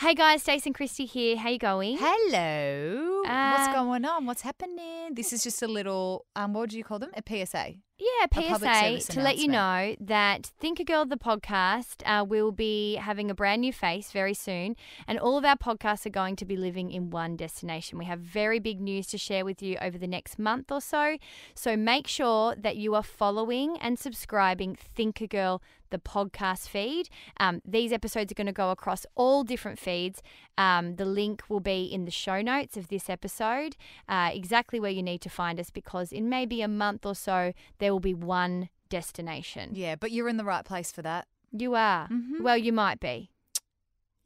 Hey 0.00 0.14
guys, 0.14 0.46
and 0.46 0.72
Christy 0.72 1.06
here. 1.06 1.36
How 1.36 1.48
you 1.48 1.58
going? 1.58 1.98
Hello. 1.98 3.24
Uh, 3.26 3.54
What's 3.56 3.74
going 3.74 4.04
on? 4.04 4.26
What's 4.26 4.42
happening? 4.42 5.12
This 5.14 5.32
is 5.32 5.42
just 5.42 5.60
a 5.60 5.66
little, 5.66 6.24
um, 6.36 6.52
what 6.52 6.70
do 6.70 6.78
you 6.78 6.84
call 6.84 7.00
them? 7.00 7.10
A 7.16 7.22
PSA. 7.26 7.74
Yeah, 7.98 8.26
service 8.32 9.06
PSA 9.06 9.12
to 9.14 9.20
let 9.20 9.38
you 9.38 9.48
know 9.48 9.96
that 9.98 10.52
Think 10.60 10.78
a 10.78 10.84
Girl 10.84 11.04
the 11.04 11.16
podcast 11.16 12.04
uh, 12.06 12.24
will 12.24 12.52
be 12.52 12.94
having 12.94 13.28
a 13.28 13.34
brand 13.34 13.62
new 13.62 13.72
face 13.72 14.12
very 14.12 14.34
soon, 14.34 14.76
and 15.08 15.18
all 15.18 15.36
of 15.36 15.44
our 15.44 15.56
podcasts 15.56 16.06
are 16.06 16.10
going 16.10 16.36
to 16.36 16.44
be 16.44 16.56
living 16.56 16.92
in 16.92 17.10
one 17.10 17.36
destination. 17.36 17.98
We 17.98 18.04
have 18.04 18.20
very 18.20 18.60
big 18.60 18.80
news 18.80 19.08
to 19.08 19.18
share 19.18 19.44
with 19.44 19.60
you 19.62 19.78
over 19.82 19.98
the 19.98 20.06
next 20.06 20.38
month 20.38 20.70
or 20.70 20.80
so, 20.80 21.18
so 21.56 21.76
make 21.76 22.06
sure 22.06 22.54
that 22.56 22.76
you 22.76 22.94
are 22.94 23.02
following 23.02 23.76
and 23.80 23.98
subscribing 23.98 24.76
Think 24.76 25.20
a 25.20 25.26
Girl 25.26 25.60
the 25.90 25.98
podcast 25.98 26.68
feed. 26.68 27.08
Um, 27.38 27.60
these 27.64 27.92
episodes 27.92 28.30
are 28.32 28.34
going 28.34 28.46
to 28.46 28.52
go 28.52 28.70
across 28.70 29.06
all 29.14 29.44
different 29.44 29.78
feeds. 29.78 30.22
Um, 30.56 30.96
the 30.96 31.04
link 31.04 31.42
will 31.48 31.60
be 31.60 31.84
in 31.84 32.04
the 32.04 32.10
show 32.10 32.40
notes 32.42 32.76
of 32.76 32.88
this 32.88 33.08
episode, 33.08 33.76
uh, 34.08 34.30
exactly 34.32 34.80
where 34.80 34.90
you 34.90 35.02
need 35.02 35.20
to 35.22 35.30
find 35.30 35.58
us, 35.60 35.70
because 35.70 36.12
in 36.12 36.28
maybe 36.28 36.62
a 36.62 36.68
month 36.68 37.06
or 37.06 37.14
so, 37.14 37.52
there 37.78 37.92
will 37.92 38.00
be 38.00 38.14
one 38.14 38.68
destination. 38.88 39.70
Yeah, 39.74 39.96
but 39.96 40.12
you're 40.12 40.28
in 40.28 40.36
the 40.36 40.44
right 40.44 40.64
place 40.64 40.90
for 40.92 41.02
that. 41.02 41.26
You 41.52 41.74
are. 41.74 42.08
Mhm. 42.08 42.40
Well, 42.42 42.56
you 42.58 42.72
might 42.72 43.00
be. 43.00 43.30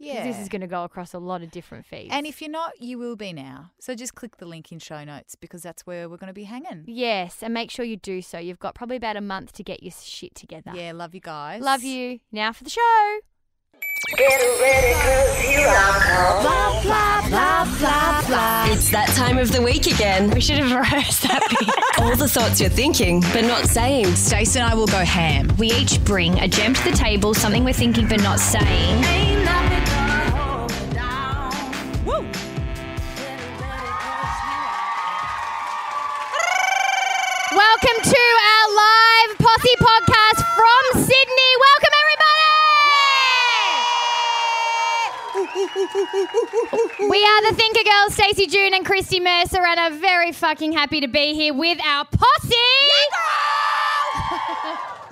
'Cause 0.02 0.14
Yeah. 0.14 0.24
This 0.26 0.38
is 0.38 0.48
going 0.48 0.60
to 0.62 0.66
go 0.66 0.84
across 0.84 1.14
a 1.14 1.18
lot 1.18 1.42
of 1.42 1.50
different 1.50 1.86
feeds. 1.86 2.12
and 2.12 2.26
if 2.26 2.40
you're 2.42 2.50
not, 2.50 2.80
you 2.80 2.98
will 2.98 3.16
be 3.16 3.32
now. 3.32 3.70
So 3.78 3.94
just 3.94 4.14
click 4.14 4.36
the 4.38 4.46
link 4.46 4.72
in 4.72 4.78
show 4.78 5.04
notes 5.04 5.34
because 5.36 5.62
that's 5.62 5.86
where 5.86 6.08
we're 6.08 6.16
going 6.16 6.28
to 6.28 6.34
be 6.34 6.44
hanging. 6.44 6.84
Yes, 6.86 7.42
and 7.42 7.54
make 7.54 7.70
sure 7.70 7.84
you 7.84 7.96
do 7.96 8.20
so. 8.22 8.38
You've 8.38 8.58
got 8.58 8.74
probably 8.74 8.96
about 8.96 9.16
a 9.16 9.20
month 9.20 9.52
to 9.54 9.62
get 9.62 9.82
your 9.82 9.92
shit 9.92 10.34
together. 10.34 10.72
Yeah, 10.74 10.92
love 10.92 11.14
you 11.14 11.20
guys. 11.20 11.62
Love 11.62 11.82
you. 11.82 12.18
Now 12.32 12.52
for 12.52 12.64
the 12.64 12.70
show. 12.70 13.18
It's 17.54 18.90
that 18.90 19.08
time 19.16 19.36
of 19.38 19.52
the 19.52 19.60
week 19.62 19.86
again. 19.86 20.30
We 20.30 20.40
should 20.40 20.56
have 20.58 20.72
rehearsed 20.76 21.22
that 21.24 21.46
bit. 21.50 21.68
All 22.04 22.16
the 22.16 22.26
thoughts 22.28 22.60
you're 22.60 22.70
thinking, 22.70 23.20
but 23.32 23.42
not 23.44 23.66
saying. 23.66 24.14
Stacey 24.16 24.58
and 24.60 24.68
I 24.70 24.74
will 24.74 24.86
go 24.86 24.98
ham. 25.04 25.54
we 25.58 25.70
each 25.72 26.02
bring 26.04 26.38
a 26.40 26.48
gem 26.48 26.72
to 26.74 26.84
the 26.90 26.96
table, 26.96 27.34
something 27.34 27.64
we're 27.64 27.72
thinking 27.74 28.08
but 28.08 28.22
not 28.22 28.40
saying. 28.40 29.02
Welcome 37.82 38.02
to 38.04 38.14
our 38.14 38.74
live 38.76 39.38
posse 39.38 39.76
podcast 39.80 40.38
from 40.54 41.02
Sydney. 41.02 41.52
Welcome, 41.66 41.94
everybody! 46.78 47.10
we 47.10 47.24
are 47.24 47.42
the 47.50 47.56
Thinker 47.56 47.82
Girls, 47.82 48.14
Stacey 48.14 48.46
June 48.46 48.72
and 48.74 48.86
Christy 48.86 49.18
Mercer, 49.18 49.66
and 49.66 49.80
are 49.80 49.90
very 49.90 50.30
fucking 50.30 50.70
happy 50.70 51.00
to 51.00 51.08
be 51.08 51.34
here 51.34 51.54
with 51.54 51.84
our 51.84 52.04
posse. 52.04 52.71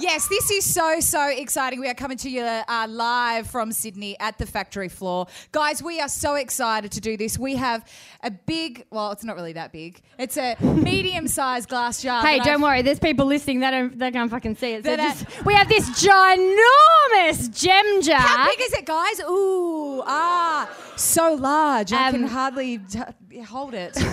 Yes, 0.00 0.28
this 0.28 0.50
is 0.50 0.64
so, 0.64 0.98
so 1.00 1.28
exciting. 1.28 1.78
We 1.78 1.86
are 1.88 1.94
coming 1.94 2.16
to 2.18 2.30
you 2.30 2.42
uh, 2.42 2.86
live 2.88 3.46
from 3.48 3.70
Sydney 3.70 4.18
at 4.18 4.38
the 4.38 4.46
factory 4.46 4.88
floor. 4.88 5.26
Guys, 5.52 5.82
we 5.82 6.00
are 6.00 6.08
so 6.08 6.36
excited 6.36 6.90
to 6.92 7.00
do 7.02 7.18
this. 7.18 7.38
We 7.38 7.56
have 7.56 7.84
a 8.22 8.30
big, 8.30 8.86
well, 8.90 9.12
it's 9.12 9.24
not 9.24 9.36
really 9.36 9.52
that 9.52 9.72
big, 9.72 10.00
it's 10.18 10.38
a 10.38 10.56
medium 10.62 11.28
sized 11.28 11.68
glass 11.68 12.02
jar. 12.02 12.22
Hey, 12.22 12.38
don't 12.38 12.48
I've- 12.54 12.62
worry. 12.62 12.82
There's 12.82 12.98
people 12.98 13.26
listening. 13.26 13.60
They 13.60 13.70
don't. 13.70 13.98
They 13.98 14.10
can't 14.10 14.30
fucking 14.30 14.56
see 14.56 14.72
it. 14.72 14.84
So 14.84 14.96
just, 14.96 15.44
we 15.44 15.52
have 15.54 15.68
this 15.68 15.88
ginormous 15.90 17.60
gem 17.60 18.00
jar. 18.02 18.20
How 18.20 18.48
big 18.48 18.60
is 18.60 18.72
it, 18.72 18.86
guys? 18.86 19.20
Ooh, 19.28 20.02
ah, 20.06 20.70
so 20.96 21.34
large. 21.34 21.92
I 21.92 22.10
can 22.10 22.24
Um, 22.24 22.30
hardly 22.30 22.78
t- 22.78 23.40
hold 23.42 23.74
it. 23.74 23.96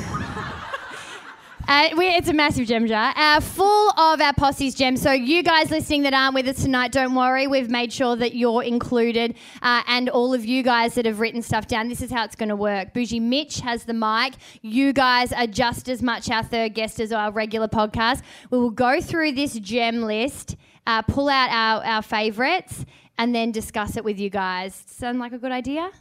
Uh, 1.69 1.89
we, 1.97 2.07
it's 2.07 2.29
a 2.29 2.33
massive 2.33 2.65
gem 2.65 2.87
jar, 2.87 3.13
uh, 3.17 3.41
full 3.41 3.89
of 3.99 4.21
our 4.21 4.31
posse's 4.31 4.73
gems. 4.73 5.01
So 5.01 5.11
you 5.11 5.43
guys 5.43 5.69
listening 5.69 6.03
that 6.03 6.13
aren't 6.13 6.33
with 6.33 6.47
us 6.47 6.63
tonight, 6.63 6.93
don't 6.93 7.13
worry. 7.13 7.45
We've 7.45 7.69
made 7.69 7.91
sure 7.91 8.15
that 8.15 8.35
you're 8.35 8.63
included, 8.63 9.35
uh, 9.61 9.81
and 9.85 10.07
all 10.07 10.33
of 10.33 10.45
you 10.45 10.63
guys 10.63 10.95
that 10.95 11.05
have 11.05 11.19
written 11.19 11.41
stuff 11.41 11.67
down. 11.67 11.89
This 11.89 12.01
is 12.01 12.09
how 12.09 12.23
it's 12.23 12.37
going 12.37 12.47
to 12.47 12.55
work. 12.55 12.93
Bougie 12.93 13.19
Mitch 13.19 13.59
has 13.59 13.83
the 13.83 13.93
mic. 13.93 14.35
You 14.61 14.93
guys 14.93 15.33
are 15.33 15.45
just 15.45 15.89
as 15.89 16.01
much 16.01 16.29
our 16.29 16.41
third 16.41 16.73
guest 16.73 17.01
as 17.01 17.11
our 17.11 17.33
regular 17.33 17.67
podcast. 17.67 18.21
We 18.49 18.59
will 18.59 18.71
go 18.71 19.01
through 19.01 19.33
this 19.33 19.53
gem 19.55 20.03
list, 20.03 20.55
uh, 20.85 21.01
pull 21.01 21.27
out 21.27 21.49
our, 21.49 21.83
our 21.83 22.01
favourites, 22.01 22.85
and 23.17 23.35
then 23.35 23.51
discuss 23.51 23.97
it 23.97 24.05
with 24.05 24.19
you 24.19 24.29
guys. 24.29 24.85
Sound 24.87 25.19
like 25.19 25.33
a 25.33 25.37
good 25.37 25.51
idea? 25.51 25.91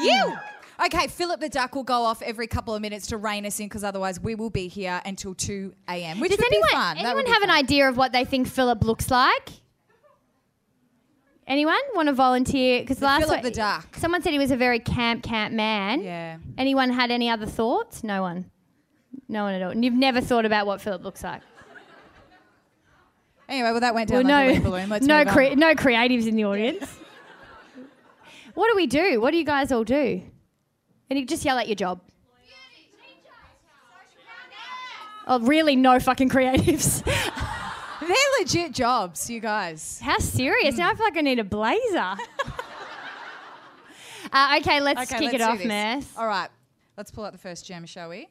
you. 0.00 0.36
Okay, 0.84 1.06
Philip 1.06 1.40
the 1.40 1.48
Duck 1.48 1.74
will 1.74 1.84
go 1.84 2.02
off 2.02 2.20
every 2.20 2.46
couple 2.46 2.74
of 2.74 2.82
minutes 2.82 3.06
to 3.08 3.16
rein 3.16 3.46
us 3.46 3.58
in 3.60 3.66
because 3.66 3.82
otherwise 3.82 4.20
we 4.20 4.34
will 4.34 4.50
be 4.50 4.68
here 4.68 5.00
until 5.06 5.34
2 5.34 5.74
a.m., 5.88 6.20
which 6.20 6.30
Does 6.30 6.38
would 6.38 6.46
anyone, 6.46 6.68
be 6.68 6.72
fun. 6.74 6.98
Anyone 6.98 7.26
have 7.26 7.42
an 7.42 7.50
idea 7.50 7.88
of 7.88 7.96
what 7.96 8.12
they 8.12 8.24
think 8.24 8.46
Philip 8.46 8.84
looks 8.84 9.10
like? 9.10 9.50
Anyone 11.46 11.78
want 11.94 12.08
to 12.08 12.12
volunteer? 12.12 12.80
Because 12.80 13.00
last 13.00 13.24
Philip 13.24 13.42
the 13.42 13.52
Duck. 13.52 13.96
someone 13.96 14.20
said 14.20 14.32
he 14.32 14.38
was 14.38 14.50
a 14.50 14.56
very 14.56 14.80
camp 14.80 15.22
camp 15.22 15.54
man. 15.54 16.02
Yeah. 16.02 16.38
Anyone 16.58 16.90
had 16.90 17.10
any 17.10 17.30
other 17.30 17.46
thoughts? 17.46 18.02
No 18.02 18.20
one. 18.20 18.50
No 19.28 19.44
one 19.44 19.54
at 19.54 19.62
all. 19.62 19.70
And 19.70 19.84
you've 19.84 19.94
never 19.94 20.20
thought 20.20 20.44
about 20.44 20.66
what 20.66 20.80
Philip 20.80 21.04
looks 21.04 21.22
like. 21.22 21.42
Anyway, 23.48 23.70
well, 23.70 23.80
that 23.80 23.94
went 23.94 24.08
down 24.10 24.24
Well, 24.26 24.46
like 24.48 24.56
a 24.56 24.58
no, 24.58 24.70
balloon. 24.70 24.88
Let's 24.88 25.06
no, 25.06 25.24
cre- 25.24 25.54
no 25.54 25.74
creatives 25.74 26.26
in 26.26 26.34
the 26.34 26.44
audience. 26.44 26.84
what 28.54 28.68
do 28.68 28.74
we 28.76 28.88
do? 28.88 29.20
What 29.20 29.30
do 29.30 29.36
you 29.38 29.44
guys 29.44 29.70
all 29.70 29.84
do? 29.84 30.22
And 31.08 31.18
you 31.18 31.26
just 31.26 31.44
yell 31.44 31.58
at 31.58 31.68
your 31.68 31.76
job. 31.76 32.00
Oh, 35.28 35.40
really? 35.40 35.74
No 35.74 35.98
fucking 35.98 36.28
creatives. 36.28 37.02
They're 38.00 38.16
legit 38.38 38.72
jobs, 38.72 39.28
you 39.28 39.40
guys. 39.40 39.98
How 40.00 40.18
serious? 40.18 40.76
Now 40.76 40.90
I 40.90 40.94
feel 40.94 41.04
like 41.04 41.16
I 41.16 41.22
need 41.22 41.40
a 41.40 41.44
blazer. 41.44 41.98
uh, 44.32 44.58
okay, 44.60 44.80
let's 44.80 45.10
Okay, 45.12 45.18
kick 45.18 45.32
let's 45.32 45.34
it 45.34 45.38
do 45.38 45.44
off, 45.44 45.58
this. 45.58 45.66
Mess. 45.66 46.12
All 46.16 46.28
right, 46.28 46.48
let's 46.96 47.10
pull 47.10 47.24
out 47.24 47.32
the 47.32 47.38
first 47.38 47.66
gem, 47.66 47.86
shall 47.86 48.08
we? 48.10 48.28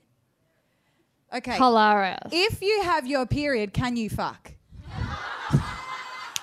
Okay. 1.34 1.58
Hilarious. 1.58 2.30
If 2.31 2.62
you 2.62 2.84
have 2.84 3.06
your 3.06 3.25
period, 3.25 3.74
can 3.74 3.97
you 3.97 4.09
fuck? 4.09 4.53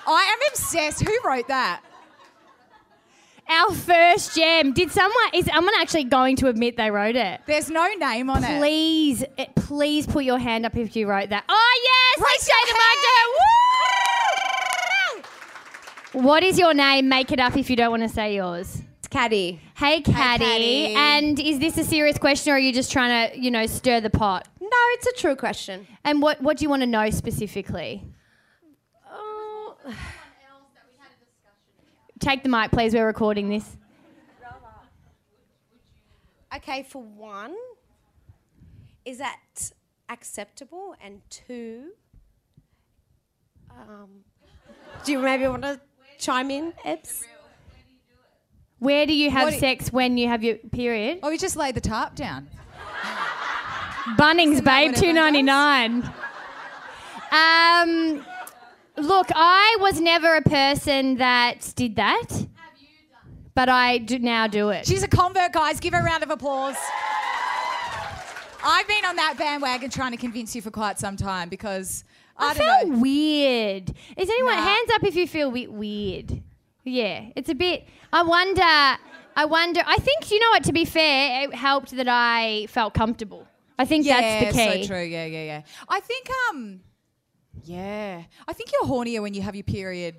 I 0.05 0.35
am 0.35 0.39
obsessed. 0.51 1.01
Who 1.01 1.17
wrote 1.25 1.47
that? 1.47 1.81
Our 3.49 3.71
first 3.73 4.35
gem. 4.35 4.73
Did 4.73 4.91
someone? 4.91 5.29
Is 5.33 5.45
someone 5.45 5.73
actually 5.79 6.05
going 6.05 6.35
to 6.37 6.47
admit 6.47 6.77
they 6.77 6.89
wrote 6.89 7.15
it? 7.15 7.41
There's 7.45 7.69
no 7.69 7.87
name 7.93 8.29
on 8.29 8.43
it. 8.43 8.57
Please, 8.57 9.23
eh, 9.37 9.45
please 9.55 10.07
put 10.07 10.23
your 10.23 10.39
hand 10.39 10.65
up 10.65 10.77
if 10.77 10.95
you 10.95 11.07
wrote 11.07 11.29
that. 11.29 11.43
Oh 11.49 11.81
yes, 11.83 12.17
Raise 12.19 12.25
let's 12.25 12.45
say 12.45 12.53
the 12.67 12.73
mic 12.73 12.99
to 13.01 13.09
her. 16.13 16.21
Woo! 16.21 16.27
What 16.27 16.43
is 16.43 16.57
your 16.57 16.73
name? 16.73 17.09
Make 17.09 17.31
it 17.31 17.39
up 17.39 17.57
if 17.57 17.69
you 17.69 17.75
don't 17.75 17.91
want 17.91 18.03
to 18.03 18.09
say 18.09 18.35
yours. 18.35 18.81
It's 18.99 19.07
Caddy. 19.09 19.59
Hey, 19.75 20.01
Caddy. 20.01 20.45
Caddy. 20.45 20.95
And 20.95 21.39
is 21.39 21.59
this 21.59 21.77
a 21.77 21.83
serious 21.83 22.17
question, 22.17 22.53
or 22.53 22.55
are 22.55 22.59
you 22.59 22.71
just 22.71 22.91
trying 22.91 23.31
to, 23.31 23.39
you 23.39 23.51
know, 23.51 23.65
stir 23.65 23.99
the 23.99 24.09
pot? 24.09 24.47
No, 24.61 24.69
it's 24.71 25.07
a 25.07 25.13
true 25.13 25.35
question. 25.35 25.85
And 26.05 26.21
what 26.21 26.41
what 26.41 26.57
do 26.57 26.63
you 26.63 26.69
want 26.69 26.81
to 26.81 26.87
know 26.87 27.09
specifically? 27.09 28.03
Oh, 29.11 29.75
Take 32.23 32.41
the 32.41 32.47
mic, 32.47 32.71
please. 32.71 32.93
We're 32.93 33.05
recording 33.05 33.49
this. 33.49 33.75
okay, 36.55 36.83
for 36.83 37.03
one, 37.03 37.53
is 39.03 39.17
that 39.17 39.41
acceptable? 40.07 40.95
And 41.03 41.19
two, 41.29 41.89
um, 43.69 44.07
do 45.03 45.11
you 45.11 45.19
maybe 45.19 45.45
want 45.49 45.63
to 45.63 45.81
chime 46.17 46.49
in, 46.49 46.71
Ebs? 46.85 47.25
Where 48.79 49.05
do 49.05 49.13
you 49.13 49.29
have 49.29 49.43
What 49.43 49.49
do 49.49 49.55
you- 49.55 49.59
sex 49.59 49.91
when 49.91 50.17
you 50.17 50.29
have 50.29 50.45
your 50.45 50.55
period? 50.55 51.19
Oh, 51.23 51.29
you 51.29 51.37
just 51.37 51.57
lay 51.57 51.73
the 51.73 51.81
tarp 51.81 52.15
down. 52.15 52.47
Bunnings, 54.17 54.53
Isn't 54.53 54.65
babe, 54.65 54.91
what 54.91 54.95
two 55.01 55.07
everyone 55.07 55.15
ninety 55.33 55.41
nine. 55.41 56.13
Um, 57.33 58.25
look, 58.97 59.27
I 59.35 59.77
was 59.79 59.99
never 59.99 60.35
a 60.35 60.41
person 60.41 61.17
that 61.17 61.73
did 61.75 61.95
that. 61.97 62.27
but 63.55 63.69
I 63.69 63.97
do 63.99 64.19
now 64.19 64.47
do 64.47 64.69
it. 64.69 64.85
She's 64.87 65.03
a 65.03 65.07
convert, 65.07 65.51
guys. 65.53 65.79
Give 65.79 65.93
her 65.93 65.99
a 65.99 66.03
round 66.03 66.23
of 66.23 66.29
applause. 66.31 66.75
I've 68.65 68.87
been 68.87 69.03
on 69.05 69.15
that 69.17 69.35
bandwagon 69.37 69.89
trying 69.89 70.11
to 70.11 70.17
convince 70.17 70.55
you 70.55 70.61
for 70.61 70.71
quite 70.71 70.97
some 70.97 71.17
time 71.17 71.49
because 71.49 72.03
I, 72.37 72.51
I 72.51 72.53
don't 72.53 72.65
felt 72.65 72.87
know. 72.87 72.97
weird. 72.99 73.89
Is 74.15 74.29
anyone 74.29 74.55
Nah. 74.55 74.61
hands 74.63 74.89
up 74.95 75.03
if 75.03 75.15
you 75.15 75.27
feel 75.27 75.51
we- 75.51 75.67
weird? 75.67 76.41
Yeah, 76.85 77.25
it's 77.35 77.49
a 77.49 77.55
bit. 77.55 77.85
I 78.11 78.23
wonder. 78.23 78.61
I 79.35 79.45
wonder. 79.45 79.81
I 79.85 79.97
think 79.97 80.31
you 80.31 80.39
know 80.39 80.49
what. 80.51 80.63
To 80.65 80.73
be 80.73 80.85
fair, 80.85 81.43
it 81.43 81.53
helped 81.55 81.91
that 81.91 82.07
I 82.07 82.67
felt 82.69 82.93
comfortable. 82.93 83.47
I 83.77 83.85
think 83.85 84.05
Yeah, 84.05 84.21
that's 84.21 84.55
the 84.55 84.63
key. 84.63 84.83
so 84.83 84.87
true. 84.87 85.03
Yeah, 85.03 85.25
yeah, 85.25 85.43
yeah. 85.43 85.61
I 85.89 85.99
think, 85.99 86.27
um, 86.49 86.81
yeah, 87.63 88.23
I 88.47 88.53
think 88.53 88.71
you're 88.71 88.89
hornier 88.89 89.21
when 89.21 89.33
you 89.33 89.41
have 89.41 89.55
your 89.55 89.63
period 89.63 90.15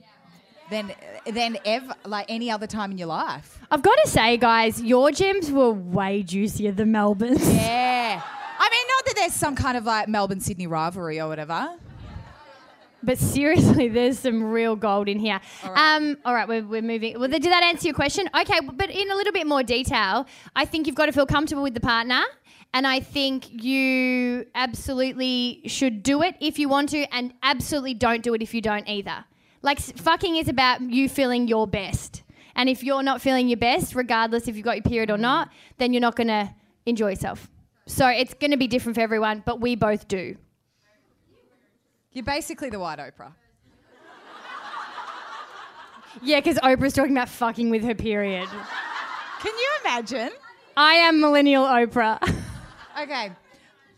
than 0.71 0.93
than 1.27 1.59
ever, 1.65 1.95
like 2.05 2.27
any 2.29 2.51
other 2.51 2.67
time 2.67 2.91
in 2.91 2.99
your 2.99 3.09
life. 3.09 3.59
I've 3.71 3.83
got 3.83 3.97
to 4.05 4.09
say, 4.09 4.37
guys, 4.37 4.81
your 4.83 5.11
gyms 5.11 5.51
were 5.51 5.71
way 5.71 6.23
juicier 6.23 6.73
than 6.73 6.93
Melbourne's. 6.93 7.43
Yeah. 7.55 8.23
I 8.57 8.71
mean, 8.71 8.87
not 8.89 9.05
that 9.07 9.15
there's 9.17 9.33
some 9.35 9.57
kind 9.57 9.77
of 9.77 9.85
like 9.85 10.09
Melbourne 10.09 10.41
Sydney 10.41 10.67
rivalry 10.67 11.21
or 11.21 11.29
whatever. 11.29 11.75
But 13.03 13.19
seriously, 13.19 13.89
there's 13.89 14.19
some 14.19 14.43
real 14.43 14.77
gold 14.77 15.09
in 15.09 15.19
here. 15.19 15.41
All 15.63 15.73
right, 15.73 15.97
um, 15.97 16.17
all 16.25 16.35
right 16.35 16.49
we're, 16.49 16.65
we're 16.65 16.81
moving. 16.83 17.19
Well, 17.21 17.29
did 17.29 17.43
that 17.43 17.63
answer 17.63 17.89
your 17.89 17.95
question? 17.95 18.29
Okay, 18.35 18.61
but 18.61 18.91
in 18.91 19.11
a 19.11 19.15
little 19.15 19.33
bit 19.33 19.47
more 19.47 19.63
detail, 19.63 20.27
I 20.57 20.65
think 20.65 20.87
you've 20.87 20.97
got 20.97 21.07
to 21.07 21.13
feel 21.13 21.27
comfortable 21.27 21.63
with 21.63 21.75
the 21.75 21.81
partner. 21.81 22.23
And 22.75 22.87
I 22.87 23.01
think 23.01 23.63
you 23.63 24.47
absolutely 24.55 25.63
should 25.67 26.03
do 26.03 26.23
it 26.23 26.35
if 26.41 26.59
you 26.59 26.69
want 26.69 26.91
to, 26.91 27.07
and 27.15 27.33
absolutely 27.43 27.95
don't 27.95 28.23
do 28.23 28.35
it 28.35 28.43
if 28.43 28.53
you 28.53 28.61
don't 28.61 28.87
either. 28.89 29.25
Like, 29.63 29.79
s- 29.79 29.93
fucking 29.97 30.37
is 30.37 30.49
about 30.49 30.81
you 30.83 31.09
feeling 31.09 31.47
your 31.49 31.67
best. 31.67 32.23
And 32.57 32.69
if 32.69 32.83
you're 32.83 33.03
not 33.05 33.21
feeling 33.23 33.49
your 33.49 33.57
best, 33.59 33.95
regardless 33.95 34.49
if 34.49 34.57
you've 34.57 34.65
got 34.65 34.77
your 34.77 34.83
period 34.83 35.11
or 35.11 35.17
not, 35.19 35.51
then 35.79 35.93
you're 35.93 36.01
not 36.01 36.17
going 36.17 36.27
to 36.29 36.53
enjoy 36.85 37.11
yourself. 37.11 37.49
So 37.87 38.09
it's 38.09 38.35
going 38.35 38.51
to 38.51 38.57
be 38.57 38.67
different 38.67 38.97
for 38.97 39.03
everyone, 39.03 39.43
but 39.47 39.61
we 39.61 39.77
both 39.77 40.09
do. 40.09 40.37
You're 42.13 42.25
basically 42.25 42.71
the 42.71 42.79
white 42.81 42.99
Oprah. 42.99 43.33
Yeah, 46.23 46.39
because 46.39 46.59
Oprah's 46.59 46.93
talking 46.93 47.11
about 47.13 47.29
fucking 47.29 47.71
with 47.71 47.83
her 47.83 47.95
period. 47.95 48.49
Can 49.41 49.53
you 49.53 49.71
imagine? 49.85 50.31
I 50.77 50.95
am 50.95 51.21
millennial 51.21 51.65
Oprah. 51.65 52.19
Okay. 53.01 53.31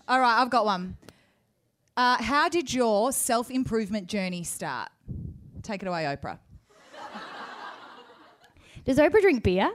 All 0.08 0.20
right, 0.20 0.40
I've 0.40 0.50
got 0.50 0.64
one. 0.64 0.96
Uh, 1.96 2.22
how 2.22 2.48
did 2.48 2.72
your 2.72 3.12
self 3.12 3.50
improvement 3.50 4.06
journey 4.06 4.42
start? 4.44 4.88
Take 5.62 5.82
it 5.82 5.88
away, 5.88 6.04
Oprah. 6.04 6.38
Does 8.84 8.98
Oprah 8.98 9.20
drink 9.20 9.42
beer? 9.42 9.70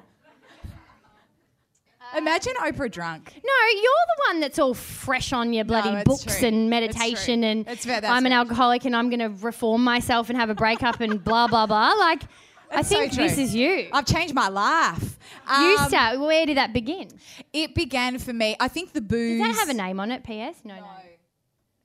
Imagine 2.18 2.54
Oprah 2.62 2.92
drunk. 2.92 3.34
No, 3.36 3.52
you're 3.74 3.82
the 3.82 4.24
one 4.28 4.40
that's 4.42 4.60
all 4.60 4.74
fresh 4.74 5.32
on 5.32 5.54
your 5.54 5.64
bloody 5.64 5.90
it's 5.90 6.04
books 6.04 6.38
true. 6.40 6.48
and 6.48 6.64
It's 6.66 6.70
meditation 6.70 7.42
true. 7.42 7.50
and 7.50 7.68
It's 7.70 7.86
fair, 7.86 8.02
that's 8.02 8.12
I'm 8.12 8.26
an 8.26 8.32
fair. 8.32 8.40
alcoholic 8.40 8.84
and 8.86 8.94
I'm 8.96 9.10
going 9.10 9.20
to 9.20 9.30
reform 9.46 9.84
myself 9.84 10.30
and 10.30 10.38
have 10.38 10.50
a 10.50 10.56
breakup 10.56 11.00
and 11.00 11.24
blah 11.24 11.48
blah 11.48 11.66
blah. 11.68 11.94
Like, 11.94 12.24
I 12.74 12.80
It's 12.80 12.90
so 12.90 12.98
think 13.00 13.14
this 13.14 13.38
is 13.38 13.54
you. 13.54 13.90
I've 13.92 14.06
changed 14.06 14.34
my 14.34 14.48
life. 14.48 15.18
you 15.60 15.78
Um, 15.80 15.88
start. 15.90 16.20
Where 16.20 16.46
did 16.46 16.58
that 16.58 16.74
begin? 16.74 17.10
It 17.52 17.76
began 17.76 18.18
for 18.20 18.34
me. 18.34 18.56
I 18.60 18.68
think 18.68 18.94
the 18.94 19.02
booze. 19.02 19.40
Does 19.42 19.56
that 19.56 19.60
have 19.60 19.70
a 19.70 19.74
name 19.74 20.00
on 20.00 20.12
it? 20.12 20.24
P.S. 20.24 20.56
No, 20.64 20.76
no. 20.76 20.86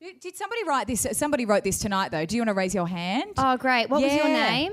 Did 0.01 0.21
did 0.21 0.37
somebody 0.37 0.63
write 0.65 0.87
this? 0.87 1.07
Somebody 1.13 1.45
wrote 1.47 1.65
this 1.65 1.79
tonight, 1.79 2.11
though. 2.13 2.25
Do 2.27 2.37
you 2.37 2.43
want 2.43 2.51
to 2.51 2.55
raise 2.55 2.75
your 2.75 2.87
hand? 2.87 3.33
Oh, 3.39 3.57
great. 3.57 3.89
What 3.91 4.03
was 4.03 4.15
your 4.15 4.29
name? 4.29 4.73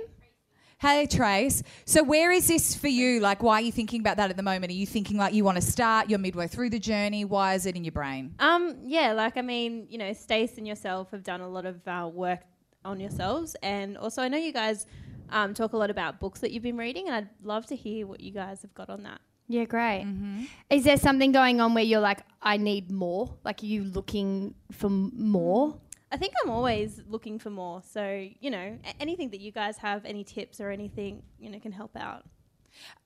Hey, 0.80 1.06
Trace. 1.06 1.63
So, 1.86 2.04
where 2.04 2.30
is 2.30 2.45
this 2.48 2.75
for 2.75 2.89
you? 2.89 3.21
Like, 3.21 3.42
why 3.42 3.59
are 3.59 3.62
you 3.62 3.71
thinking 3.71 4.01
about 4.01 4.18
that 4.18 4.30
at 4.30 4.36
the 4.36 4.44
moment? 4.44 4.69
Are 4.69 4.75
you 4.75 4.86
thinking 4.86 5.16
like 5.18 5.33
you 5.33 5.45
want 5.45 5.56
to 5.56 5.62
start? 5.62 6.09
You're 6.09 6.19
midway 6.19 6.48
through 6.48 6.71
the 6.71 6.80
journey. 6.80 7.24
Why 7.24 7.54
is 7.54 7.66
it 7.66 7.77
in 7.77 7.86
your 7.86 7.94
brain? 7.94 8.36
Um, 8.39 8.75
yeah, 8.83 9.13
like 9.13 9.38
I 9.38 9.42
mean, 9.42 9.88
you 9.89 9.98
know, 9.98 10.12
Stace 10.12 10.57
and 10.57 10.68
yourself 10.68 11.12
have 11.12 11.24
done 11.24 11.39
a 11.39 11.48
lot 11.48 11.66
of 11.66 11.88
uh, 11.88 12.09
work 12.13 12.42
on 12.83 13.00
yourselves, 13.00 13.56
and 13.63 13.98
also 13.98 14.21
I 14.21 14.27
know 14.27 14.38
you 14.38 14.51
guys 14.51 14.86
um, 15.30 15.54
talk 15.54 15.74
a 15.74 15.78
lot 15.78 15.90
about 15.90 16.20
books 16.20 16.40
that 16.42 16.52
you've 16.52 16.64
been 16.64 16.78
reading, 16.78 17.08
and 17.08 17.16
I'd 17.16 17.30
love 17.44 17.66
to 17.68 17.75
hear 17.75 18.08
what 18.08 18.20
you 18.20 18.31
guys 18.31 18.62
have 18.62 18.74
got 18.74 18.90
on 18.90 19.04
that. 19.04 19.22
Yeah, 19.48 19.66
great. 19.66 20.04
Mm-hmm. 20.06 20.46
Is 20.70 20.84
there 20.86 20.98
something 20.98 21.31
going 21.31 21.60
on 21.60 21.74
where 21.74 21.84
you're 21.84 22.00
like, 22.00 22.22
I 22.42 22.58
need 22.58 22.90
more? 22.92 23.36
Like, 23.44 23.62
are 23.62 23.66
you 23.66 23.84
looking 23.84 24.56
for 24.72 24.90
more? 24.90 25.78
I 26.12 26.18
think 26.18 26.34
I'm 26.44 26.50
always 26.50 27.02
looking 27.10 27.40
for 27.40 27.50
more, 27.50 27.81
so 27.84 28.28
you 28.40 28.52
know, 28.52 28.78
a- 28.86 29.02
anything 29.02 29.30
that 29.31 29.40
you 29.42 29.52
guys 29.52 29.78
have, 29.78 30.06
any 30.06 30.24
tips 30.24 30.62
or 30.62 30.70
anything, 30.70 31.24
you 31.40 31.50
know, 31.50 31.60
can 31.60 31.72
help 31.72 31.98
out. 31.98 32.24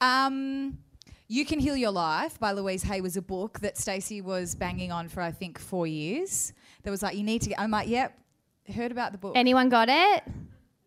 Um, 0.02 0.78
you 1.30 1.46
Can 1.46 1.60
Heal 1.60 1.76
Your 1.76 1.92
Life 1.92 2.40
by 2.40 2.52
Louise 2.52 2.84
Hay 2.84 3.02
was 3.02 3.18
a 3.18 3.22
book 3.22 3.60
that 3.60 3.78
Stacey 3.78 4.22
was 4.22 4.56
banging 4.56 4.92
on 4.92 5.10
for, 5.10 5.22
I 5.22 5.32
think, 5.32 5.60
four 5.60 5.88
years. 5.88 6.54
That 6.84 6.92
was 6.92 7.02
like, 7.04 7.18
you 7.18 7.24
need 7.24 7.42
to 7.44 7.50
get. 7.50 7.60
I'm 7.60 7.72
like, 7.72 7.88
yep, 7.90 8.18
heard 8.74 8.92
about 8.92 9.12
the 9.12 9.18
book. 9.18 9.34
Anyone 9.36 9.70
got 9.70 9.90
it? 9.90 10.24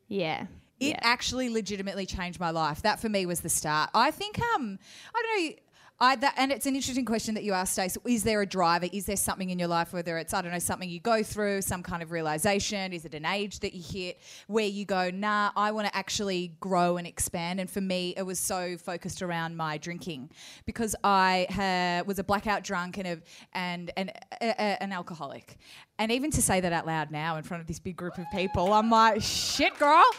Yeah. 0.09 0.47
It 0.81 0.89
yeah. 0.89 0.99
actually 1.03 1.51
legitimately 1.51 2.07
changed 2.07 2.41
my 2.41 2.51
life. 2.51 2.83
That 2.83 3.01
for 3.01 3.09
me 3.09 3.27
was 3.27 3.41
the 3.41 3.51
start. 3.51 3.91
I 3.95 4.11
think 4.11 4.41
um 4.55 4.79
I 5.15 5.23
don't 5.23 5.45
know 5.45 5.57
I 6.03 6.17
that 6.17 6.35
and 6.39 6.51
it's 6.51 6.65
an 6.65 6.75
interesting 6.75 7.05
question 7.05 7.35
that 7.35 7.45
you 7.45 7.53
asked 7.53 7.75
Stace. 7.75 7.99
Is 8.07 8.25
there 8.25 8.41
a 8.41 8.47
driver? 8.47 8.87
Is 8.91 9.05
there 9.05 9.19
something 9.19 9.51
in 9.51 9.59
your 9.59 9.69
life 9.69 9.93
whether 9.93 10.17
it's 10.17 10.33
I 10.33 10.41
don't 10.41 10.51
know 10.51 10.59
something 10.59 10.89
you 10.89 10.99
go 10.99 11.23
through, 11.23 11.61
some 11.61 11.83
kind 11.83 12.03
of 12.03 12.11
realization, 12.11 12.95
is 12.95 13.05
it 13.05 13.13
an 13.13 13.27
age 13.27 13.61
that 13.61 13.75
you 13.75 13.83
hit 13.83 14.19
where 14.47 14.65
you 14.65 14.87
go, 14.87 15.11
"Nah, 15.11 15.51
I 15.55 15.73
want 15.73 15.89
to 15.89 15.95
actually 15.95 16.53
grow 16.59 16.97
and 16.97 17.07
expand." 17.07 17.61
And 17.61 17.69
for 17.69 17.83
me, 17.83 18.15
it 18.17 18.23
was 18.23 18.39
so 18.39 18.79
focused 18.79 19.21
around 19.21 19.59
my 19.59 19.77
drinking 19.77 20.31
because 20.65 20.97
I 21.05 21.47
ha- 21.51 22.03
was 22.07 22.19
a 22.19 22.25
blackout 22.25 22.65
drunk 22.65 22.97
and 22.97 23.07
a, 23.07 23.19
and 23.53 23.93
and 23.99 24.11
a, 24.41 24.47
a, 24.47 24.83
an 24.83 24.93
alcoholic. 24.93 25.59
And 25.99 26.11
even 26.11 26.31
to 26.31 26.41
say 26.41 26.61
that 26.61 26.73
out 26.73 26.87
loud 26.87 27.11
now 27.11 27.37
in 27.37 27.43
front 27.43 27.61
of 27.61 27.67
this 27.67 27.79
big 27.79 27.97
group 27.97 28.17
of 28.17 28.25
people, 28.33 28.73
I'm 28.73 28.89
like, 28.89 29.21
"Shit, 29.21 29.79
girl." 29.79 30.11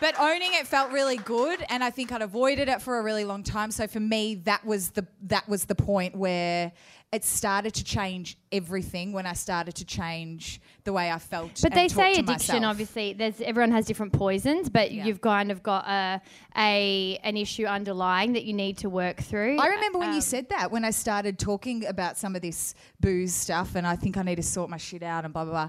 But 0.00 0.18
owning 0.20 0.50
it 0.54 0.66
felt 0.66 0.92
really 0.92 1.16
good, 1.16 1.64
and 1.70 1.82
I 1.82 1.90
think 1.90 2.12
I'd 2.12 2.22
avoided 2.22 2.68
it 2.68 2.82
for 2.82 2.98
a 2.98 3.02
really 3.02 3.24
long 3.24 3.42
time. 3.42 3.70
So 3.70 3.86
for 3.86 4.00
me, 4.00 4.34
that 4.44 4.64
was 4.64 4.90
the 4.90 5.06
that 5.22 5.48
was 5.48 5.64
the 5.64 5.74
point 5.74 6.14
where 6.14 6.72
it 7.12 7.24
started 7.24 7.72
to 7.74 7.84
change 7.84 8.36
everything. 8.52 9.12
When 9.12 9.26
I 9.26 9.32
started 9.32 9.74
to 9.76 9.84
change 9.86 10.60
the 10.84 10.92
way 10.92 11.10
I 11.10 11.18
felt. 11.18 11.60
But 11.62 11.72
they 11.72 11.88
say 11.88 12.12
addiction. 12.12 12.26
myself. 12.26 12.64
Obviously, 12.64 13.14
there's 13.14 13.40
everyone 13.40 13.70
has 13.70 13.86
different 13.86 14.12
poisons, 14.12 14.68
but 14.68 14.92
Yeah. 14.92 15.06
you've 15.06 15.20
kind 15.22 15.50
of 15.50 15.62
got 15.62 15.86
a, 15.86 16.20
a 16.56 17.18
an 17.22 17.36
issue 17.38 17.64
underlying 17.64 18.34
that 18.34 18.44
you 18.44 18.52
need 18.52 18.76
to 18.78 18.90
work 18.90 19.18
through. 19.22 19.58
I 19.58 19.68
remember 19.68 19.98
when 19.98 20.10
Um, 20.10 20.14
you 20.14 20.20
said 20.20 20.48
that 20.50 20.70
when 20.70 20.84
I 20.84 20.90
started 20.90 21.38
talking 21.38 21.86
about 21.86 22.18
some 22.18 22.36
of 22.36 22.42
this 22.42 22.74
booze 23.00 23.34
stuff, 23.34 23.74
and 23.76 23.86
I 23.86 23.96
think 23.96 24.16
I 24.18 24.22
need 24.22 24.36
to 24.36 24.42
sort 24.42 24.68
my 24.68 24.76
shit 24.76 25.02
out 25.02 25.24
and 25.24 25.32
blah 25.32 25.44
blah 25.44 25.52
blah. 25.52 25.68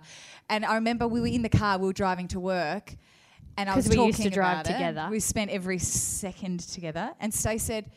And 0.50 0.66
I 0.66 0.76
remember 0.76 1.08
we 1.08 1.22
were 1.22 1.28
in 1.28 1.44
the 1.44 1.50
car, 1.50 1.78
we 1.78 1.88
were 1.88 1.94
driving 1.94 2.28
to 2.30 2.40
work, 2.40 2.96
and 3.58 3.70
I 3.70 3.76
was 3.76 3.90
we 3.90 3.96
talking 3.96 4.08
used 4.08 4.22
to 4.22 4.30
drive 4.30 4.62
about 4.62 4.70
it. 4.70 4.74
together. 4.74 5.08
We 5.12 5.20
spent 5.20 5.52
every 5.52 5.80
second 5.80 6.62
together, 6.62 7.14
and 7.20 7.34
Stay 7.34 7.58
said. 7.58 7.92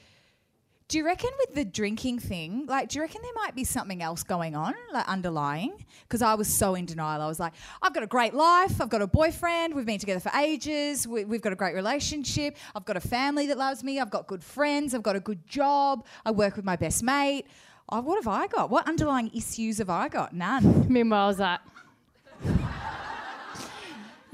Do 0.89 0.99
you 0.99 1.07
reckon 1.07 1.31
with 1.39 1.55
the 1.55 1.65
drinking 1.65 2.19
thing, 2.19 2.67
like, 2.67 2.89
do 2.89 2.99
you 2.99 3.03
reckon 3.03 3.23
there 3.23 3.31
might 3.37 3.55
be 3.55 3.63
something 3.63 4.03
else 4.03 4.25
going 4.25 4.57
on, 4.57 4.75
like 4.93 5.07
underlying? 5.07 5.87
Because 6.03 6.21
I 6.21 6.35
was 6.35 6.49
so 6.49 6.75
in 6.75 6.85
denial. 6.85 7.23
I 7.23 7.29
was 7.29 7.39
like, 7.39 7.53
I've 7.81 7.95
got 7.95 8.03
a 8.03 8.09
great 8.09 8.35
life. 8.35 8.81
I've 8.81 8.89
got 8.89 9.01
a 9.01 9.07
boyfriend. 9.07 9.73
We've 9.73 9.87
been 9.87 10.01
together 10.01 10.19
for 10.19 10.33
ages. 10.37 11.07
We, 11.07 11.25
we've 11.25 11.43
got 11.43 11.53
a 11.53 11.55
great 11.55 11.77
relationship. 11.77 12.57
I've 12.75 12.85
got 12.85 12.97
a 12.97 13.01
family 13.01 13.47
that 13.47 13.57
loves 13.57 13.85
me. 13.85 14.01
I've 14.01 14.11
got 14.11 14.27
good 14.27 14.43
friends. 14.43 14.93
I've 14.93 15.05
got 15.05 15.15
a 15.15 15.21
good 15.21 15.47
job. 15.47 16.05
I 16.27 16.33
work 16.33 16.57
with 16.57 16.65
my 16.65 16.75
best 16.75 17.05
mate. 17.05 17.47
Oh, 17.89 18.01
what 18.01 18.17
have 18.17 18.27
I 18.27 18.49
got? 18.49 18.69
What 18.69 18.89
underlying 18.89 19.31
issues 19.33 19.79
have 19.79 19.91
I 19.91 20.09
got? 20.09 20.33
None. 20.35 20.87
Meanwhile, 20.93 21.23
I 21.25 21.29
was 21.29 21.39
like, 21.39 21.61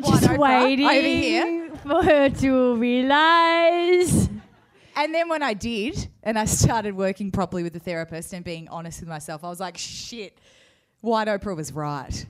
just 0.05 0.25
Oprah? 0.25 0.39
waiting 0.39 0.87
Over 0.87 1.01
here? 1.01 1.71
for 1.83 2.03
her 2.03 2.31
to 2.31 2.77
realize. 2.77 4.29
And 4.97 5.15
then 5.15 5.29
when 5.29 5.43
I 5.43 5.53
did, 5.55 6.09
and 6.23 6.39
I 6.39 6.47
started 6.47 6.97
working 6.97 7.31
properly 7.31 7.63
with 7.63 7.75
the 7.75 7.79
therapist 7.81 8.33
and 8.33 8.45
being 8.45 8.69
honest 8.69 9.01
with 9.01 9.09
myself, 9.09 9.45
I 9.45 9.49
was 9.49 9.61
like, 9.61 9.77
shit, 9.77 10.39
White 11.03 11.29
Oprah 11.29 11.55
was 11.55 11.73
right. 11.73 12.27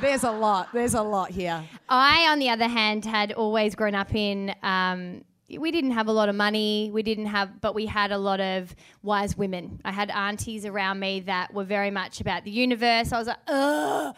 There's 0.00 0.22
a 0.22 0.30
lot. 0.30 0.68
There's 0.72 0.94
a 0.94 1.02
lot 1.02 1.30
here. 1.30 1.64
I, 1.88 2.28
on 2.30 2.38
the 2.38 2.50
other 2.50 2.68
hand, 2.68 3.04
had 3.04 3.32
always 3.32 3.74
grown 3.74 3.96
up 3.96 4.14
in. 4.14 4.54
Um, 4.62 5.24
we 5.56 5.70
didn't 5.70 5.92
have 5.92 6.08
a 6.08 6.12
lot 6.12 6.28
of 6.28 6.34
money. 6.34 6.90
We 6.92 7.02
didn't 7.02 7.26
have, 7.26 7.60
but 7.60 7.74
we 7.74 7.86
had 7.86 8.12
a 8.12 8.18
lot 8.18 8.40
of 8.40 8.74
wise 9.02 9.36
women. 9.36 9.80
I 9.84 9.92
had 9.92 10.10
aunties 10.10 10.66
around 10.66 11.00
me 11.00 11.20
that 11.20 11.54
were 11.54 11.64
very 11.64 11.90
much 11.90 12.20
about 12.20 12.44
the 12.44 12.50
universe. 12.50 13.12
I 13.12 13.18
was 13.18 13.28
like, 13.28 13.38
ugh, 13.46 14.14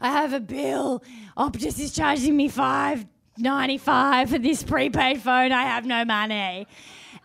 I 0.00 0.10
have 0.10 0.32
a 0.32 0.40
bill. 0.40 1.02
Optus 1.36 1.78
is 1.78 1.92
charging 1.92 2.36
me 2.36 2.48
five 2.48 3.04
ninety 3.36 3.78
five 3.78 4.30
for 4.30 4.38
this 4.38 4.62
prepaid 4.62 5.20
phone. 5.20 5.52
I 5.52 5.64
have 5.64 5.84
no 5.84 6.04
money. 6.04 6.66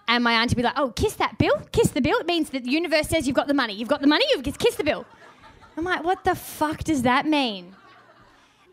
And 0.08 0.24
my 0.24 0.34
auntie 0.34 0.56
would 0.56 0.62
be 0.62 0.64
like, 0.64 0.78
oh, 0.78 0.92
kiss 0.92 1.16
that 1.16 1.38
bill. 1.38 1.58
Kiss 1.72 1.92
the 1.92 2.02
bill. 2.02 2.18
It 2.20 2.28
means 2.28 2.50
that 2.52 2.64
the 2.64 2.70
universe 2.70 3.08
says 3.08 3.26
you've 3.26 3.36
got 3.36 3.48
the 3.48 3.54
money. 3.54 3.74
You've 3.74 3.90
got 3.90 4.02
the 4.02 4.08
money. 4.08 4.26
You've 4.30 4.44
kiss 4.60 4.76
the 4.76 4.84
bill. 4.84 5.06
I'm 5.78 5.84
like, 5.84 6.04
what 6.04 6.24
the 6.24 6.36
fuck 6.36 6.84
does 6.84 7.02
that 7.04 7.26
mean? 7.26 7.76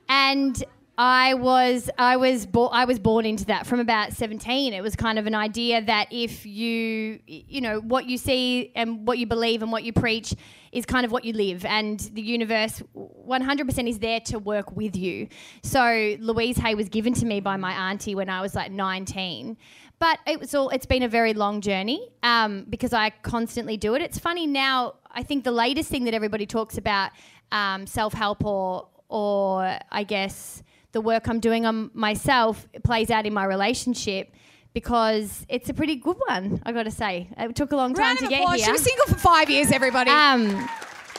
And 0.08 0.62
I 0.98 1.34
was 1.34 1.88
I 1.96 2.16
was 2.16 2.44
bo- 2.44 2.66
I 2.66 2.84
was 2.84 2.98
born 2.98 3.24
into 3.24 3.46
that 3.46 3.66
from 3.66 3.80
about 3.80 4.12
17 4.12 4.74
it 4.74 4.82
was 4.82 4.94
kind 4.94 5.18
of 5.18 5.26
an 5.26 5.34
idea 5.34 5.80
that 5.80 6.08
if 6.10 6.44
you 6.44 7.18
you 7.26 7.62
know 7.62 7.80
what 7.80 8.06
you 8.06 8.18
see 8.18 8.72
and 8.74 9.06
what 9.06 9.16
you 9.16 9.26
believe 9.26 9.62
and 9.62 9.72
what 9.72 9.84
you 9.84 9.92
preach 9.94 10.34
is 10.70 10.84
kind 10.84 11.06
of 11.06 11.12
what 11.12 11.24
you 11.24 11.32
live 11.32 11.64
and 11.64 11.98
the 12.12 12.20
universe 12.20 12.82
100% 12.94 13.88
is 13.88 13.98
there 13.98 14.20
to 14.20 14.38
work 14.38 14.74
with 14.74 14.96
you. 14.96 15.28
So 15.62 16.16
Louise 16.18 16.58
Hay 16.58 16.74
was 16.74 16.88
given 16.88 17.14
to 17.14 17.26
me 17.26 17.40
by 17.40 17.56
my 17.56 17.90
auntie 17.90 18.14
when 18.14 18.28
I 18.28 18.42
was 18.42 18.54
like 18.54 18.70
19 18.70 19.56
but 19.98 20.18
it 20.26 20.40
was 20.40 20.54
all 20.54 20.68
it's 20.70 20.86
been 20.86 21.02
a 21.02 21.08
very 21.08 21.32
long 21.32 21.62
journey 21.62 22.10
um, 22.22 22.66
because 22.68 22.92
I 22.92 23.10
constantly 23.22 23.78
do 23.78 23.94
it. 23.94 24.02
It's 24.02 24.18
funny 24.18 24.46
now 24.46 24.94
I 25.10 25.22
think 25.22 25.44
the 25.44 25.52
latest 25.52 25.88
thing 25.88 26.04
that 26.04 26.12
everybody 26.12 26.44
talks 26.44 26.76
about 26.76 27.12
um, 27.50 27.86
self-help 27.86 28.44
or 28.44 28.88
or 29.08 29.78
I 29.90 30.04
guess 30.04 30.62
the 30.92 31.00
work 31.00 31.28
I'm 31.28 31.40
doing 31.40 31.66
on 31.66 31.90
myself 31.94 32.66
plays 32.84 33.10
out 33.10 33.26
in 33.26 33.34
my 33.34 33.44
relationship 33.44 34.32
because 34.74 35.44
it's 35.48 35.68
a 35.68 35.74
pretty 35.74 35.96
good 35.96 36.16
one. 36.26 36.62
I 36.64 36.72
got 36.72 36.84
to 36.84 36.90
say, 36.90 37.28
it 37.36 37.56
took 37.56 37.72
a 37.72 37.76
long 37.76 37.94
time 37.94 38.04
Round 38.04 38.18
to 38.20 38.28
get 38.28 38.48
here. 38.48 38.64
She 38.64 38.72
was 38.72 38.82
single 38.82 39.06
for 39.06 39.18
five 39.18 39.50
years, 39.50 39.70
everybody. 39.70 40.10
Um, 40.10 40.68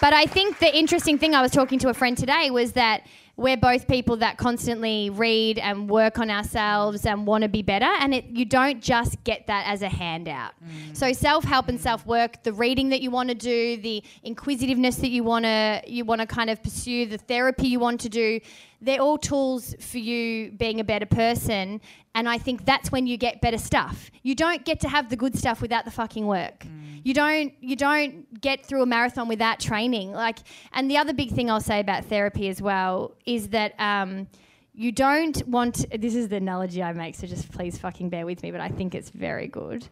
but 0.01 0.13
I 0.13 0.25
think 0.25 0.59
the 0.59 0.75
interesting 0.75 1.17
thing 1.17 1.35
I 1.35 1.41
was 1.41 1.51
talking 1.51 1.79
to 1.79 1.89
a 1.89 1.93
friend 1.93 2.17
today 2.17 2.49
was 2.51 2.73
that 2.73 3.03
we're 3.35 3.57
both 3.57 3.87
people 3.87 4.17
that 4.17 4.37
constantly 4.37 5.09
read 5.09 5.57
and 5.57 5.89
work 5.89 6.19
on 6.19 6.29
ourselves 6.29 7.05
and 7.05 7.25
want 7.25 7.41
to 7.41 7.49
be 7.49 7.63
better 7.63 7.85
and 7.85 8.13
it, 8.13 8.25
you 8.25 8.45
don't 8.45 8.79
just 8.81 9.23
get 9.23 9.47
that 9.47 9.65
as 9.67 9.81
a 9.81 9.89
handout 9.89 10.53
so 10.93 11.11
self-help 11.11 11.67
and 11.67 11.81
self-work 11.81 12.43
the 12.43 12.53
reading 12.53 12.89
that 12.89 13.01
you 13.01 13.09
want 13.09 13.29
to 13.29 13.35
do 13.35 13.77
the 13.77 14.03
inquisitiveness 14.21 14.97
that 14.97 15.09
you 15.09 15.23
want 15.23 15.45
to 15.45 15.81
you 15.87 16.05
want 16.05 16.21
to 16.21 16.27
kind 16.27 16.49
of 16.49 16.61
pursue 16.61 17.07
the 17.07 17.17
therapy 17.17 17.67
you 17.67 17.79
want 17.79 17.99
to 17.99 18.09
do 18.09 18.39
they're 18.83 19.01
all 19.01 19.17
tools 19.17 19.75
for 19.79 19.97
you 19.97 20.51
being 20.51 20.79
a 20.79 20.83
better 20.83 21.05
person 21.05 21.81
and 22.15 22.29
i 22.29 22.37
think 22.37 22.65
that's 22.65 22.91
when 22.91 23.07
you 23.07 23.17
get 23.17 23.41
better 23.41 23.57
stuff. 23.57 24.11
You 24.21 24.35
don't 24.35 24.63
get 24.65 24.79
to 24.81 24.89
have 24.89 25.09
the 25.09 25.15
good 25.15 25.37
stuff 25.37 25.61
without 25.61 25.85
the 25.85 25.91
fucking 25.91 26.25
work. 26.25 26.65
You 27.03 27.13
don't 27.13 27.53
you 27.59 27.75
don't 27.75 28.39
get 28.39 28.65
through 28.65 28.83
a 28.83 28.85
marathon 28.85 29.27
without 29.27 29.59
training. 29.59 30.11
Like 30.11 30.39
and 30.71 30.89
the 30.89 30.97
other 30.97 31.13
big 31.13 31.31
thing 31.31 31.49
i'll 31.49 31.61
say 31.61 31.79
about 31.79 32.05
therapy 32.05 32.47
as 32.49 32.61
well 32.61 33.15
is 33.25 33.49
that 33.49 33.73
um, 33.79 34.27
you 34.73 34.91
don't 34.91 35.45
want 35.47 35.85
this 35.99 36.15
is 36.15 36.29
the 36.29 36.37
analogy 36.37 36.81
i 36.81 36.91
make 36.93 37.15
so 37.15 37.27
just 37.27 37.51
please 37.51 37.77
fucking 37.77 38.09
bear 38.09 38.25
with 38.25 38.41
me 38.41 38.51
but 38.51 38.61
i 38.61 38.69
think 38.69 38.95
it's 38.95 39.09
very 39.09 39.47
good. 39.47 39.87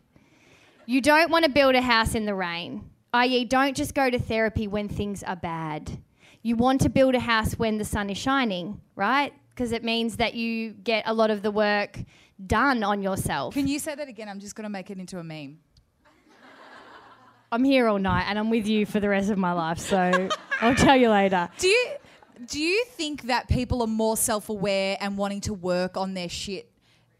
You 0.85 0.99
don't 0.99 1.29
want 1.31 1.45
to 1.45 1.51
build 1.51 1.75
a 1.75 1.81
house 1.81 2.15
in 2.15 2.25
the 2.25 2.35
rain 2.35 2.89
i.e 3.13 3.45
don't 3.45 3.75
just 3.75 3.93
go 3.93 4.09
to 4.09 4.19
therapy 4.19 4.67
when 4.67 4.87
things 4.87 5.23
are 5.23 5.35
bad 5.35 5.99
you 6.43 6.55
want 6.55 6.81
to 6.81 6.89
build 6.89 7.15
a 7.15 7.19
house 7.19 7.53
when 7.53 7.77
the 7.77 7.85
sun 7.85 8.09
is 8.09 8.17
shining 8.17 8.81
right 8.95 9.33
because 9.49 9.71
it 9.71 9.83
means 9.83 10.17
that 10.17 10.33
you 10.33 10.71
get 10.71 11.03
a 11.05 11.13
lot 11.13 11.29
of 11.29 11.41
the 11.41 11.51
work 11.51 11.99
done 12.45 12.83
on 12.83 13.01
yourself 13.01 13.53
Can 13.53 13.67
you 13.67 13.79
say 13.79 13.95
that 13.95 14.07
again? 14.07 14.27
I'm 14.29 14.39
just 14.39 14.55
going 14.55 14.63
to 14.63 14.69
make 14.69 14.89
it 14.89 14.97
into 14.97 15.19
a 15.19 15.23
meme. 15.23 15.59
I'm 17.53 17.65
here 17.65 17.87
all 17.87 17.99
night 17.99 18.25
and 18.29 18.39
I'm 18.39 18.49
with 18.49 18.65
you 18.65 18.85
for 18.85 19.01
the 19.01 19.09
rest 19.09 19.29
of 19.29 19.37
my 19.37 19.51
life. 19.51 19.77
So 19.77 20.29
I'll 20.61 20.75
tell 20.75 20.95
you 20.95 21.09
later. 21.09 21.49
Do 21.57 21.67
you 21.67 21.87
do 22.47 22.59
you 22.59 22.85
think 22.85 23.23
that 23.23 23.47
people 23.47 23.81
are 23.81 23.87
more 23.87 24.17
self-aware 24.17 24.97
and 24.99 25.17
wanting 25.17 25.41
to 25.41 25.53
work 25.53 25.97
on 25.97 26.13
their 26.13 26.29
shit 26.29 26.70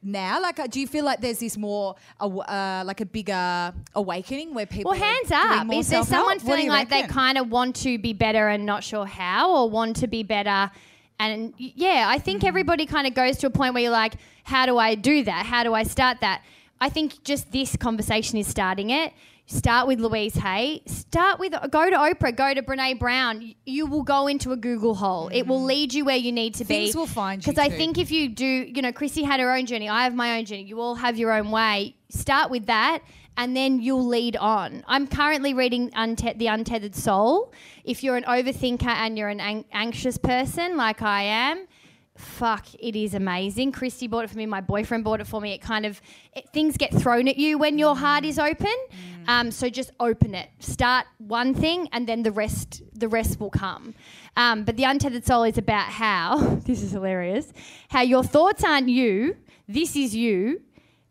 now? 0.03 0.41
Like, 0.41 0.59
uh, 0.59 0.67
do 0.67 0.79
you 0.79 0.87
feel 0.87 1.05
like 1.05 1.21
there's 1.21 1.39
this 1.39 1.57
more, 1.57 1.95
uh, 2.19 2.83
like 2.85 3.01
a 3.01 3.05
bigger 3.05 3.73
awakening 3.95 4.53
where 4.53 4.65
people? 4.65 4.91
Well, 4.91 4.99
hands 4.99 5.31
up. 5.31 5.71
Is 5.73 5.89
there 5.89 6.03
someone 6.03 6.39
feeling 6.39 6.69
like 6.69 6.89
they 6.89 7.03
kind 7.03 7.37
of 7.37 7.49
want 7.49 7.75
to 7.77 7.97
be 7.97 8.13
better 8.13 8.47
and 8.47 8.65
not 8.65 8.83
sure 8.83 9.05
how, 9.05 9.55
or 9.55 9.69
want 9.69 9.97
to 9.97 10.07
be 10.07 10.23
better? 10.23 10.71
And 11.19 11.53
yeah, 11.57 12.05
I 12.07 12.17
think 12.17 12.43
everybody 12.43 12.85
kind 12.85 13.05
of 13.05 13.13
goes 13.13 13.37
to 13.37 13.47
a 13.47 13.51
point 13.51 13.75
where 13.75 13.83
you're 13.83 13.91
like, 13.91 14.15
how 14.43 14.65
do 14.65 14.77
I 14.77 14.95
do 14.95 15.23
that? 15.23 15.45
How 15.45 15.63
do 15.63 15.73
I 15.73 15.83
start 15.83 16.21
that? 16.21 16.41
I 16.79 16.89
think 16.89 17.23
just 17.23 17.51
this 17.51 17.75
conversation 17.75 18.39
is 18.39 18.47
starting 18.47 18.89
it. 18.89 19.13
Start 19.47 19.87
with 19.87 19.99
Louise 19.99 20.35
Hay. 20.35 20.81
Start 20.85 21.39
with 21.39 21.53
go 21.71 21.89
to 21.89 21.95
Oprah. 21.97 22.35
Go 22.35 22.53
to 22.53 22.61
Brene 22.61 22.97
Brown. 22.97 23.53
You 23.65 23.85
will 23.85 24.03
go 24.03 24.27
into 24.27 24.53
a 24.53 24.57
Google 24.57 24.95
hole. 24.95 25.29
It 25.33 25.45
will 25.45 25.61
lead 25.63 25.93
you 25.93 26.05
where 26.05 26.15
you 26.15 26.31
need 26.31 26.55
to 26.55 26.63
be. 26.63 26.73
Mm. 26.73 26.77
Things 26.83 26.95
will 26.95 27.05
find 27.05 27.45
you 27.45 27.51
Because 27.51 27.61
I 27.61 27.69
think 27.69 27.97
if 27.97 28.11
you 28.11 28.29
do, 28.29 28.45
you 28.45 28.81
know, 28.81 28.93
Chrissy 28.93 29.23
had 29.23 29.39
her 29.41 29.53
own 29.53 29.65
journey. 29.65 29.89
I 29.89 30.03
have 30.05 30.15
my 30.15 30.37
own 30.37 30.45
journey. 30.45 30.63
You 30.63 30.79
all 30.79 30.95
have 30.95 31.17
your 31.17 31.33
own 31.33 31.51
way. 31.51 31.95
Start 32.09 32.49
with 32.49 32.67
that, 32.67 33.01
and 33.35 33.55
then 33.55 33.81
you'll 33.81 34.07
lead 34.07 34.37
on. 34.37 34.83
I'm 34.87 35.07
currently 35.07 35.53
reading 35.53 35.87
The 35.87 36.47
Untethered 36.47 36.95
Soul. 36.95 37.51
If 37.83 38.03
you're 38.03 38.15
an 38.17 38.23
overthinker 38.23 38.87
and 38.87 39.17
you're 39.17 39.29
an 39.29 39.39
ang- 39.41 39.65
anxious 39.73 40.17
person 40.17 40.77
like 40.77 41.01
I 41.01 41.23
am, 41.23 41.67
fuck, 42.21 42.65
it 42.79 42.95
is 42.95 43.13
amazing. 43.13 43.71
Christy 43.71 44.07
bought 44.07 44.23
it 44.25 44.29
for 44.29 44.37
me. 44.37 44.45
My 44.45 44.61
boyfriend 44.61 45.03
bought 45.03 45.19
it 45.21 45.27
for 45.27 45.41
me. 45.41 45.53
It 45.53 45.61
kind 45.61 45.85
of 45.85 46.01
it, 46.33 46.49
things 46.53 46.77
get 46.77 46.93
thrown 46.93 47.27
at 47.27 47.37
you 47.37 47.57
when 47.57 47.77
your 47.77 47.95
heart 47.95 48.23
is 48.25 48.39
open. 48.39 48.73
Um, 49.27 49.51
so 49.51 49.69
just 49.69 49.91
open 49.99 50.33
it. 50.35 50.49
Start 50.59 51.05
one 51.19 51.53
thing, 51.53 51.87
and 51.91 52.07
then 52.07 52.23
the 52.23 52.31
rest 52.31 52.81
the 52.93 53.07
rest 53.07 53.39
will 53.39 53.49
come. 53.51 53.93
Um, 54.37 54.63
but 54.63 54.77
the 54.77 54.83
untethered 54.85 55.25
soul 55.25 55.43
is 55.43 55.57
about 55.57 55.87
how 55.87 56.37
this 56.65 56.81
is 56.81 56.91
hilarious. 56.91 57.51
How 57.89 58.01
your 58.01 58.23
thoughts 58.23 58.63
aren't 58.63 58.89
you. 58.89 59.37
This 59.67 59.95
is 59.95 60.15
you. 60.15 60.61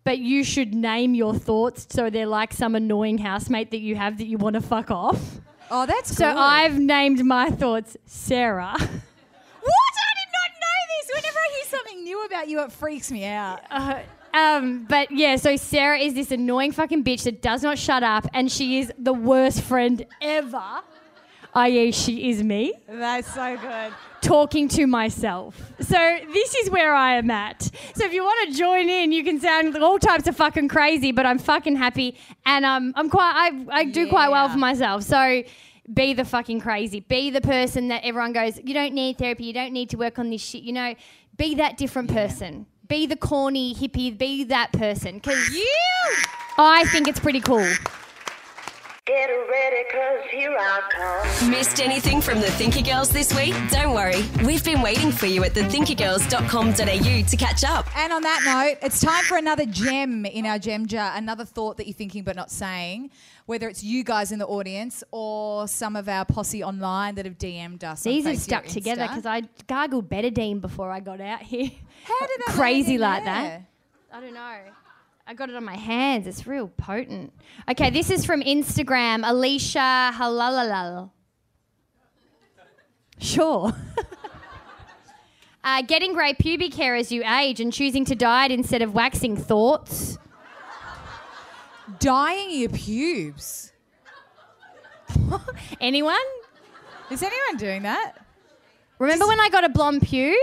But 0.03 0.19
you 0.19 0.45
should 0.45 0.75
name 0.75 1.15
your 1.15 1.35
thoughts 1.35 1.87
so 1.91 2.09
they're 2.09 2.27
like 2.27 2.55
some 2.55 2.75
annoying 2.75 3.19
housemate 3.19 3.71
that 3.73 3.81
you 3.81 3.97
have 3.97 4.17
that 4.17 4.27
you 4.27 4.39
want 4.39 4.55
to 4.55 4.63
fuck 4.63 4.91
off. 4.91 5.21
Oh, 5.71 5.85
that's 5.85 6.09
So 6.17 6.25
good. 6.25 6.37
I've 6.37 6.79
named 6.81 7.23
my 7.25 7.51
thoughts 7.51 7.97
Sarah. 8.07 8.75
What? 9.63 9.93
I 9.95 10.13
did 10.17 10.31
not 10.33 10.51
know 10.65 10.81
this. 10.97 11.00
Whenever 11.15 11.39
I 11.39 11.49
hear 11.55 11.65
something 11.67 12.05
new 12.05 12.25
about 12.25 12.49
you, 12.49 12.63
it 12.63 12.73
freaks 12.73 13.11
me 13.11 13.25
out. 13.25 13.61
Uh, 13.71 14.01
um, 14.35 14.85
but 14.89 15.11
yeah, 15.11 15.37
so 15.37 15.57
Sarah 15.57 15.99
is 15.99 16.15
this 16.15 16.31
annoying 16.31 16.73
fucking 16.73 17.03
bitch 17.05 17.25
that 17.25 17.43
does 17.43 17.63
not 17.63 17.79
shut 17.79 18.03
up, 18.03 18.27
and 18.33 18.51
she 18.51 18.79
is 18.79 18.93
the 18.99 19.13
worst 19.13 19.63
friend 19.63 20.07
ever. 20.21 20.81
I.e., 21.53 21.91
she 21.91 22.31
is 22.31 22.45
me 22.45 22.75
That's 22.89 23.35
so 23.35 23.57
good. 23.57 23.93
talking 24.21 24.69
to 24.69 24.87
myself. 24.87 25.61
So 25.81 26.19
this 26.33 26.55
is 26.55 26.71
where 26.71 26.95
I 26.95 27.15
am 27.15 27.29
at. 27.29 27.63
So 27.97 28.05
if 28.05 28.13
you 28.13 28.23
want 28.23 28.49
to 28.51 28.57
join 28.57 28.89
in, 28.89 29.11
you 29.11 29.25
can 29.25 29.41
sound 29.41 29.77
all 29.77 29.99
types 29.99 30.29
of 30.29 30.37
fucking 30.37 30.69
crazy, 30.69 31.11
but 31.11 31.27
I'm 31.27 31.39
fucking 31.41 31.75
happy, 31.75 32.17
and 32.47 32.65
um, 32.65 32.93
I'm 32.95 33.11
quite. 33.11 33.33
I 33.35 33.81
I 33.81 33.85
do 33.85 34.09
quite 34.09 34.29
well 34.31 34.49
for 34.49 34.59
myself. 34.59 35.03
So. 35.03 35.43
Be 35.93 36.15
the 36.15 36.25
fucking 36.25 36.61
crazy. 36.61 37.01
Be 37.01 37.31
the 37.31 37.41
person 37.41 37.89
that 37.89 38.05
everyone 38.05 38.33
goes, 38.33 38.59
you 38.63 38.75
don't 38.75 38.95
need 38.95 39.19
therapy, 39.19 39.45
you 39.45 39.53
don't 39.53 39.73
need 39.73 39.91
to 39.91 39.97
work 39.97 40.19
on 40.19 40.31
this 40.31 40.41
shit. 40.41 40.63
You 40.63 40.73
know, 40.73 40.95
be 41.37 41.55
that 41.57 41.77
different 41.77 42.11
person. 42.11 42.67
Be 42.89 43.07
the 43.07 43.17
corny 43.17 43.75
hippie, 43.75 44.17
be 44.17 44.45
that 44.45 44.73
person. 44.73 45.17
Because 45.17 45.49
You. 45.55 45.67
I 46.59 46.85
think 46.87 47.09
it's 47.09 47.21
pretty 47.21 47.41
cool. 47.41 47.67
Get 49.11 49.27
ready, 49.27 49.85
cause 49.91 50.31
here 50.31 50.55
I 50.57 50.81
come. 51.41 51.51
Missed 51.51 51.81
anything 51.81 52.21
from 52.21 52.41
the 52.41 52.51
Thinker 52.53 52.83
Girls 52.83 53.09
this 53.09 53.35
week? 53.35 53.57
Don't 53.71 53.93
worry, 53.93 54.25
we've 54.45 54.63
been 54.63 54.83
waiting 54.83 55.11
for 55.11 55.27
you 55.27 55.43
at 55.43 55.53
thethinkergirls.com.au 55.53 57.29
to 57.29 57.37
catch 57.37 57.65
up. 57.65 57.87
And 57.99 58.13
on 58.13 58.23
that 58.23 58.43
note, 58.45 58.79
it's 58.87 59.01
time 59.01 59.25
for 59.25 59.37
another 59.37 59.67
gem 59.67 60.27
in 60.27 60.47
our 60.47 60.61
gem 60.61 60.87
jar, 60.87 61.13
another 61.17 61.45
thought 61.45 61.77
that 61.79 61.89
you're 61.89 61.95
thinking 61.95 62.23
but 62.23 62.37
not 62.37 62.53
saying, 62.53 63.11
whether 63.51 63.69
it's 63.69 63.83
you 63.83 64.05
guys 64.05 64.31
in 64.31 64.39
the 64.39 64.47
audience 64.47 65.03
or 65.11 65.67
some 65.67 65.97
of 65.97 66.09
our 66.09 66.25
posse 66.25 66.63
online 66.63 67.17
that 67.17 67.25
have 67.25 67.37
DM'd 67.37 67.83
us. 67.83 68.05
These 68.05 68.25
are 68.25 68.37
stuck 68.37 68.65
together 68.65 69.09
because 69.09 69.27
I 69.27 69.43
gargled 69.67 70.09
betadine 70.09 70.61
before 70.61 70.93
I 70.93 71.01
got 71.01 71.21
out 71.21 71.43
here. 71.43 71.69
How 72.05 72.27
did 72.29 72.41
that 72.47 72.55
crazy 72.55 72.97
like 72.97 73.25
that? 73.25 73.63
I 74.13 74.21
don't 74.21 74.35
know. 74.35 74.57
I 75.27 75.35
got 75.35 75.51
it 75.51 75.57
on 75.57 75.65
my 75.65 75.75
hands. 75.75 76.29
It's 76.29 76.47
real 76.47 76.69
potent. 76.69 77.33
Okay, 77.69 77.91
this 77.91 78.09
is 78.09 78.25
from 78.25 78.41
Instagram. 78.41 79.29
Alicia 79.29 80.13
Halalalal. 80.15 81.11
Sure. 83.19 83.73
uh, 85.65 85.83
getting 85.83 86.13
grey 86.15 86.35
pubic 86.35 86.75
hair 86.75 86.95
as 86.95 87.11
you 87.11 87.25
age 87.25 87.59
and 87.59 87.73
choosing 87.73 88.05
to 88.05 88.15
dye 88.15 88.45
it 88.45 88.53
instead 88.53 88.81
of 88.81 88.95
waxing 88.95 89.37
thoughts. 89.37 90.19
Dyeing 92.01 92.51
your 92.51 92.71
pubes. 92.71 93.73
Anyone? 95.81 96.17
Is 97.11 97.23
anyone 97.23 97.57
doing 97.57 97.83
that? 97.83 98.25
Remember 98.99 99.27
when 99.27 99.41
I 99.41 99.49
got 99.49 99.65
a 99.65 99.69
blonde 99.69 100.03
pube? 100.03 100.35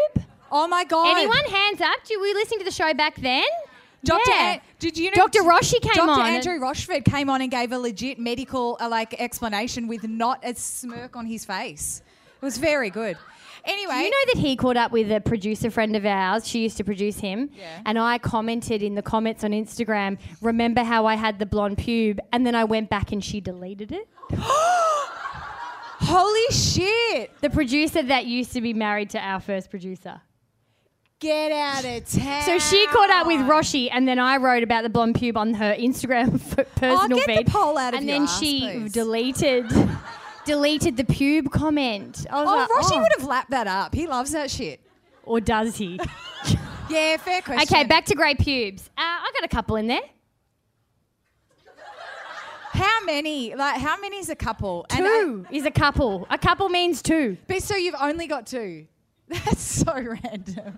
Oh 0.51 0.67
my 0.67 0.83
god! 0.83 1.17
Anyone? 1.17 1.43
Hands 1.45 1.81
up. 1.81 2.03
Did 2.05 2.21
we 2.21 2.33
listen 2.33 2.57
to 2.59 2.65
the 2.65 2.71
show 2.71 2.93
back 2.93 3.15
then? 3.15 3.43
Dr. 4.03 4.21
Yeah. 4.27 4.53
An- 4.53 4.61
did 4.79 4.97
you 4.97 5.09
know 5.11 5.15
Dr. 5.15 5.41
Roshi 5.41 5.81
came 5.81 6.05
Dr. 6.05 6.09
on. 6.09 6.25
Andrew 6.25 6.59
Rochford 6.59 7.05
came 7.05 7.29
on 7.29 7.41
and 7.41 7.49
gave 7.49 7.71
a 7.71 7.79
legit 7.79 8.19
medical 8.19 8.77
uh, 8.79 8.87
like 8.87 9.19
explanation 9.19 9.87
with 9.87 10.07
not 10.07 10.39
a 10.43 10.53
smirk 10.55 11.15
on 11.15 11.25
his 11.25 11.45
face. 11.45 12.01
It 12.41 12.45
was 12.45 12.57
very 12.57 12.89
good. 12.89 13.17
Anyway, 13.67 13.93
Do 13.95 13.99
you 13.99 14.09
know 14.09 14.33
that 14.33 14.39
he 14.39 14.55
caught 14.55 14.77
up 14.77 14.91
with 14.91 15.11
a 15.11 15.19
producer 15.19 15.69
friend 15.69 15.95
of 15.95 16.05
ours? 16.05 16.47
She 16.47 16.59
used 16.63 16.77
to 16.77 16.83
produce 16.83 17.19
him. 17.19 17.49
Yeah. 17.53 17.81
And 17.85 17.99
I 17.99 18.17
commented 18.17 18.81
in 18.81 18.95
the 18.95 19.01
comments 19.01 19.43
on 19.43 19.51
Instagram, 19.51 20.17
remember 20.41 20.83
how 20.83 21.05
I 21.05 21.15
had 21.15 21.37
the 21.39 21.45
blonde 21.45 21.77
pube? 21.77 22.19
And 22.31 22.45
then 22.47 22.55
I 22.55 22.63
went 22.63 22.89
back 22.89 23.11
and 23.11 23.23
she 23.23 23.41
deleted 23.41 23.91
it. 23.91 24.07
holy 25.99 26.51
shit! 26.51 27.31
The 27.41 27.49
producer 27.49 28.03
that 28.03 28.25
used 28.25 28.53
to 28.53 28.61
be 28.61 28.73
married 28.73 29.09
to 29.11 29.19
our 29.19 29.39
first 29.39 29.69
producer. 29.69 30.21
Get 31.19 31.51
out 31.51 31.83
of 31.83 32.05
town. 32.07 32.43
So 32.43 32.59
she 32.59 32.85
caught 32.87 33.09
up 33.09 33.25
with 33.25 33.39
Roshi, 33.41 33.89
and 33.91 34.07
then 34.07 34.19
I 34.19 34.37
wrote 34.37 34.61
about 34.61 34.83
the 34.83 34.89
blonde 34.89 35.15
pube 35.15 35.35
on 35.35 35.55
her 35.55 35.73
Instagram 35.75 36.39
personal 36.75 36.99
Oh, 36.99 37.07
get 37.07 37.25
the 37.27 37.35
feed. 37.37 37.47
poll 37.47 37.77
out 37.77 37.95
of 37.95 37.99
and 37.99 38.07
then 38.07 38.23
ass, 38.23 38.39
she 38.39 38.59
please. 38.59 38.93
deleted 38.93 39.65
deleted 40.47 40.97
the 40.97 41.03
pube 41.03 41.51
comment. 41.51 42.25
I 42.31 42.41
was 42.43 42.49
Oh, 42.49 42.55
like, 42.55 42.69
Roshi 42.69 42.97
oh. 42.97 43.01
would 43.01 43.11
have 43.19 43.27
lapped 43.27 43.51
that 43.51 43.67
up. 43.67 43.93
He 43.93 44.07
loves 44.07 44.31
that 44.31 44.49
shit. 44.49 44.79
or 45.23 45.39
does 45.41 45.75
he? 45.77 45.99
Yeah, 46.89 47.17
fair 47.17 47.41
question. 47.41 47.67
okay, 47.75 47.83
back 47.85 48.05
to 48.05 48.15
grey 48.15 48.33
pubes. 48.33 48.87
Uh, 48.97 49.01
I 49.01 49.29
got 49.33 49.43
a 49.43 49.49
couple 49.49 49.75
in 49.75 49.87
there. 49.87 49.99
How 52.71 53.03
many? 53.05 53.55
Like, 53.55 53.81
how 53.81 53.99
many 53.99 54.19
is 54.19 54.29
a 54.29 54.35
couple? 54.35 54.85
And 54.91 55.05
I- 55.05 55.19
Two 55.21 55.45
is 55.51 55.65
a 55.65 55.71
couple. 55.71 56.25
A 56.29 56.37
couple 56.37 56.69
means 56.69 57.01
two. 57.01 57.37
but 57.47 57.61
so 57.61 57.75
you've 57.75 57.95
only 57.99 58.25
got 58.27 58.47
two. 58.47 58.87
That's 59.27 59.59
so 59.61 59.91
random. 59.93 60.77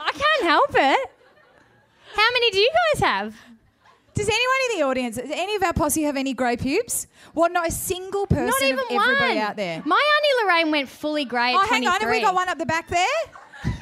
I 0.00 0.10
can't 0.12 0.42
help 0.42 0.70
it. 0.70 1.10
How 2.16 2.28
many 2.32 2.50
do 2.50 2.58
you 2.58 2.70
guys 2.94 3.02
have? 3.02 3.36
Does 4.20 4.28
anyone 4.28 4.56
in 4.70 4.78
the 4.78 4.84
audience, 4.84 5.16
does 5.16 5.30
any 5.30 5.54
of 5.56 5.62
our 5.62 5.72
posse 5.72 6.02
have 6.02 6.14
any 6.14 6.34
grey 6.34 6.54
pubes? 6.54 7.06
Well, 7.34 7.50
not 7.50 7.66
a 7.68 7.70
single 7.70 8.26
person 8.26 8.48
Not 8.48 8.62
even 8.62 8.78
of 8.78 8.84
everybody 8.90 9.36
one. 9.36 9.38
out 9.38 9.56
there. 9.56 9.82
My 9.86 9.96
auntie 9.96 10.44
Lorraine 10.44 10.70
went 10.70 10.90
fully 10.90 11.24
grey. 11.24 11.54
Oh, 11.54 11.62
at 11.62 11.68
hang 11.70 11.88
on. 11.88 11.98
Have 12.02 12.10
we 12.10 12.20
got 12.20 12.34
one 12.34 12.46
up 12.46 12.58
the 12.58 12.66
back 12.66 12.88
there? 12.88 13.06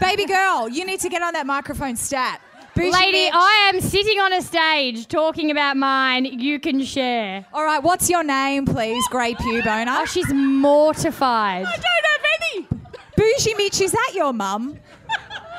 Baby 0.01 0.27
girl, 0.27 0.69
you 0.69 0.85
need 0.85 1.01
to 1.01 1.09
get 1.09 1.23
on 1.23 1.33
that 1.33 1.45
microphone 1.45 1.97
stat. 1.97 2.41
Bougie 2.77 2.93
Lady, 2.93 3.27
bitch. 3.27 3.31
I 3.33 3.73
am 3.75 3.81
sitting 3.81 4.21
on 4.21 4.33
a 4.33 4.41
stage 4.41 5.09
talking 5.09 5.51
about 5.51 5.77
mine. 5.77 6.25
You 6.25 6.61
can 6.61 6.85
share. 6.85 7.45
All 7.53 7.65
right, 7.65 7.83
what's 7.83 8.09
your 8.09 8.23
name, 8.23 8.65
please, 8.65 9.05
grey 9.09 9.35
pube 9.35 9.67
owner? 9.67 9.93
Oh, 9.93 10.05
she's 10.05 10.33
mortified. 10.33 11.67
I 11.67 11.73
don't 11.73 11.83
have 11.83 12.41
any. 12.43 12.69
Bougie 13.17 13.55
Mitch, 13.57 13.81
is 13.81 13.91
that 13.91 14.13
your 14.15 14.33
mum? 14.33 14.79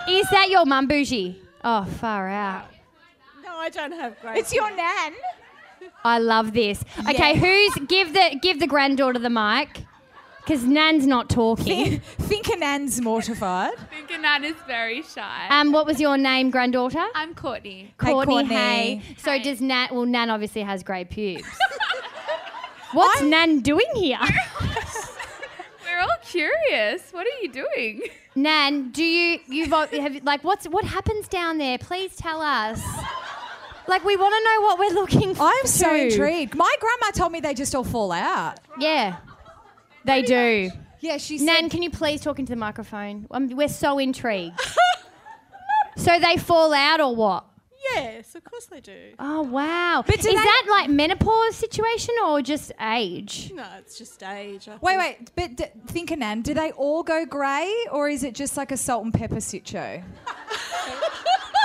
Is 0.08 0.26
that 0.32 0.50
your 0.50 0.66
mum, 0.66 0.88
Bougie? 0.88 1.42
Oh, 1.66 1.84
far 1.84 2.30
out. 2.30 2.70
No, 3.60 3.66
I 3.66 3.70
don't 3.70 3.92
have 3.92 4.18
great. 4.22 4.38
It's 4.38 4.54
your 4.54 4.74
nan. 4.74 5.12
I 6.06 6.18
love 6.20 6.54
this. 6.54 6.82
Okay, 7.10 7.38
who's 7.38 7.88
give 7.88 8.14
the 8.14 8.40
give 8.42 8.62
the 8.62 8.68
granddaughter 8.68 9.20
the 9.20 9.30
mic? 9.30 9.84
Because 10.38 10.64
Nan's 10.64 11.06
not 11.06 11.30
talking. 11.30 12.00
Think 12.00 12.48
a 12.48 12.56
nan's 12.56 13.02
mortified. 13.02 13.74
think 13.90 14.10
Anan 14.12 14.46
is 14.46 14.56
very 14.66 15.02
shy. 15.04 15.48
Um, 15.50 15.74
what 15.74 15.86
was 15.86 16.00
your 16.00 16.18
name, 16.18 16.52
granddaughter? 16.52 17.06
I'm 17.14 17.36
Courtney. 17.36 17.94
Hey, 18.02 18.12
Courtney. 18.14 18.34
Courtney. 18.34 18.56
Hey. 18.56 19.02
So 19.18 19.32
Hey. 19.32 19.44
does 19.44 19.60
Nan? 19.60 19.90
Well, 19.92 20.06
Nan 20.06 20.30
obviously 20.30 20.62
has 20.62 20.82
grey 20.82 21.04
pubes. 21.04 21.44
What's 22.94 23.22
Nan 23.22 23.60
doing 23.60 23.92
here? 23.96 24.20
We're 25.86 26.00
all 26.00 26.18
curious. 26.24 27.12
What 27.12 27.28
are 27.28 27.42
you 27.44 27.52
doing? 27.52 28.04
Nan, 28.36 28.92
do 28.92 29.04
you 29.04 29.40
you've 29.48 29.74
al- 29.74 29.88
have 29.88 30.24
like 30.24 30.46
what's 30.46 30.66
what 30.66 30.86
happens 30.86 31.28
down 31.28 31.58
there? 31.58 31.78
Please 31.78 32.16
tell 32.16 32.42
us. 32.42 32.82
Like 33.90 34.06
we 34.06 34.16
want 34.16 34.34
to 34.34 34.44
know 34.44 34.62
what 34.68 34.80
we're 34.80 34.94
looking 35.02 35.36
for. 35.36 35.44
I'm 35.46 35.66
so 35.66 35.94
intrigued. 35.96 36.56
My 36.56 36.74
grandma 36.80 37.12
told 37.12 37.32
me 37.32 37.40
they 37.40 37.54
just 37.54 37.74
all 37.76 37.84
fall 37.84 38.12
out. 38.12 38.60
Yeah, 38.80 39.18
they 40.06 40.22
do. 40.22 40.70
Yeah, 41.02 41.18
she 41.18 41.38
said. 41.38 41.46
Nan, 41.46 41.70
can 41.70 41.82
you 41.82 41.90
please 41.90 42.22
talk 42.22 42.40
into 42.40 42.52
the 42.52 42.56
microphone? 42.58 43.26
Um, 43.32 43.50
we're 43.50 43.68
so 43.68 43.98
intrigued. 44.00 44.60
so 45.98 46.20
they 46.20 46.38
fall 46.38 46.74
out 46.74 47.02
or 47.02 47.16
what? 47.16 47.46
Yes, 47.96 48.36
of 48.36 48.44
course 48.44 48.66
they 48.66 48.82
do. 48.82 49.14
Oh 49.18 49.42
wow! 49.42 50.04
But 50.06 50.20
Is 50.20 50.26
they- 50.26 50.34
that 50.34 50.68
like 50.70 50.90
menopause 50.90 51.56
situation 51.56 52.14
or 52.26 52.42
just 52.42 52.72
age? 52.80 53.52
No, 53.56 53.66
it's 53.80 53.98
just 53.98 54.22
age. 54.22 54.68
I 54.68 54.76
Wait, 54.82 54.98
think. 55.00 55.20
wait, 55.20 55.32
but 55.36 55.56
d- 55.56 55.82
think, 55.92 56.12
of 56.12 56.20
Nan, 56.20 56.42
do 56.42 56.54
they 56.54 56.72
all 56.74 57.02
go 57.04 57.26
grey 57.26 57.74
or 57.92 58.08
is 58.10 58.24
it 58.24 58.36
just 58.36 58.58
like 58.58 58.72
a 58.72 58.78
salt 58.78 59.06
and 59.06 59.14
pepper 59.14 59.38
sitcho? 59.38 60.04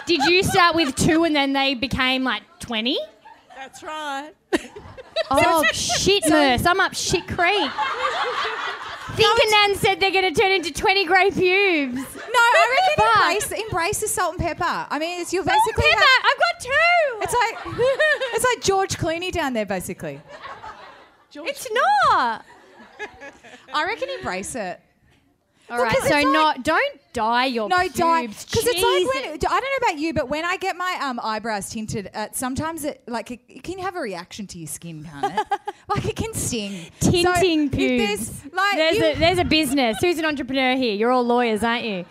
Did 0.07 0.25
you 0.25 0.43
start 0.43 0.75
with 0.75 0.95
two 0.95 1.25
and 1.25 1.35
then 1.35 1.53
they 1.53 1.75
became 1.75 2.25
like 2.25 2.43
twenty? 2.61 2.99
That's 3.57 3.83
right. 3.83 4.33
Oh 5.31 5.65
shit, 5.73 6.23
Merce! 6.29 6.67
I'm 6.67 6.81
up 6.81 6.95
shit 6.95 7.27
creek. 7.27 7.71
Think 9.15 9.41
and 9.43 9.51
Nan 9.51 9.75
said 9.77 10.01
they're 10.01 10.11
going 10.11 10.35
to 10.35 10.41
turn 10.41 10.51
into 10.51 10.73
20 10.73 11.05
grey 11.05 11.31
pubes. 11.31 11.95
No, 11.95 12.03
I 12.35 12.79
reckon 12.97 13.05
embrace, 13.23 13.65
embrace 13.67 14.01
the 14.01 14.09
salt 14.09 14.35
and 14.35 14.43
pepper. 14.43 14.65
I 14.91 14.99
mean, 14.99 15.21
it's 15.21 15.33
you're 15.33 15.45
Salt 15.45 15.55
and 15.55 15.77
basically. 15.77 15.91
pepper, 15.93 16.05
I've 16.25 16.39
got 16.41 16.61
two. 16.61 17.21
it's 17.23 17.35
like 17.35 17.77
it's 18.35 18.45
like 18.45 18.65
George 18.65 18.97
Clooney 18.99 19.31
down 19.31 19.53
there, 19.53 19.67
basically. 19.67 20.21
It's 21.33 21.69
not. 22.13 22.45
I 23.73 23.85
reckon 23.85 24.09
embrace 24.19 24.55
it. 24.57 24.81
All 25.71 25.79
right, 25.83 25.97
'cause 25.97 26.09
so 26.09 26.15
like- 26.15 26.27
not 26.29 26.63
don't 26.63 27.01
dye 27.15 27.47
your 27.47 27.69
No, 27.69 27.79
pubes. 27.81 27.95
don't. 27.95 28.27
Because 28.29 28.67
it's 28.67 28.83
like 28.83 29.15
when 29.15 29.33
I 29.35 29.37
don't 29.37 29.51
know 29.51 29.87
about 29.89 29.99
you, 29.99 30.13
but 30.13 30.29
when 30.29 30.45
I 30.45 30.57
get 30.59 30.77
my 30.77 30.99
um, 31.01 31.19
eyebrows 31.23 31.71
tinted, 31.71 32.11
uh, 32.15 32.29
sometimes 32.33 32.85
it 32.85 33.03
like 33.07 33.31
it, 33.31 33.41
it 33.49 33.63
can 33.63 33.79
have 33.79 33.97
a 33.97 34.01
reaction 34.01 34.47
to 34.49 34.59
your 34.59 34.67
skin, 34.69 35.05
can't 35.11 35.33
it? 35.39 35.47
like 35.89 36.05
it 36.07 36.17
can 36.17 36.35
sting. 36.35 36.91
tinting 37.01 37.71
So 37.71 37.77
pubes. 37.77 38.05
there's, 38.43 38.53
like, 38.53 38.77
there's, 38.77 38.97
you- 38.99 39.05
a, 39.07 39.15
there's 39.15 39.39
a 39.39 39.45
business. 39.45 39.97
Who's 40.01 40.19
an 40.19 40.25
entrepreneur 40.27 40.77
here? 40.77 40.95
You're 40.95 41.11
all 41.13 41.25
lawyers, 41.25 41.63
aren't 41.65 41.85
you? 41.85 42.05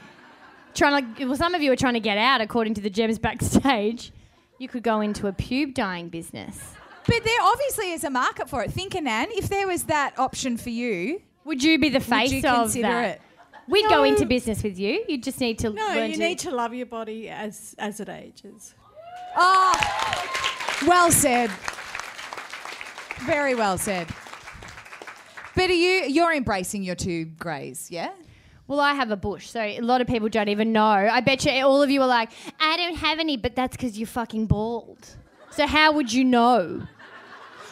Trying 0.74 1.14
to, 1.16 1.26
well, 1.26 1.36
some 1.38 1.54
of 1.54 1.62
you 1.62 1.72
are 1.72 1.76
trying 1.76 1.94
to 1.94 2.00
get 2.00 2.18
out, 2.18 2.42
according 2.42 2.74
to 2.76 2.82
the 2.82 2.90
gems 2.90 3.20
backstage. 3.20 4.12
You 4.58 4.68
could 4.68 4.82
go 4.84 5.02
into 5.02 5.28
a 5.28 5.34
pube 5.34 5.74
dyeing 5.76 6.10
business. 6.10 6.60
But 7.06 7.24
there 7.24 7.38
obviously 7.42 7.92
is 7.92 8.04
a 8.04 8.10
market 8.10 8.50
for 8.50 8.64
it. 8.64 8.72
Think, 8.72 8.96
Anan, 8.96 9.28
if 9.32 9.50
there 9.50 9.68
was 9.68 9.84
that 9.84 10.18
option 10.18 10.58
for 10.58 10.70
you, 10.70 11.22
Would 11.44 11.62
you 11.62 11.78
be 11.78 11.90
the 11.90 12.00
face 12.00 12.32
would 12.32 12.44
you 12.44 12.50
of 12.50 12.56
consider 12.64 12.88
that? 12.88 13.10
it? 13.16 13.22
We'd 13.68 13.88
go 13.90 14.04
into 14.04 14.26
business 14.26 14.62
with 14.64 14.78
you. 14.78 15.06
You 15.08 15.18
just 15.18 15.40
need 15.40 15.60
to 15.60 15.70
No, 15.70 15.88
learn 15.96 16.10
you 16.12 16.18
to. 16.18 16.24
need 16.24 16.40
to 16.40 16.52
love 16.52 16.74
your 16.74 16.86
body 16.86 17.30
as 17.30 17.76
as 17.80 18.00
it 18.00 18.10
ages. 18.10 18.76
Oh, 19.36 19.74
well 20.86 21.12
said. 21.12 21.50
Very 23.26 23.56
well 23.56 23.78
said. 23.78 24.08
But 25.56 25.70
are 25.70 25.74
you 25.74 26.06
you're 26.08 26.34
embracing 26.34 26.84
your 26.84 26.96
two 26.96 27.26
greys, 27.26 27.90
yeah? 27.90 28.12
Well, 28.68 28.80
I 28.80 28.94
have 28.94 29.12
a 29.12 29.18
bush, 29.18 29.50
so 29.50 29.62
a 29.62 29.80
lot 29.82 30.02
of 30.02 30.08
people 30.08 30.30
don't 30.30 30.48
even 30.50 30.72
know. 30.72 30.82
I 30.84 31.20
bet 31.22 31.44
you 31.46 31.52
all 31.66 31.82
of 31.82 31.90
you 31.92 32.02
are 32.02 32.08
like, 32.08 32.30
I 32.62 32.78
don't 32.78 32.96
have 32.96 33.20
any, 33.20 33.36
but 33.38 33.56
that's 33.56 33.76
because 33.76 33.98
you're 33.98 34.08
fucking 34.08 34.48
bald. 34.48 35.06
So 35.52 35.68
how 35.68 35.92
would 35.92 36.12
you 36.14 36.24
know? 36.24 36.88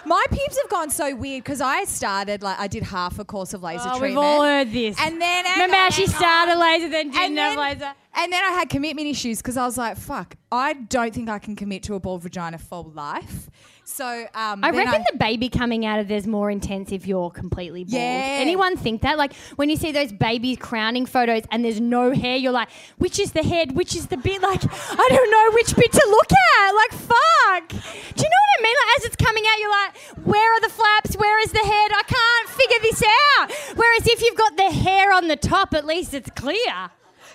My 0.06 0.26
pubes 0.30 0.58
have 0.62 0.70
gone 0.70 0.90
so 0.90 1.16
weird 1.16 1.44
because 1.44 1.62
I 1.62 1.84
started 1.84 2.42
like 2.42 2.60
I 2.60 2.68
did 2.68 2.84
half 2.84 3.20
a 3.20 3.26
course 3.26 3.54
of 3.54 3.62
laser 3.62 3.84
Oh, 3.86 4.00
treatment. 4.00 4.10
we've 4.12 4.18
all 4.18 4.42
heard 4.44 4.72
this. 4.72 4.98
And 5.00 5.22
then 5.22 5.46
Remember 5.54 5.76
how 5.76 5.90
she 5.90 6.08
started 6.08 6.58
laser, 6.58 6.90
then 6.90 7.12
didn't 7.12 7.24
and 7.24 7.38
have 7.38 7.56
then, 7.56 7.58
laser? 7.58 7.94
and 8.16 8.34
then 8.34 8.44
I 8.44 8.50
had 8.50 8.70
commitment 8.70 9.08
issues 9.08 9.38
because 9.38 9.58
I 9.58 9.66
was 9.66 9.78
like, 9.78 9.98
"Fuck, 9.98 10.36
I 10.52 10.74
don't 10.74 11.14
think 11.14 11.30
I 11.30 11.38
can 11.40 11.56
commit 11.56 11.84
to 11.84 11.96
a 11.96 12.00
bald 12.00 12.24
vagina 12.24 12.58
for 12.58 12.84
life." 12.84 13.50
So 13.92 14.26
um, 14.34 14.64
I 14.64 14.70
reckon 14.72 15.04
the 15.12 15.18
baby 15.18 15.50
coming 15.50 15.86
out 15.86 16.00
of 16.00 16.08
there's 16.08 16.26
more 16.26 16.50
intense 16.50 16.92
if 16.92 17.06
you're 17.06 17.30
completely 17.30 17.84
bald. 17.84 17.94
Yeah. 17.94 18.38
Anyone 18.40 18.78
think 18.78 19.02
that? 19.02 19.18
Like 19.18 19.34
when 19.58 19.70
you 19.70 19.76
see 19.76 19.92
those 19.92 20.14
babies 20.14 20.58
crowning 20.60 21.06
photos 21.06 21.44
and 21.52 21.64
there's 21.66 21.82
no 21.82 22.12
hair, 22.12 22.38
you're 22.38 22.54
like, 22.54 22.70
which 22.98 23.20
is 23.20 23.34
the 23.34 23.44
head? 23.44 23.76
Which 23.76 23.96
is 23.96 24.08
the 24.08 24.18
bit? 24.18 24.42
Like, 24.42 24.64
I 24.64 25.08
don't 25.10 25.32
know 25.32 25.52
which 25.54 25.76
bit 25.76 25.92
to 25.92 26.08
look 26.10 26.32
at. 26.32 26.72
Like, 26.72 26.92
fuck. 26.92 27.68
Do 27.70 27.76
you 28.24 28.30
know 28.30 28.42
what 28.42 28.60
I 28.60 28.64
mean? 28.64 28.76
Like 28.76 28.98
as 28.98 29.06
it's 29.06 29.16
coming 29.18 29.44
out, 29.46 29.60
you're 29.60 29.72
like, 29.72 29.98
where 30.26 30.54
are 30.54 30.62
the 30.62 30.70
flaps? 30.70 31.16
Where 31.16 31.40
is 31.44 31.52
the 31.52 31.60
head? 31.60 31.92
I 31.94 32.04
can't 32.08 32.50
figure 32.50 32.78
this 32.82 33.04
out. 33.04 33.52
Whereas 33.78 34.08
if 34.08 34.22
you've 34.22 34.38
got 34.38 34.56
the 34.58 34.72
hair 34.72 35.14
on 35.14 35.28
the 35.28 35.36
top, 35.36 35.74
at 35.74 35.86
least 35.86 36.14
it's 36.14 36.30
clear. 36.32 36.90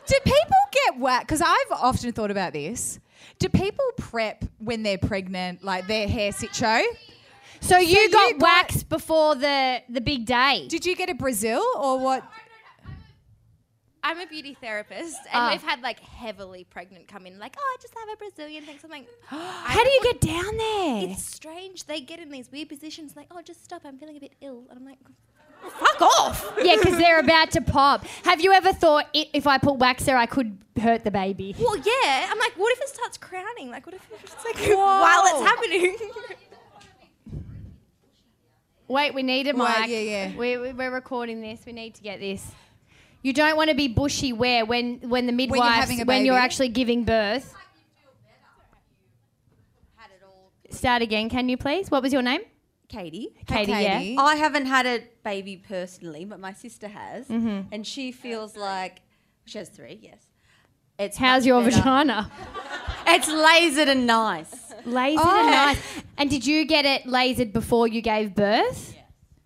Do 0.07 0.15
people 0.25 0.57
get 0.87 0.99
whacked? 1.01 1.27
Because 1.27 1.43
I've 1.43 1.73
often 1.73 2.13
thought 2.13 2.31
about 2.31 2.53
this. 2.53 2.99
Do 3.39 3.49
people 3.49 3.85
prep 3.99 4.45
when 4.59 4.83
they're 4.83 4.99
pregnant, 4.99 5.63
like 5.63 5.87
their 5.87 6.09
hair 6.09 6.33
sit 6.33 6.55
show? 6.55 6.83
So, 7.61 7.79
you 7.79 7.99
you 7.99 8.11
got 8.11 8.33
got- 8.33 8.41
waxed 8.41 8.89
before 8.89 9.35
the 9.35 9.83
the 9.89 10.01
big 10.01 10.25
day. 10.27 10.67
Did 10.69 10.87
you 10.87 10.95
get 10.97 11.09
a 11.11 11.15
Brazil 11.15 11.63
or 11.77 11.99
what? 11.99 12.23
I'm 14.03 14.21
a 14.21 14.27
beauty 14.27 14.55
therapist, 14.61 15.17
and 15.33 15.43
Ah. 15.43 15.51
we've 15.51 15.63
had 15.63 15.81
like 15.83 15.99
heavily 15.99 16.63
pregnant 16.65 17.09
come 17.09 17.27
in, 17.27 17.41
like, 17.41 17.57
oh, 17.59 17.77
I 17.77 17.77
just 17.83 17.93
have 17.99 18.09
a 18.13 18.17
Brazilian 18.17 18.65
thing. 18.65 18.79
So 18.79 18.87
I'm 18.87 18.91
like, 18.93 19.09
How 19.27 19.83
do 19.83 19.91
you 19.91 20.01
get 20.05 20.21
down 20.21 20.57
there? 20.57 21.11
It's 21.11 21.25
strange. 21.25 21.85
They 21.87 22.01
get 22.01 22.21
in 22.21 22.31
these 22.31 22.51
weird 22.53 22.69
positions, 22.69 23.17
like, 23.17 23.27
oh, 23.33 23.43
just 23.43 23.65
stop. 23.65 23.83
I'm 23.85 23.99
feeling 23.99 24.17
a 24.17 24.21
bit 24.21 24.35
ill, 24.41 24.65
and 24.71 24.79
I'm 24.79 24.85
like, 24.85 24.99
Fuck 25.71 26.01
off! 26.03 26.53
Yeah, 26.63 26.77
because 26.77 26.97
they're 26.99 27.19
about 27.21 27.51
to 27.53 27.61
pop. 27.61 28.05
Have 28.25 28.41
you 28.41 28.53
ever 28.53 28.73
thought 28.73 29.07
i- 29.15 29.29
if 29.33 29.47
I 29.47 29.59
put 29.59 29.77
wax 29.77 30.05
there, 30.05 30.17
I 30.17 30.27
could 30.27 30.57
hurt 30.81 31.05
the 31.05 31.11
baby? 31.11 31.55
well, 31.59 31.77
yeah. 31.77 32.29
I'm 32.31 32.39
like, 32.39 32.53
what 32.57 32.73
if 32.73 32.81
it 32.81 32.89
starts 32.89 33.19
crowning? 33.19 33.71
Like, 33.71 33.85
what 33.87 33.95
if 33.95 34.07
it's 34.25 34.45
like 34.45 34.57
while 34.77 35.25
it's 35.27 35.41
happening? 35.41 35.97
Wait, 38.89 39.15
we 39.15 39.23
need 39.25 39.49
a 39.49 39.53
mic. 39.53 39.67
Wait, 39.69 39.89
yeah, 39.89 39.99
yeah. 39.99 40.37
We, 40.37 40.57
we, 40.59 40.73
we're 40.73 40.93
recording 40.93 41.41
this. 41.41 41.61
We 41.67 41.73
need 41.73 41.95
to 41.97 42.03
get 42.03 42.21
this. 42.21 42.47
You 43.23 43.33
don't 43.33 43.57
want 43.57 43.69
to 43.71 43.75
be 43.77 43.89
bushy 43.89 44.33
where 44.33 44.65
when 44.65 45.01
when 45.01 45.27
the 45.27 45.33
midwife 45.33 45.75
having 45.75 46.01
a 46.01 46.05
when 46.05 46.25
you're 46.25 46.39
actually 46.39 46.69
giving 46.69 47.05
birth. 47.05 47.53
Start 50.71 51.01
again, 51.03 51.29
can 51.29 51.49
you 51.49 51.57
please? 51.57 51.91
What 51.91 52.03
was 52.03 52.13
your 52.13 52.23
name? 52.23 52.43
Katie. 52.89 53.31
Katie, 53.47 53.73
Katie. 53.73 54.11
yeah. 54.15 54.23
I 54.23 54.37
haven't 54.37 54.67
had 54.67 54.87
a 54.87 55.03
baby 55.25 55.57
personally, 55.57 56.25
but 56.25 56.39
my 56.41 56.53
sister 56.53 56.89
has, 56.89 57.27
Mm-hmm. 57.29 57.69
and 57.73 57.87
she 57.87 58.13
feels 58.13 58.57
like 58.57 59.01
she 59.45 59.59
has 59.59 59.69
three. 59.69 59.99
Yes, 60.03 60.25
It's 60.99 61.17
How's 61.17 61.45
your 61.47 61.63
better. 61.63 61.77
vagina? 61.77 62.31
It's 63.09 63.29
lasered 63.29 63.87
and 63.89 64.05
nice. 64.07 64.73
Lasered 64.85 65.19
Oh. 65.21 65.39
and 65.41 65.51
nice. 65.51 65.79
And 66.19 66.29
did 66.29 66.45
you 66.45 66.65
get 66.65 66.85
it 66.85 67.05
lasered 67.05 67.53
before 67.53 67.87
you 67.87 68.01
gave 68.03 68.35
birth? 68.35 68.97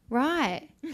Right. 0.08 0.68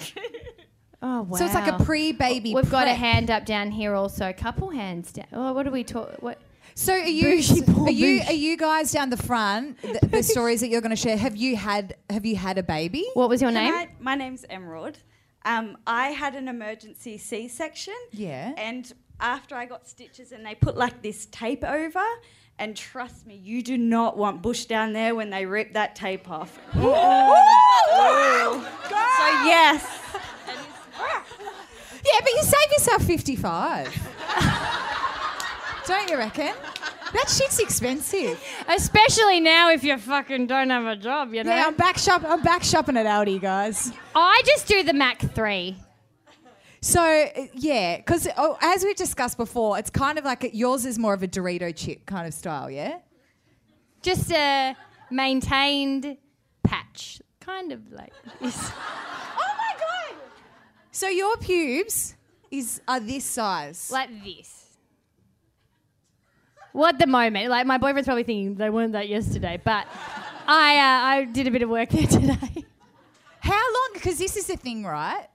Oh 1.03 1.23
wow. 1.23 1.37
So 1.37 1.45
it's 1.45 1.55
like 1.55 1.69
a 1.79 1.85
pre-baby. 1.85 2.55
We've 2.55 2.71
got 2.71 2.89
a 2.89 2.95
hand 2.95 3.31
up 3.31 3.45
down 3.45 3.71
here 3.71 3.95
also. 3.95 4.31
A 4.31 4.33
Couple 4.33 4.71
hands 4.71 5.13
down. 5.13 5.27
Oh, 5.33 5.53
what 5.53 5.65
do 5.65 5.71
we 5.71 5.85
talk? 5.85 6.11
What? 6.23 6.39
So 6.79 6.93
are 6.93 6.99
you? 6.99 7.39
Booshy 7.39 7.65
poor 7.75 7.89
Are 7.89 7.91
you? 7.91 8.21
boosh. 8.21 8.29
Are 8.29 8.33
you 8.35 8.57
guys 8.59 8.93
down 8.93 9.09
the 9.09 9.17
front? 9.17 9.81
The, 9.81 9.99
the 10.09 10.23
stories 10.35 10.61
that 10.61 10.69
you're 10.69 10.83
going 10.83 10.91
to 10.91 10.97
share. 10.97 11.17
Have 11.17 11.35
you 11.35 11.57
had? 11.57 11.97
Have 12.11 12.27
you 12.27 12.37
had 12.37 12.59
a 12.59 12.62
baby? 12.62 13.05
What 13.15 13.31
was 13.31 13.41
your 13.41 13.51
Can 13.51 13.65
name? 13.65 13.75
I- 13.75 13.89
my 13.99 14.15
name's 14.15 14.45
Emerald. 14.51 14.99
Um, 15.47 15.79
I 15.87 16.09
had 16.09 16.35
an 16.35 16.49
emergency 16.49 17.17
C-section. 17.19 17.95
Yeah. 18.11 18.53
And 18.59 18.93
after 19.21 19.55
I 19.55 19.65
got 19.65 19.89
stitches, 19.89 20.33
and 20.33 20.45
they 20.45 20.55
put 20.57 20.77
like 20.77 21.01
this 21.03 21.27
tape 21.27 21.65
over, 21.65 22.03
and 22.59 22.77
trust 22.77 23.27
me, 23.27 23.37
you 23.37 23.62
do 23.62 23.79
not 23.79 24.19
want 24.19 24.43
bush 24.43 24.65
down 24.67 24.93
there 24.93 25.15
when 25.15 25.31
they 25.31 25.47
rip 25.47 25.73
that 25.75 25.95
tape 25.97 26.29
off. 26.31 26.59
So 29.19 29.23
yes. 29.45 29.83
Yeah, 32.05 32.21
but 32.21 32.31
you 32.31 32.43
save 32.43 32.71
yourself 32.73 33.03
55. 33.05 34.09
Don't 35.87 36.11
you 36.11 36.16
reckon? 36.16 36.53
That 37.12 37.29
shit's 37.29 37.61
expensive. 37.61 38.42
Especially 38.68 39.40
now 39.40 39.70
if 39.70 39.85
you 39.85 39.96
fucking 39.96 40.46
don't 40.49 40.70
have 40.70 40.85
a 40.87 40.96
job, 40.96 41.33
you 41.33 41.44
know. 41.44 41.55
Yeah, 41.55 41.66
I'm 41.66 41.75
back 41.75 41.96
shop. 41.99 42.22
I'm 42.27 42.42
back 42.42 42.64
shopping 42.64 42.96
at 42.96 43.07
Aldi, 43.07 43.40
guys. 43.40 43.92
I 44.14 44.42
just 44.44 44.66
do 44.66 44.83
the 44.83 44.92
Mac 44.92 45.20
three. 45.35 45.77
So 46.81 47.29
yeah, 47.55 47.96
because 47.99 48.29
oh, 48.37 48.59
as 48.61 48.85
we 48.85 48.94
discussed 48.94 49.37
before, 49.37 49.79
it's 49.79 49.90
kind 49.90 50.18
of 50.18 50.25
like 50.25 50.49
yours 50.53 50.85
is 50.85 50.99
more 50.99 51.14
of 51.14 51.22
a 51.22 51.29
Dorito 51.29 51.75
chip 51.75 52.05
kind 52.07 52.27
of 52.27 52.35
style, 52.35 52.70
yeah. 52.70 52.99
Just 54.03 54.31
a 54.33 54.77
maintained 55.11 56.16
patch, 56.62 57.20
kind 57.40 57.72
of 57.72 57.92
like. 57.92 58.12
this. 58.40 58.70
Oh 59.38 59.55
my 59.59 59.75
god! 59.79 60.20
So 60.92 61.09
your 61.09 61.37
pubes 61.38 62.14
is 62.51 62.81
are 62.87 63.01
this 63.01 63.25
size. 63.25 63.90
like 63.90 64.11
this. 64.25 64.66
Well, 66.77 66.91
at 66.91 66.99
the 66.99 67.07
moment, 67.07 67.49
like 67.49 67.65
my 67.65 67.79
boyfriend's 67.79 68.07
probably 68.07 68.25
thinking 68.25 68.57
they 68.57 68.69
weren't 68.69 68.93
that 68.93 69.09
yesterday, 69.09 69.59
but 69.65 69.87
I 70.47 70.77
uh, 70.77 71.07
I 71.07 71.25
did 71.25 71.47
a 71.47 71.51
bit 71.51 71.62
of 71.62 71.71
work 71.71 71.89
there 71.89 72.07
today. 72.07 72.65
How 73.41 73.73
long? 73.73 73.91
Because 73.95 74.19
this 74.19 74.37
is 74.37 74.47
the 74.47 74.59
thing, 74.59 74.85
right? 74.85 75.27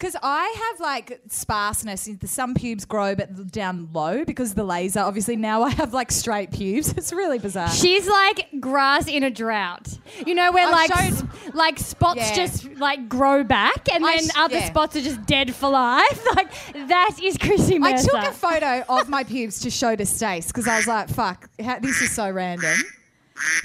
Because 0.00 0.16
I 0.22 0.68
have 0.70 0.80
like 0.80 1.20
sparseness. 1.28 2.06
the- 2.18 2.26
Some 2.26 2.54
pubes 2.54 2.86
grow, 2.86 3.14
but 3.14 3.52
down 3.52 3.90
low 3.92 4.24
because 4.24 4.54
the 4.54 4.64
laser. 4.64 5.00
Obviously, 5.00 5.36
now 5.36 5.62
I 5.62 5.68
have 5.70 5.92
like 5.92 6.10
straight 6.10 6.50
pubes. 6.50 6.92
It's 6.96 7.12
really 7.12 7.38
bizarre. 7.38 7.68
She's 7.70 8.08
like 8.08 8.48
grass 8.60 9.06
in 9.08 9.24
a 9.24 9.30
drought. 9.30 9.98
You 10.26 10.34
know 10.34 10.52
where 10.52 10.66
I've 10.68 10.72
like 10.72 10.94
showed- 11.12 11.28
s- 11.28 11.54
like 11.54 11.78
spots 11.78 12.20
Yeah. 12.20 12.34
just 12.34 12.64
like 12.76 13.10
grow 13.10 13.44
back 13.44 13.92
and 13.92 14.04
I 14.06 14.16
then 14.16 14.26
sh- 14.28 14.32
other 14.36 14.56
yeah. 14.56 14.64
spots 14.70 14.96
are 14.96 15.02
just 15.02 15.24
dead 15.26 15.54
for 15.54 15.68
life. 15.68 16.24
Like 16.34 16.50
that 16.88 17.18
is 17.22 17.36
Chrissy 17.36 17.74
I 17.76 17.78
Mercer. 17.78 18.08
took 18.10 18.22
a 18.24 18.32
photo 18.32 18.82
of 18.88 19.08
my 19.10 19.22
pubes 19.24 19.60
to 19.60 19.70
show 19.70 19.94
to 19.96 20.06
Stace 20.06 20.46
because 20.46 20.66
I 20.66 20.76
was 20.78 20.86
like, 20.86 21.08
"Fuck, 21.10 21.50
how, 21.62 21.78
this 21.78 22.00
is 22.00 22.10
so 22.12 22.30
random." 22.30 22.74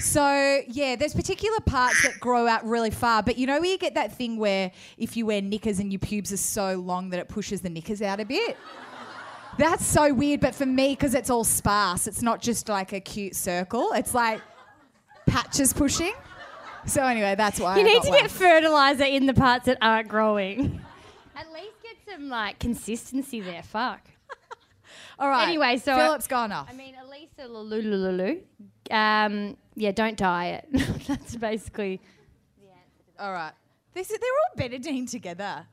So 0.00 0.62
yeah, 0.68 0.96
there's 0.96 1.14
particular 1.14 1.60
parts 1.60 2.02
that 2.02 2.18
grow 2.20 2.46
out 2.46 2.64
really 2.64 2.90
far, 2.90 3.22
but 3.22 3.36
you 3.38 3.46
know 3.46 3.60
where 3.60 3.70
you 3.70 3.78
get 3.78 3.94
that 3.94 4.16
thing 4.16 4.36
where 4.38 4.70
if 4.98 5.16
you 5.16 5.26
wear 5.26 5.42
knickers 5.42 5.78
and 5.78 5.92
your 5.92 5.98
pubes 5.98 6.32
are 6.32 6.38
so 6.38 6.76
long 6.76 7.10
that 7.10 7.20
it 7.20 7.28
pushes 7.28 7.60
the 7.60 7.70
knickers 7.70 8.02
out 8.02 8.20
a 8.20 8.24
bit. 8.24 8.56
That's 9.58 9.86
so 9.86 10.12
weird, 10.12 10.40
but 10.40 10.54
for 10.54 10.66
me, 10.66 10.90
because 10.90 11.14
it's 11.14 11.30
all 11.30 11.44
sparse, 11.44 12.06
it's 12.06 12.20
not 12.20 12.42
just 12.42 12.68
like 12.68 12.92
a 12.92 13.00
cute 13.00 13.34
circle. 13.34 13.92
It's 13.94 14.12
like 14.14 14.42
patches 15.26 15.72
pushing. 15.72 16.12
So 16.86 17.02
anyway, 17.02 17.34
that's 17.36 17.58
why 17.58 17.76
you 17.76 17.80
I 17.80 17.84
need 17.84 18.02
to 18.02 18.10
one. 18.10 18.20
get 18.20 18.30
fertilizer 18.30 19.04
in 19.04 19.26
the 19.26 19.34
parts 19.34 19.64
that 19.66 19.78
aren't 19.80 20.08
growing. 20.08 20.80
At 21.34 21.52
least 21.52 21.74
get 21.82 21.96
some 22.14 22.28
like 22.28 22.58
consistency 22.58 23.40
there. 23.40 23.62
Fuck. 23.62 24.00
All 25.18 25.28
right. 25.28 25.48
Anyway, 25.48 25.78
so 25.78 25.96
Philip's 25.96 26.26
gone 26.26 26.52
off. 26.52 26.68
I 26.70 26.74
mean, 26.74 26.94
Elisa 27.02 27.48
Lulu. 27.48 28.40
Um, 28.90 29.56
yeah, 29.76 29.92
don't 29.92 30.16
diet. 30.16 30.66
That's 31.06 31.36
basically. 31.36 32.00
The 32.58 32.68
answer. 32.68 33.20
All 33.20 33.32
right. 33.32 33.52
This 33.94 34.10
is, 34.10 34.18
they're 34.18 34.30
all 34.30 34.68
Betadine 34.68 35.08
together. 35.08 35.66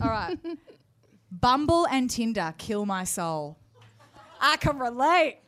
All 0.00 0.08
right. 0.08 0.38
Bumble 1.32 1.86
and 1.90 2.08
Tinder 2.10 2.54
kill 2.58 2.86
my 2.86 3.04
soul. 3.04 3.56
I 4.40 4.56
can 4.56 4.78
relate. 4.78 5.38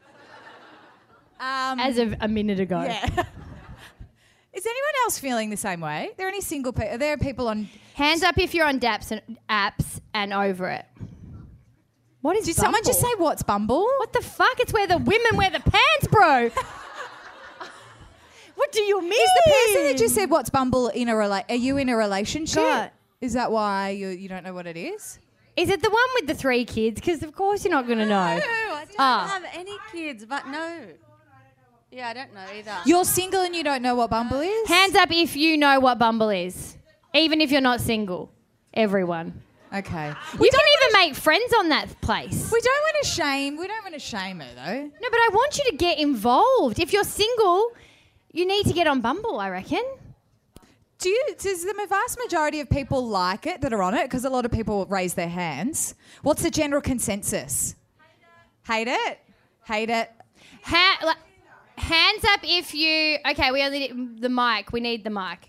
Um, 1.40 1.81
As 1.81 1.98
of 1.98 2.14
a 2.20 2.28
minute 2.28 2.61
ago. 2.61 2.83
yeah. 2.83 3.05
is 4.52 4.66
anyone 4.66 4.94
else 5.05 5.18
feeling 5.18 5.50
the 5.50 5.57
same 5.57 5.81
way? 5.81 6.09
Are 6.09 6.14
there 6.16 6.28
any 6.28 6.40
single 6.40 6.72
people? 6.72 6.94
Are 6.94 6.98
there 6.98 7.18
people 7.18 7.48
on? 7.48 7.68
Hands 7.94 8.22
up 8.22 8.38
if 8.38 8.55
you're 8.55 8.66
on 8.66 8.78
daps 8.78 9.11
and 9.11 9.38
apps 9.50 10.00
and 10.14 10.33
over 10.33 10.68
it. 10.68 10.87
What 12.20 12.37
is 12.37 12.44
Did 12.44 12.55
someone 12.55 12.85
just 12.85 13.00
say 13.00 13.09
what's 13.16 13.42
Bumble? 13.42 13.83
What 13.98 14.12
the 14.12 14.22
fuck? 14.22 14.61
It's 14.61 14.72
where 14.72 14.87
the 14.87 14.98
women 14.98 15.37
wear 15.37 15.50
the 15.50 15.61
pants, 15.61 16.07
bro. 16.09 16.50
What 18.62 18.72
do 18.72 18.83
you 18.83 19.01
mean? 19.01 19.12
Is 19.12 19.31
the 19.44 19.51
person 19.53 19.83
that 19.87 19.96
just 19.98 20.14
said 20.14 20.31
what's 20.31 20.51
Bumble 20.51 20.88
in 20.88 21.09
a 21.09 21.12
rela- 21.14 21.44
Are 21.48 21.55
you 21.66 21.77
in 21.79 21.88
a 21.88 21.96
relationship? 21.96 22.62
God. 22.62 22.90
Is 23.20 23.33
that 23.35 23.51
why 23.53 23.90
you 23.90 24.09
you 24.09 24.29
don't 24.29 24.44
know 24.44 24.55
what 24.55 24.66
it 24.66 24.77
is? 24.77 25.18
Is 25.57 25.68
it 25.68 25.83
the 25.83 25.90
one 25.90 26.09
with 26.16 26.27
the 26.29 26.35
three 26.35 26.64
kids? 26.64 27.01
Because 27.01 27.22
of 27.22 27.35
course 27.35 27.64
you're 27.64 27.72
not 27.79 27.87
going 27.87 27.98
to 27.98 28.07
know. 28.07 28.37
No, 28.38 28.42
I 28.81 28.85
don't 28.87 28.96
Ah. 28.98 29.29
have 29.35 29.44
any 29.55 29.77
kids, 29.92 30.25
but 30.25 30.46
no. 30.48 30.68
Yeah, 31.90 32.09
I 32.09 32.14
don't 32.14 32.33
know 32.33 32.46
either. 32.59 32.77
You're 32.87 33.05
single 33.05 33.42
and 33.42 33.55
you 33.55 33.62
don't 33.62 33.83
know 33.83 33.94
what 33.94 34.09
Bumble 34.11 34.40
is. 34.40 34.66
Hands 34.68 34.94
up 34.96 35.11
if 35.12 35.37
you 35.37 35.59
know 35.59 35.79
what 35.79 35.98
Bumble 35.98 36.31
is, 36.31 36.77
even 37.14 37.40
if 37.42 37.51
you're 37.53 37.61
not 37.61 37.81
single. 37.83 38.31
Everyone. 38.72 39.42
Okay. 39.75 40.09
We 40.38 40.46
you 40.46 40.51
can 40.59 40.66
even 40.77 40.90
make 41.01 41.14
friends 41.14 41.53
on 41.61 41.68
that 41.68 41.87
place. 42.01 42.51
We 42.53 42.61
don't 42.61 42.83
want 42.88 42.96
to 43.03 43.09
shame. 43.09 43.57
We 43.59 43.66
don't 43.66 43.83
want 43.85 43.94
to 43.94 44.01
shame 44.01 44.40
her 44.40 44.48
though. 44.55 44.81
No, 45.03 45.09
but 45.14 45.20
I 45.27 45.29
want 45.33 45.59
you 45.59 45.64
to 45.70 45.77
get 45.77 45.98
involved. 45.98 46.79
If 46.79 46.92
you're 46.94 47.05
single, 47.05 47.72
you 48.33 48.47
need 48.47 48.66
to 48.66 48.73
get 48.73 48.87
on 48.87 49.01
Bumble, 49.01 49.38
I 49.38 49.51
reckon. 49.51 49.83
Do 50.99 51.09
you, 51.09 51.35
does 51.38 51.64
the 51.64 51.87
vast 51.88 52.18
majority 52.18 52.61
of 52.61 52.71
people 52.71 53.07
like 53.07 53.47
it 53.47 53.61
that 53.61 53.73
are 53.73 53.83
on 53.83 53.95
it? 53.95 54.05
Because 54.05 54.25
a 54.25 54.31
lot 54.31 54.45
of 54.45 54.53
people 54.53 54.87
raise 54.87 55.14
their 55.14 55.29
hands. 55.29 55.95
What's 56.23 56.42
the 56.42 56.51
general 56.51 56.81
consensus? 56.81 57.75
Hate 58.66 58.88
it? 58.88 59.18
Hate 59.64 59.90
it? 59.90 60.11
Ha- 60.62 60.99
like, 61.05 61.16
hands 61.77 62.25
up 62.25 62.40
if 62.45 62.73
you. 62.73 63.18
Okay, 63.29 63.51
we 63.51 63.62
only 63.64 63.81
need 63.81 64.23
the 64.23 64.29
mic. 64.29 64.73
We 64.73 64.81
need 64.81 65.03
the 65.03 65.11
mic. 65.11 65.49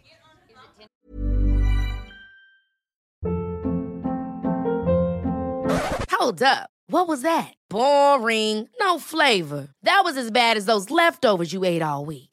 Hold 6.10 6.42
up. 6.42 6.70
What 6.88 7.08
was 7.08 7.22
that? 7.22 7.54
Boring. 7.70 8.70
No 8.80 8.98
flavor. 8.98 9.70
That 9.84 10.02
was 10.04 10.18
as 10.18 10.32
bad 10.32 10.58
as 10.58 10.66
those 10.66 10.90
leftovers 10.90 11.54
you 11.54 11.64
ate 11.64 11.82
all 11.82 12.06
week. 12.06 12.33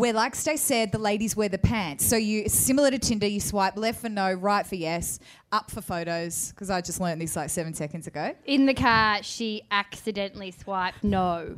where, 0.00 0.14
like 0.14 0.34
Stace 0.34 0.62
said, 0.62 0.92
the 0.92 0.98
ladies 0.98 1.36
wear 1.36 1.50
the 1.50 1.58
pants. 1.58 2.06
So 2.06 2.16
you, 2.16 2.48
similar 2.48 2.90
to 2.90 2.98
Tinder, 2.98 3.26
you 3.26 3.38
swipe 3.38 3.76
left 3.76 4.00
for 4.00 4.08
no, 4.08 4.32
right 4.32 4.66
for 4.66 4.74
yes, 4.74 5.20
up 5.52 5.70
for 5.70 5.82
photos. 5.82 6.52
Because 6.52 6.70
I 6.70 6.80
just 6.80 7.00
learned 7.00 7.20
this 7.20 7.36
like 7.36 7.50
seven 7.50 7.74
seconds 7.74 8.06
ago. 8.06 8.34
In 8.46 8.64
the 8.64 8.72
car, 8.72 9.22
she 9.22 9.62
accidentally 9.70 10.52
swiped 10.52 11.04
no. 11.04 11.54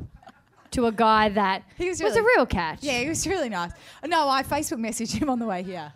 to 0.71 0.87
a 0.87 0.91
guy 0.91 1.29
that 1.29 1.63
He 1.77 1.87
was, 1.87 2.03
was 2.03 2.17
a 2.17 2.21
real 2.21 2.45
catch. 2.45 2.83
Yeah, 2.83 2.99
he 2.99 3.07
was 3.07 3.25
really 3.25 3.47
nice. 3.47 3.71
No, 4.05 4.27
I 4.27 4.43
Facebook 4.43 4.79
messaged 4.79 5.13
him 5.13 5.29
on 5.29 5.39
the 5.39 5.45
way 5.45 5.63
here. 5.63 5.93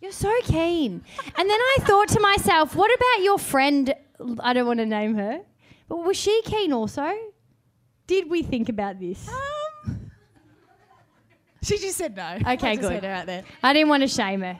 You're 0.00 0.10
so 0.10 0.32
keen. 0.44 1.04
And 1.36 1.50
then 1.50 1.60
I 1.60 1.76
thought 1.82 2.08
to 2.08 2.20
myself, 2.20 2.74
what 2.74 2.90
about 2.92 3.24
your 3.24 3.38
friend? 3.38 3.94
I 4.40 4.54
don't 4.54 4.66
want 4.66 4.80
to 4.80 4.86
name 4.86 5.16
her, 5.16 5.42
but 5.86 5.98
was 5.98 6.16
she 6.16 6.40
keen 6.46 6.72
also? 6.72 7.12
Did 8.06 8.30
we 8.30 8.42
think 8.42 8.70
about 8.70 8.98
this? 8.98 9.28
Ah, 9.30 9.51
She 11.62 11.78
just 11.78 11.96
said 11.96 12.16
no. 12.16 12.38
Okay, 12.40 12.70
I 12.70 12.76
just 12.76 12.80
good. 12.80 12.92
heard 12.92 13.04
her 13.04 13.10
out 13.10 13.26
there. 13.26 13.44
I 13.62 13.72
didn't 13.72 13.88
want 13.88 14.02
to 14.02 14.08
shame 14.08 14.40
her. 14.42 14.58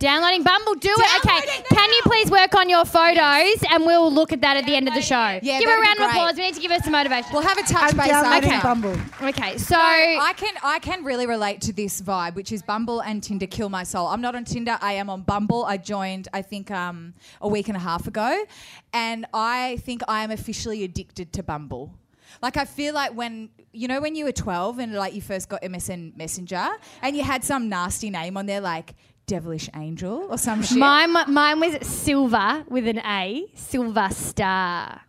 Downloading 0.00 0.42
Bumble, 0.42 0.74
do 0.74 0.90
it. 0.90 1.24
Okay, 1.24 1.62
can 1.70 1.90
you 1.90 2.00
please 2.02 2.30
work 2.30 2.54
on 2.56 2.68
your 2.68 2.84
photos 2.84 3.62
and 3.70 3.86
we'll 3.86 4.12
look 4.12 4.32
at 4.32 4.40
that 4.42 4.56
at 4.58 4.66
the 4.66 4.74
end 4.74 4.86
of 4.86 4.92
the 4.92 5.00
show. 5.00 5.38
Yeah, 5.40 5.60
give 5.60 5.70
her 5.70 5.78
a 5.78 5.80
that'd 5.80 5.80
be 5.80 5.86
round 5.86 5.92
of 5.92 5.96
great. 5.98 6.10
applause. 6.10 6.36
We 6.36 6.42
need 6.42 6.54
to 6.56 6.60
give 6.60 6.70
her 6.72 6.78
some 6.80 6.92
motivation. 6.92 7.30
We'll 7.32 7.42
have 7.42 7.56
a 7.56 7.62
touch 7.62 7.92
I'm 7.92 7.96
base 7.96 8.08
downloading 8.08 8.50
after. 8.50 8.68
Bumble. 8.68 8.96
Okay, 9.28 9.56
so 9.56 9.76
I 9.78 10.34
can 10.36 10.52
I 10.62 10.78
can 10.80 11.04
really 11.04 11.26
relate 11.26 11.62
to 11.62 11.72
this 11.72 12.02
vibe, 12.02 12.34
which 12.34 12.52
is 12.52 12.60
Bumble 12.60 13.00
and 13.00 13.22
Tinder 13.22 13.46
kill 13.46 13.70
my 13.70 13.84
soul. 13.84 14.08
I'm 14.08 14.20
not 14.20 14.34
on 14.34 14.44
Tinder. 14.44 14.76
I 14.82 14.94
am 14.94 15.08
on 15.08 15.22
Bumble. 15.22 15.64
I 15.64 15.78
joined 15.78 16.28
I 16.34 16.42
think 16.42 16.70
um, 16.70 17.14
a 17.40 17.48
week 17.48 17.68
and 17.68 17.76
a 17.76 17.80
half 17.80 18.06
ago, 18.06 18.44
and 18.92 19.24
I 19.32 19.78
think 19.84 20.02
I 20.06 20.22
am 20.24 20.32
officially 20.32 20.82
addicted 20.84 21.32
to 21.34 21.42
Bumble. 21.42 21.94
Like 22.42 22.56
I 22.56 22.64
feel 22.64 22.94
like 22.94 23.14
when 23.14 23.50
you 23.72 23.88
know 23.88 24.00
when 24.00 24.14
you 24.14 24.24
were 24.24 24.32
12 24.32 24.78
and 24.78 24.94
like 24.94 25.14
you 25.14 25.22
first 25.22 25.48
got 25.48 25.62
MSN 25.62 26.16
Messenger 26.16 26.68
and 27.02 27.16
you 27.16 27.22
had 27.22 27.42
some 27.44 27.68
nasty 27.68 28.10
name 28.10 28.36
on 28.36 28.46
there 28.46 28.60
like 28.60 28.94
Devilish 29.26 29.70
Angel 29.74 30.26
or 30.30 30.36
some 30.38 30.62
shit. 30.62 30.76
mine, 30.78 31.12
mine 31.28 31.60
was 31.60 31.86
Silver 31.86 32.64
with 32.68 32.86
an 32.86 32.98
A, 32.98 33.46
Silver 33.54 34.08
Star. 34.10 35.00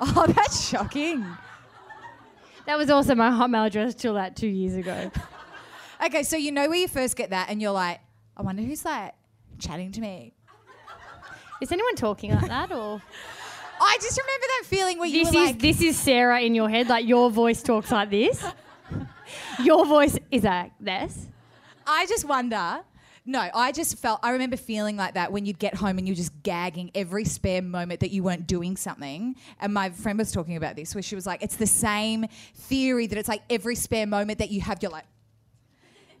oh, 0.00 0.26
that's 0.36 0.68
shocking. 0.68 1.26
That 2.66 2.78
was 2.78 2.90
also 2.90 3.14
my 3.16 3.30
Hotmail 3.30 3.66
address 3.66 3.94
till 3.94 4.14
that 4.14 4.36
two 4.36 4.48
years 4.48 4.74
ago. 4.74 5.10
Okay, 6.02 6.22
so 6.22 6.38
you 6.38 6.50
know 6.50 6.66
where 6.66 6.78
you 6.78 6.88
first 6.88 7.14
get 7.14 7.28
that, 7.28 7.50
and 7.50 7.60
you're 7.60 7.72
like, 7.72 8.00
I 8.34 8.40
wonder 8.40 8.62
who's 8.62 8.86
like 8.86 9.12
chatting 9.58 9.92
to 9.92 10.00
me. 10.00 10.32
Is 11.60 11.70
anyone 11.70 11.94
talking 11.94 12.30
like 12.34 12.48
that 12.48 12.72
or? 12.72 13.02
I 13.80 13.96
just 14.00 14.18
remember 14.18 14.46
that 14.46 14.62
feeling 14.66 14.98
where 14.98 15.08
you 15.08 15.24
This 15.24 15.34
were 15.34 15.40
is 15.40 15.46
like, 15.46 15.58
this 15.58 15.80
is 15.80 15.98
Sarah 15.98 16.40
in 16.40 16.54
your 16.54 16.68
head. 16.68 16.88
Like 16.88 17.06
your 17.06 17.30
voice 17.30 17.62
talks 17.62 17.90
like 17.90 18.10
this. 18.10 18.44
Your 19.62 19.86
voice 19.86 20.18
is 20.30 20.42
like 20.42 20.72
this. 20.80 21.26
I 21.86 22.04
just 22.06 22.24
wonder. 22.24 22.80
No, 23.26 23.48
I 23.54 23.70
just 23.70 23.98
felt. 23.98 24.18
I 24.22 24.30
remember 24.32 24.56
feeling 24.56 24.96
like 24.96 25.14
that 25.14 25.30
when 25.30 25.46
you'd 25.46 25.58
get 25.58 25.74
home 25.74 25.98
and 25.98 26.06
you're 26.08 26.16
just 26.16 26.42
gagging 26.42 26.90
every 26.94 27.24
spare 27.24 27.62
moment 27.62 28.00
that 28.00 28.10
you 28.10 28.22
weren't 28.22 28.46
doing 28.46 28.76
something. 28.76 29.36
And 29.60 29.72
my 29.72 29.90
friend 29.90 30.18
was 30.18 30.32
talking 30.32 30.56
about 30.56 30.74
this, 30.74 30.94
where 30.94 31.02
she 31.02 31.14
was 31.14 31.26
like, 31.26 31.42
"It's 31.42 31.56
the 31.56 31.66
same 31.66 32.26
theory 32.54 33.06
that 33.06 33.18
it's 33.18 33.28
like 33.28 33.42
every 33.50 33.76
spare 33.76 34.06
moment 34.06 34.38
that 34.38 34.50
you 34.50 34.60
have, 34.62 34.82
you're 34.82 34.90
like." 34.90 35.04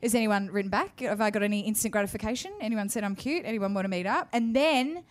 Has 0.02 0.14
anyone 0.14 0.48
written 0.50 0.70
back? 0.70 1.00
Have 1.00 1.20
I 1.20 1.30
got 1.30 1.42
any 1.42 1.60
instant 1.60 1.92
gratification? 1.92 2.52
Anyone 2.60 2.88
said 2.88 3.04
I'm 3.04 3.14
cute? 3.14 3.44
Anyone 3.44 3.74
want 3.74 3.84
to 3.84 3.90
meet 3.90 4.06
up? 4.06 4.28
And 4.32 4.56
then 4.56 5.04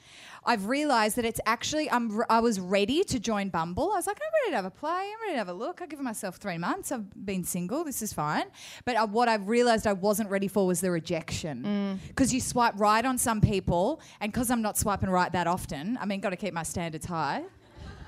I've 0.49 0.65
realised 0.65 1.15
that 1.17 1.25
it's 1.25 1.39
actually 1.45 1.91
I'm 1.91 2.23
I 2.27 2.39
was 2.39 2.59
ready 2.59 3.03
to 3.03 3.19
join 3.19 3.49
Bumble. 3.49 3.91
I 3.91 3.97
was 3.97 4.07
like, 4.07 4.17
I'm 4.19 4.31
ready 4.41 4.51
to 4.53 4.55
have 4.55 4.65
a 4.65 4.71
play. 4.71 4.89
I'm 4.89 5.21
ready 5.21 5.33
to 5.33 5.37
have 5.37 5.47
a 5.47 5.53
look. 5.53 5.79
I've 5.79 5.89
given 5.89 6.03
myself 6.03 6.37
three 6.37 6.57
months. 6.57 6.91
I've 6.91 7.07
been 7.23 7.43
single. 7.43 7.83
This 7.83 8.01
is 8.01 8.13
fine. 8.13 8.45
But 8.83 8.95
uh, 8.95 9.05
what 9.05 9.29
I 9.29 9.35
realised 9.35 9.85
I 9.85 9.93
wasn't 9.93 10.31
ready 10.31 10.47
for 10.47 10.65
was 10.65 10.81
the 10.81 10.89
rejection. 10.89 11.99
Because 12.07 12.33
you 12.33 12.41
swipe 12.41 12.73
right 12.77 13.05
on 13.05 13.19
some 13.19 13.41
people, 13.41 14.01
and 14.19 14.33
because 14.33 14.49
I'm 14.49 14.63
not 14.63 14.75
swiping 14.75 15.11
right 15.11 15.31
that 15.33 15.45
often, 15.45 15.99
I 16.01 16.05
mean, 16.05 16.19
got 16.19 16.31
to 16.31 16.35
keep 16.35 16.55
my 16.55 16.63
standards 16.63 17.05
high. 17.05 17.43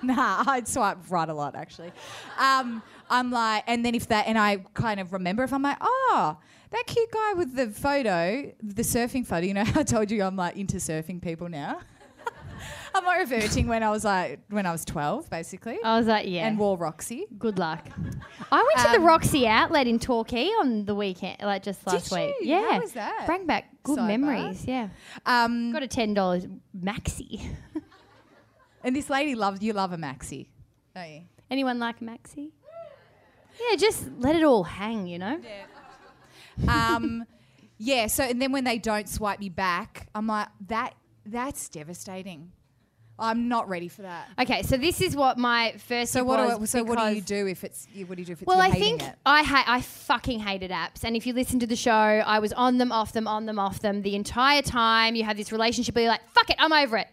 Nah, 0.04 0.44
I'd 0.48 0.68
swipe 0.68 0.98
right 1.12 1.30
a 1.30 1.34
lot 1.36 1.56
actually. 1.56 1.92
Um, 2.40 2.82
I'm 3.08 3.30
like, 3.30 3.64
and 3.68 3.86
then 3.86 3.94
if 3.94 4.08
that, 4.08 4.26
and 4.26 4.36
I 4.36 4.66
kind 4.74 5.00
of 5.00 5.14
remember 5.14 5.44
if 5.44 5.54
I'm 5.54 5.62
like, 5.62 5.78
oh, 5.80 6.38
that 6.72 6.88
cute 6.88 7.12
guy 7.12 7.34
with 7.34 7.56
the 7.56 7.70
photo, 7.70 8.52
the 8.64 8.82
surfing 8.82 9.28
photo. 9.28 9.46
You 9.46 9.54
know, 9.54 9.66
I 9.76 9.84
told 9.84 10.10
you 10.10 10.24
I'm 10.24 10.36
like 10.36 10.58
into 10.58 10.78
surfing 10.78 11.22
people 11.22 11.50
now. 11.50 11.82
I'm 12.96 13.06
like 13.06 13.20
reverting 13.20 13.68
when 13.68 13.84
I 13.84 13.90
was 13.90 14.04
like 14.04 14.40
when 14.50 14.66
I 14.66 14.72
was 14.72 14.84
12, 14.86 15.30
basically, 15.30 15.80
I 15.84 15.98
was 15.98 16.08
like, 16.08 16.28
yeah. 16.28 16.48
and 16.48 16.58
wore 16.58 16.78
Roxy. 16.78 17.26
Good 17.38 17.58
luck. 17.58 17.88
I 18.52 18.58
went 18.58 18.86
to 18.86 18.92
the 18.92 18.98
Um, 19.00 19.04
Roxy 19.06 19.48
outlet 19.48 19.88
in 19.88 19.98
Torquay 20.00 20.48
on 20.60 20.86
the 20.86 20.94
weekend, 20.96 21.38
like 21.42 21.64
just 21.64 21.86
last 21.88 22.10
Did 22.10 22.16
week. 22.16 22.36
you? 22.42 22.48
Yeah. 22.50 22.72
How 22.72 22.80
was 22.82 22.92
that? 22.94 23.26
Bring 23.26 23.46
back 23.46 23.70
good 23.84 23.98
Sidebar. 24.00 24.08
memories. 24.08 24.66
Yeah. 24.66 24.90
Um, 25.26 25.72
Got 25.72 25.84
a 25.84 25.88
ten 25.88 26.14
dollars 26.14 26.48
maxi. 26.78 27.42
and 28.84 28.96
this 28.96 29.10
lady 29.10 29.36
loves 29.36 29.62
you. 29.62 29.74
Love 29.74 29.94
a 29.94 29.98
maxi, 29.98 30.48
don't 30.94 31.10
you? 31.10 31.22
Anyone 31.50 31.80
like 31.80 32.02
a 32.02 32.04
maxi? 32.04 32.52
Yeah, 33.70 33.76
just 33.78 34.06
let 34.18 34.36
it 34.36 34.44
all 34.44 34.64
hang. 34.64 35.08
You 35.08 35.20
know. 35.20 35.40
um, 36.68 37.26
yeah. 37.78 38.08
So 38.08 38.24
and 38.24 38.42
then 38.42 38.52
when 38.52 38.64
they 38.64 38.78
don't 38.80 39.08
swipe 39.08 39.40
me 39.40 39.50
back, 39.50 40.08
I'm 40.14 40.28
like 40.28 40.48
that. 40.68 40.96
That's 41.26 41.70
devastating. 41.70 42.52
I'm 43.22 43.48
not 43.48 43.70
ready 43.70 43.88
for 43.88 44.02
that. 44.02 44.28
Okay, 44.40 44.64
so 44.64 44.78
this 44.78 45.00
is 45.00 45.16
what 45.16 45.38
my 45.38 45.76
first. 45.78 46.12
So 46.12 46.24
what? 46.24 46.40
was 46.40 46.60
Do, 46.60 46.66
so 46.80 46.84
what 46.84 46.98
do 46.98 47.16
you 47.16 47.22
do 47.22 47.48
if 47.48 47.64
it's? 47.64 47.88
What 48.08 48.16
do 48.16 48.22
you 48.22 48.26
do 48.26 48.34
if 48.34 48.42
it's? 48.42 48.48
Well, 48.48 48.60
I 48.60 48.72
think 48.72 49.04
it? 49.04 49.16
I 49.26 49.44
ha- 49.44 49.64
I 49.68 49.82
fucking 49.82 50.40
hated 50.40 50.72
apps, 50.72 51.04
and 51.04 51.16
if 51.16 51.28
you 51.28 51.34
listen 51.34 51.60
to 51.60 51.68
the 51.68 51.76
show, 51.76 51.92
I 51.92 52.40
was 52.40 52.52
on 52.54 52.80
them, 52.80 52.92
off 52.92 53.14
them, 53.14 53.28
on 53.28 53.46
them, 53.46 53.60
off 53.60 53.80
them 53.80 54.02
the 54.02 54.16
entire 54.16 54.64
time. 54.64 55.16
You 55.16 55.24
have 55.24 55.38
this 55.38 55.52
relationship 55.52 55.96
where 55.96 56.04
you're 56.04 56.12
like, 56.12 56.28
"Fuck 56.32 56.50
it, 56.50 56.56
I'm 56.60 56.74
over 56.74 56.98
it," 56.98 57.08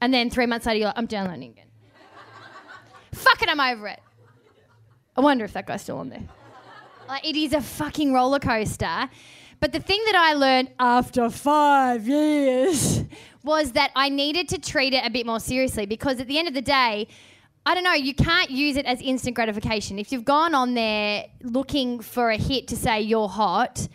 and 0.00 0.14
then 0.14 0.30
three 0.30 0.46
months 0.46 0.64
later, 0.64 0.78
you're 0.78 0.86
like, 0.86 0.98
"I'm 0.98 1.06
downloading 1.06 1.50
again." 1.50 1.66
Fuck 3.12 3.42
it, 3.42 3.48
I'm 3.48 3.60
over 3.60 3.88
it. 3.88 4.00
I 5.16 5.20
wonder 5.20 5.44
if 5.44 5.52
that 5.54 5.66
guy's 5.66 5.82
still 5.82 5.98
on 5.98 6.10
there. 6.10 6.22
Like, 7.08 7.26
it 7.26 7.36
is 7.36 7.52
a 7.52 7.60
fucking 7.60 8.12
roller 8.12 8.38
coaster. 8.38 9.08
But 9.60 9.72
the 9.72 9.80
thing 9.80 10.00
that 10.06 10.14
I 10.14 10.34
learned 10.34 10.70
after 10.78 11.28
five 11.30 12.06
years 12.06 13.02
was 13.48 13.72
that 13.72 13.90
I 13.96 14.10
needed 14.10 14.48
to 14.50 14.58
treat 14.58 14.92
it 14.92 15.04
a 15.04 15.10
bit 15.10 15.24
more 15.24 15.40
seriously 15.40 15.86
because 15.86 16.20
at 16.20 16.28
the 16.28 16.38
end 16.38 16.48
of 16.48 16.54
the 16.54 16.62
day, 16.62 17.08
I 17.64 17.74
don't 17.74 17.82
know, 17.82 17.94
you 17.94 18.14
can't 18.14 18.50
use 18.50 18.76
it 18.76 18.84
as 18.84 19.00
instant 19.00 19.34
gratification. 19.34 19.98
If 19.98 20.12
you've 20.12 20.26
gone 20.26 20.54
on 20.54 20.74
there 20.74 21.24
looking 21.42 22.00
for 22.00 22.30
a 22.30 22.36
hit 22.36 22.68
to 22.68 22.76
say 22.76 23.00
you're 23.00 23.28
hot, 23.28 23.88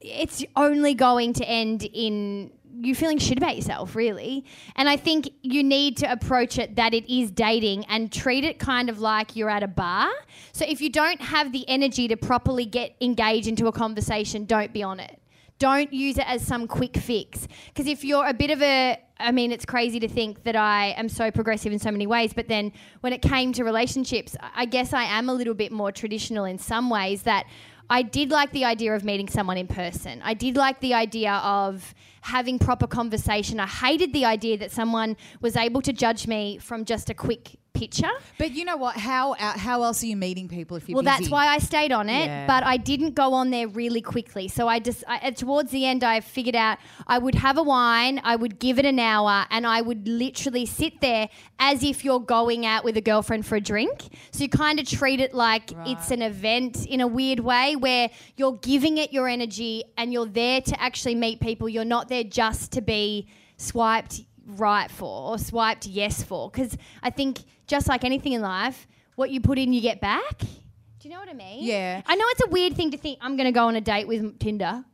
it's 0.00 0.44
only 0.56 0.94
going 0.94 1.32
to 1.34 1.44
end 1.44 1.84
in 1.84 2.50
you 2.80 2.94
feeling 2.94 3.18
shit 3.18 3.38
about 3.38 3.56
yourself, 3.56 3.96
really. 3.96 4.44
And 4.76 4.88
I 4.88 4.96
think 4.96 5.30
you 5.42 5.64
need 5.64 5.96
to 5.98 6.10
approach 6.10 6.58
it 6.58 6.76
that 6.76 6.92
it 6.92 7.12
is 7.12 7.30
dating 7.30 7.84
and 7.86 8.12
treat 8.12 8.44
it 8.44 8.58
kind 8.58 8.88
of 8.88 9.00
like 9.00 9.34
you're 9.36 9.50
at 9.50 9.62
a 9.62 9.68
bar. 9.68 10.08
So 10.52 10.64
if 10.68 10.80
you 10.80 10.90
don't 10.90 11.20
have 11.20 11.52
the 11.52 11.68
energy 11.68 12.08
to 12.08 12.16
properly 12.16 12.66
get 12.66 12.94
engaged 13.00 13.48
into 13.48 13.66
a 13.68 13.72
conversation, 13.72 14.44
don't 14.44 14.72
be 14.72 14.82
on 14.82 15.00
it. 15.00 15.20
Don't 15.58 15.92
use 15.92 16.18
it 16.18 16.28
as 16.28 16.46
some 16.46 16.66
quick 16.66 16.96
fix. 16.96 17.48
Because 17.66 17.86
if 17.86 18.04
you're 18.04 18.26
a 18.26 18.34
bit 18.34 18.50
of 18.50 18.62
a, 18.62 19.00
I 19.18 19.32
mean, 19.32 19.50
it's 19.52 19.64
crazy 19.64 19.98
to 20.00 20.08
think 20.08 20.44
that 20.44 20.56
I 20.56 20.94
am 20.96 21.08
so 21.08 21.30
progressive 21.30 21.72
in 21.72 21.78
so 21.78 21.90
many 21.90 22.06
ways, 22.06 22.32
but 22.32 22.48
then 22.48 22.72
when 23.00 23.12
it 23.12 23.22
came 23.22 23.52
to 23.54 23.64
relationships, 23.64 24.36
I 24.54 24.64
guess 24.66 24.92
I 24.92 25.04
am 25.04 25.28
a 25.28 25.34
little 25.34 25.54
bit 25.54 25.72
more 25.72 25.90
traditional 25.90 26.44
in 26.44 26.58
some 26.58 26.90
ways 26.90 27.22
that 27.22 27.46
I 27.90 28.02
did 28.02 28.30
like 28.30 28.52
the 28.52 28.64
idea 28.66 28.94
of 28.94 29.02
meeting 29.02 29.28
someone 29.28 29.56
in 29.56 29.66
person. 29.66 30.20
I 30.22 30.34
did 30.34 30.56
like 30.56 30.78
the 30.80 30.92
idea 30.92 31.32
of 31.36 31.94
having 32.20 32.58
proper 32.58 32.86
conversation. 32.86 33.58
I 33.58 33.66
hated 33.66 34.12
the 34.12 34.26
idea 34.26 34.58
that 34.58 34.70
someone 34.70 35.16
was 35.40 35.56
able 35.56 35.80
to 35.82 35.92
judge 35.92 36.26
me 36.26 36.58
from 36.58 36.84
just 36.84 37.08
a 37.08 37.14
quick 37.14 37.56
picture. 37.78 38.10
But 38.38 38.50
you 38.52 38.64
know 38.64 38.76
what? 38.76 38.96
How 38.96 39.32
uh, 39.32 39.58
how 39.58 39.82
else 39.82 40.02
are 40.02 40.06
you 40.06 40.16
meeting 40.16 40.48
people 40.48 40.76
if 40.76 40.88
you're 40.88 40.96
Well, 40.96 41.02
that's 41.04 41.28
why 41.30 41.46
I 41.46 41.58
stayed 41.58 41.92
on 41.92 42.08
it, 42.08 42.26
Yeah. 42.26 42.46
but 42.46 42.64
I 42.64 42.76
didn't 42.76 43.14
go 43.14 43.34
on 43.34 43.50
there 43.50 43.68
really 43.68 44.00
quickly. 44.00 44.48
So 44.48 44.68
I 44.68 44.78
just, 44.78 45.04
I, 45.06 45.18
uh, 45.18 45.30
towards 45.30 45.70
the 45.70 45.84
end, 45.86 46.02
I 46.04 46.20
figured 46.20 46.56
out 46.56 46.78
I 47.06 47.18
would 47.18 47.34
have 47.36 47.56
a 47.58 47.62
wine, 47.62 48.20
I 48.24 48.36
would 48.36 48.58
give 48.58 48.78
it 48.78 48.84
an 48.84 48.98
hour, 48.98 49.46
and 49.50 49.66
I 49.66 49.80
would 49.80 50.08
literally 50.08 50.66
sit 50.66 51.00
there 51.00 51.28
as 51.58 51.82
if 51.82 52.04
you're 52.04 52.20
going 52.20 52.66
out 52.66 52.84
with 52.84 52.96
a 52.96 53.00
girlfriend 53.00 53.46
for 53.46 53.56
a 53.56 53.60
drink. 53.60 54.08
So 54.32 54.42
you 54.44 54.48
kind 54.48 54.78
of 54.80 54.88
treat 54.88 55.20
it 55.20 55.34
like 55.34 55.72
it's 55.86 56.10
an 56.10 56.22
event 56.22 56.86
in 56.86 57.00
a 57.00 57.06
weird 57.06 57.40
way 57.40 57.76
where 57.76 58.10
you're 58.36 58.56
giving 58.56 58.98
it 58.98 59.12
your 59.12 59.28
energy 59.28 59.84
and 59.96 60.12
you're 60.12 60.26
there 60.26 60.60
to 60.60 60.82
actually 60.82 61.14
meet 61.14 61.40
people. 61.40 61.68
You're 61.68 61.84
not 61.84 62.08
there 62.08 62.24
just 62.24 62.72
to 62.72 62.80
be 62.80 63.28
swiped 63.56 64.22
right 64.48 64.90
for 64.90 65.32
or 65.32 65.38
swiped 65.38 65.86
yes 65.86 66.22
for. 66.22 66.50
Because 66.50 66.76
I 67.02 67.10
think 67.10 67.40
just 67.66 67.88
like 67.88 68.04
anything 68.04 68.32
in 68.32 68.40
life, 68.40 68.88
what 69.14 69.30
you 69.30 69.40
put 69.40 69.58
in, 69.58 69.72
you 69.72 69.80
get 69.80 70.00
back. 70.00 70.38
Do 70.38 71.08
you 71.08 71.10
know 71.10 71.20
what 71.20 71.28
I 71.28 71.34
mean? 71.34 71.64
Yeah. 71.64 72.02
I 72.06 72.16
know 72.16 72.24
it's 72.30 72.42
a 72.44 72.48
weird 72.48 72.74
thing 72.74 72.90
to 72.90 72.96
think 72.96 73.18
I'm 73.20 73.36
going 73.36 73.46
to 73.46 73.52
go 73.52 73.66
on 73.66 73.76
a 73.76 73.80
date 73.80 74.08
with 74.08 74.38
Tinder. 74.38 74.84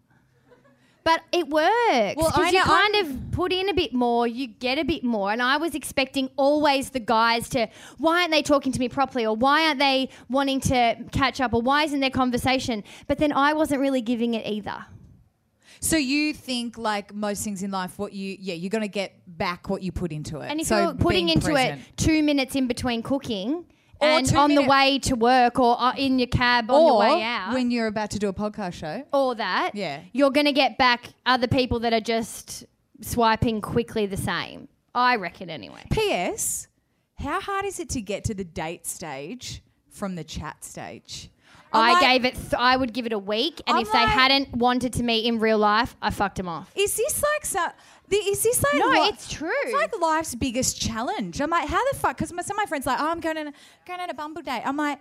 But 1.04 1.20
it 1.32 1.48
works. 1.48 2.16
Well, 2.16 2.30
Because 2.30 2.46
I 2.46 2.50
you 2.50 2.62
kind 2.62 2.94
of 2.96 3.30
put 3.30 3.52
in 3.52 3.68
a 3.68 3.74
bit 3.74 3.92
more, 3.92 4.26
you 4.26 4.46
get 4.46 4.78
a 4.78 4.84
bit 4.84 5.04
more. 5.04 5.30
And 5.30 5.42
I 5.42 5.58
was 5.58 5.74
expecting 5.74 6.30
always 6.36 6.90
the 6.90 7.00
guys 7.00 7.50
to, 7.50 7.68
why 7.98 8.22
aren't 8.22 8.30
they 8.30 8.40
talking 8.40 8.72
to 8.72 8.80
me 8.80 8.88
properly? 8.88 9.26
Or 9.26 9.36
why 9.36 9.66
aren't 9.66 9.78
they 9.78 10.08
wanting 10.30 10.60
to 10.60 10.96
catch 11.12 11.42
up? 11.42 11.52
Or 11.52 11.60
why 11.60 11.84
isn't 11.84 12.00
there 12.00 12.08
conversation? 12.08 12.82
But 13.06 13.18
then 13.18 13.32
I 13.32 13.52
wasn't 13.52 13.82
really 13.82 14.00
giving 14.00 14.32
it 14.32 14.46
either. 14.46 14.86
So 15.84 15.96
you 15.96 16.32
think 16.32 16.78
like 16.78 17.14
most 17.14 17.44
things 17.44 17.62
in 17.62 17.70
life, 17.70 17.98
what 17.98 18.12
you 18.12 18.36
yeah, 18.40 18.54
you're 18.54 18.70
gonna 18.70 18.88
get 18.88 19.12
back 19.26 19.68
what 19.68 19.82
you 19.82 19.92
put 19.92 20.12
into 20.12 20.40
it. 20.40 20.50
And 20.50 20.60
if 20.60 20.66
So 20.66 20.82
you're 20.82 20.94
putting 20.94 21.28
into 21.28 21.50
present. 21.52 21.80
it 21.82 21.96
two 21.96 22.22
minutes 22.22 22.54
in 22.56 22.66
between 22.66 23.02
cooking 23.02 23.66
Or 24.00 24.08
and 24.08 24.34
on 24.36 24.54
the 24.54 24.62
way 24.62 24.98
to 25.00 25.14
work 25.14 25.58
or 25.58 25.80
uh, 25.80 25.92
in 25.96 26.18
your 26.18 26.28
cab 26.28 26.70
on 26.70 26.80
your 26.82 26.92
or 26.94 26.98
way 27.00 27.22
out. 27.22 27.52
when 27.54 27.70
you're 27.70 27.86
about 27.86 28.10
to 28.12 28.18
do 28.18 28.28
a 28.28 28.32
podcast 28.32 28.74
show. 28.74 29.04
or 29.12 29.34
that, 29.34 29.72
Yeah. 29.74 30.00
you're 30.12 30.30
going 30.30 30.46
to 30.46 30.52
get 30.52 30.78
back 30.78 31.10
other 31.26 31.46
people 31.46 31.78
that 31.80 31.92
are 31.92 32.00
just 32.00 32.64
swiping 33.02 33.60
quickly 33.60 34.06
the 34.06 34.16
same. 34.16 34.68
I 34.94 35.16
reckon 35.16 35.50
anyway. 35.50 35.84
P.S. 35.90 36.68
How 37.18 37.40
hard 37.40 37.64
is 37.66 37.78
it 37.78 37.88
to 37.90 38.00
get 38.00 38.24
to 38.24 38.34
the 38.34 38.44
date 38.44 38.86
stage 38.86 39.62
from 39.90 40.14
the 40.16 40.24
chat 40.24 40.64
stage? 40.64 41.30
I 41.74 41.92
like, 41.92 42.02
gave 42.02 42.24
it. 42.24 42.34
Th- 42.34 42.54
I 42.58 42.76
would 42.76 42.92
give 42.92 43.06
it 43.06 43.12
a 43.12 43.18
week, 43.18 43.60
and 43.66 43.76
I'm 43.76 43.82
if 43.82 43.92
they 43.92 43.98
hadn't 43.98 44.54
wanted 44.54 44.92
to 44.94 45.02
meet 45.02 45.26
in 45.26 45.38
real 45.40 45.58
life, 45.58 45.96
I 46.00 46.10
fucked 46.10 46.36
them 46.36 46.48
off. 46.48 46.72
Is 46.76 46.96
this 46.96 47.22
like 47.22 47.44
so? 47.44 47.66
The, 48.08 48.16
is 48.16 48.42
this 48.42 48.62
like 48.62 48.74
No, 48.74 48.86
li- 48.86 49.08
it's 49.08 49.30
true. 49.32 49.50
It's 49.64 49.74
like 49.74 49.98
life's 49.98 50.34
biggest 50.34 50.80
challenge. 50.80 51.40
I'm 51.40 51.50
like, 51.50 51.68
how 51.68 51.82
the 51.92 51.98
fuck? 51.98 52.16
Because 52.16 52.28
some 52.28 52.38
of 52.38 52.56
my 52.56 52.66
friends 52.66 52.86
are 52.86 52.94
like, 52.94 53.00
oh, 53.00 53.08
I'm 53.08 53.20
going 53.20 53.38
on 53.38 53.48
a, 53.48 53.52
going 53.86 54.00
on 54.00 54.10
a 54.10 54.14
Bumble 54.14 54.42
date. 54.42 54.62
I'm 54.64 54.76
like, 54.76 54.98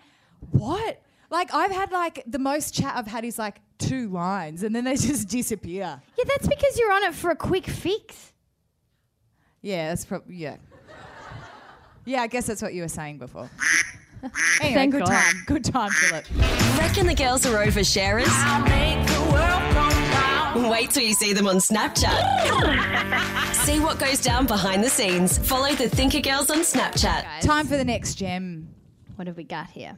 what? 0.51 1.01
Like 1.29 1.53
I've 1.53 1.71
had 1.71 1.91
like 1.91 2.23
the 2.27 2.39
most 2.39 2.73
chat 2.73 2.95
I've 2.95 3.07
had 3.07 3.25
is 3.25 3.39
like 3.39 3.59
two 3.77 4.09
lines, 4.09 4.63
and 4.63 4.75
then 4.75 4.83
they 4.83 4.95
just 4.97 5.27
disappear. 5.29 6.01
Yeah, 6.17 6.23
that's 6.27 6.47
because 6.47 6.77
you're 6.77 6.91
on 6.91 7.03
it 7.03 7.15
for 7.15 7.31
a 7.31 7.35
quick 7.35 7.65
fix. 7.65 8.33
Yeah, 9.61 9.89
that's 9.89 10.05
probably 10.05 10.35
yeah. 10.35 10.57
Yeah, 12.05 12.21
I 12.21 12.27
guess 12.27 12.47
that's 12.47 12.61
what 12.61 12.73
you 12.73 12.81
were 12.81 12.89
saying 12.89 13.17
before. 13.17 13.49
anyway, 14.61 14.73
Thank 14.73 14.91
good 14.93 15.05
God. 15.05 15.11
time. 15.11 15.43
Good 15.45 15.65
time, 15.65 15.91
Philip. 15.91 16.25
Reckon 16.77 17.07
the 17.07 17.15
girls 17.15 17.45
are 17.45 17.65
oversharers? 17.65 18.31
Wait 20.69 20.91
till 20.91 21.03
you 21.03 21.13
see 21.13 21.33
them 21.33 21.47
on 21.47 21.57
Snapchat. 21.57 22.13
see 23.65 23.79
what 23.79 23.99
goes 23.99 24.21
down 24.21 24.45
behind 24.45 24.83
the 24.83 24.89
scenes. 24.89 25.37
Follow 25.37 25.73
the 25.73 25.89
Thinker 25.89 26.21
Girls 26.21 26.49
on 26.49 26.59
Snapchat. 26.59 27.41
Time 27.41 27.67
for 27.67 27.75
the 27.75 27.83
next 27.83 28.15
gem. 28.15 28.69
What 29.15 29.27
have 29.27 29.35
we 29.35 29.43
got 29.43 29.69
here? 29.69 29.95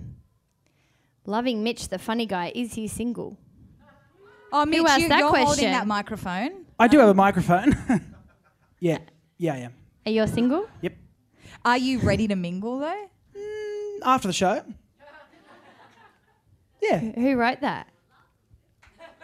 Loving 1.26 1.64
Mitch, 1.64 1.90
the 1.90 2.00
funny 2.00 2.26
guy, 2.26 2.52
is 2.56 2.74
he 2.74 2.88
single? 2.88 3.38
Oh, 4.52 4.66
Mitch, 4.66 4.82
asked 4.88 5.02
you, 5.02 5.10
that 5.10 5.20
you're 5.20 5.30
holding 5.30 5.46
question? 5.46 5.72
that 5.72 5.88
microphone. 5.88 6.66
I 6.80 6.88
do 6.88 6.98
have 7.00 7.08
a 7.08 7.12
um, 7.12 7.18
microphone. 7.18 7.76
yeah, 8.80 9.00
yeah, 9.38 9.54
I 9.54 9.58
am. 9.58 9.74
Are 10.06 10.12
you 10.12 10.28
single? 10.28 10.68
Yep. 10.82 10.94
Are 11.64 11.78
you 11.78 12.00
ready 12.00 12.28
to 12.28 12.36
mingle 12.36 12.80
though? 12.80 13.10
After 14.06 14.28
the 14.28 14.34
show. 14.34 14.62
Yeah. 16.82 17.00
Who 17.00 17.36
wrote 17.36 17.62
that? 17.62 17.88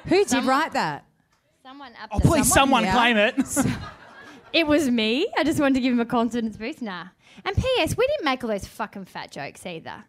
Who 0.07 0.25
did 0.25 0.43
write 0.45 0.73
that? 0.73 1.05
Someone 1.63 1.91
up 2.01 2.09
Oh, 2.11 2.19
there. 2.19 2.31
please, 2.31 2.51
someone, 2.51 2.83
yeah. 2.83 2.93
claim 2.93 3.17
it. 3.17 3.35
It 4.53 4.67
was 4.67 4.89
me. 4.89 5.27
I 5.37 5.45
just 5.45 5.61
wanted 5.61 5.75
to 5.75 5.79
give 5.79 5.93
him 5.93 6.01
a 6.01 6.05
confidence 6.05 6.57
boost. 6.57 6.81
Nah. 6.81 7.05
And 7.45 7.55
P.S. 7.55 7.95
We 7.95 8.05
didn't 8.05 8.25
make 8.25 8.43
all 8.43 8.49
those 8.49 8.67
fucking 8.67 9.05
fat 9.05 9.31
jokes 9.31 9.65
either. 9.65 10.03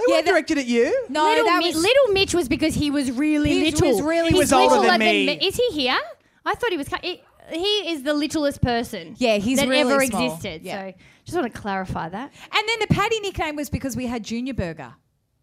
They 0.00 0.04
weren't 0.08 0.26
directed 0.26 0.58
at 0.58 0.66
you. 0.66 1.06
No, 1.08 1.22
little, 1.28 1.44
that 1.44 1.58
Mi- 1.60 1.66
was 1.68 1.76
little 1.76 2.08
Mitch 2.12 2.34
was 2.34 2.48
because 2.48 2.74
he 2.74 2.90
was 2.90 3.12
really 3.12 3.50
He 3.50 3.70
little. 3.70 3.86
was 3.88 4.02
really 4.02 4.30
He's 4.30 4.32
He 4.32 4.38
was 4.40 4.52
older 4.52 4.74
littler 4.80 4.88
than 4.90 4.98
me. 4.98 5.30
Is 5.46 5.54
he 5.54 5.68
here? 5.70 5.96
I 6.44 6.54
thought 6.56 6.70
he 6.70 6.76
was. 6.76 6.88
ki- 6.88 7.22
He, 7.52 7.56
he 7.56 7.92
is 7.92 8.02
the 8.02 8.14
littlest 8.14 8.60
person. 8.62 9.14
Yeah, 9.18 9.36
he's 9.36 9.58
that 9.60 9.68
really 9.68 9.92
ever 9.92 10.04
small. 10.04 10.34
existed. 10.34 10.62
Yeah. 10.64 10.88
So 10.90 10.94
just 11.28 11.36
want 11.38 11.52
to 11.52 11.60
clarify 11.60 12.08
that. 12.08 12.32
And 12.42 12.68
then 12.68 12.78
the 12.80 12.86
Paddy 12.86 13.20
nickname 13.20 13.54
was 13.54 13.68
because 13.68 13.94
we 13.94 14.06
had 14.06 14.22
Junior 14.22 14.54
Burger. 14.54 14.94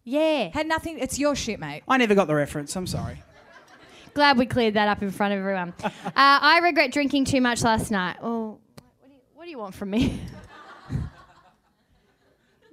Yeah. 0.04 0.50
Had 0.52 0.66
nothing. 0.66 0.98
It's 0.98 1.20
your 1.20 1.36
shit, 1.36 1.60
mate. 1.60 1.84
I 1.88 1.98
never 1.98 2.16
got 2.16 2.26
the 2.26 2.34
reference. 2.34 2.76
I'm 2.76 2.88
sorry. 2.88 3.22
Glad 4.16 4.40
we 4.40 4.48
cleared 4.48 4.74
that 4.74 4.88
up 4.88 5.04
in 5.04 5.12
front 5.12 5.36
of 5.36 5.40
everyone. 5.42 5.76
uh, 5.84 5.92
I 6.16 6.60
regret 6.64 6.92
drinking 6.92 7.26
too 7.26 7.40
much 7.40 7.62
last 7.62 7.92
night. 7.92 8.18
Oh, 8.24 8.58
what 9.00 9.10
do 9.10 9.14
you, 9.14 9.20
what 9.36 9.44
do 9.44 9.50
you 9.52 9.60
want 9.60 9.76
from 9.76 9.92
me? 9.92 10.20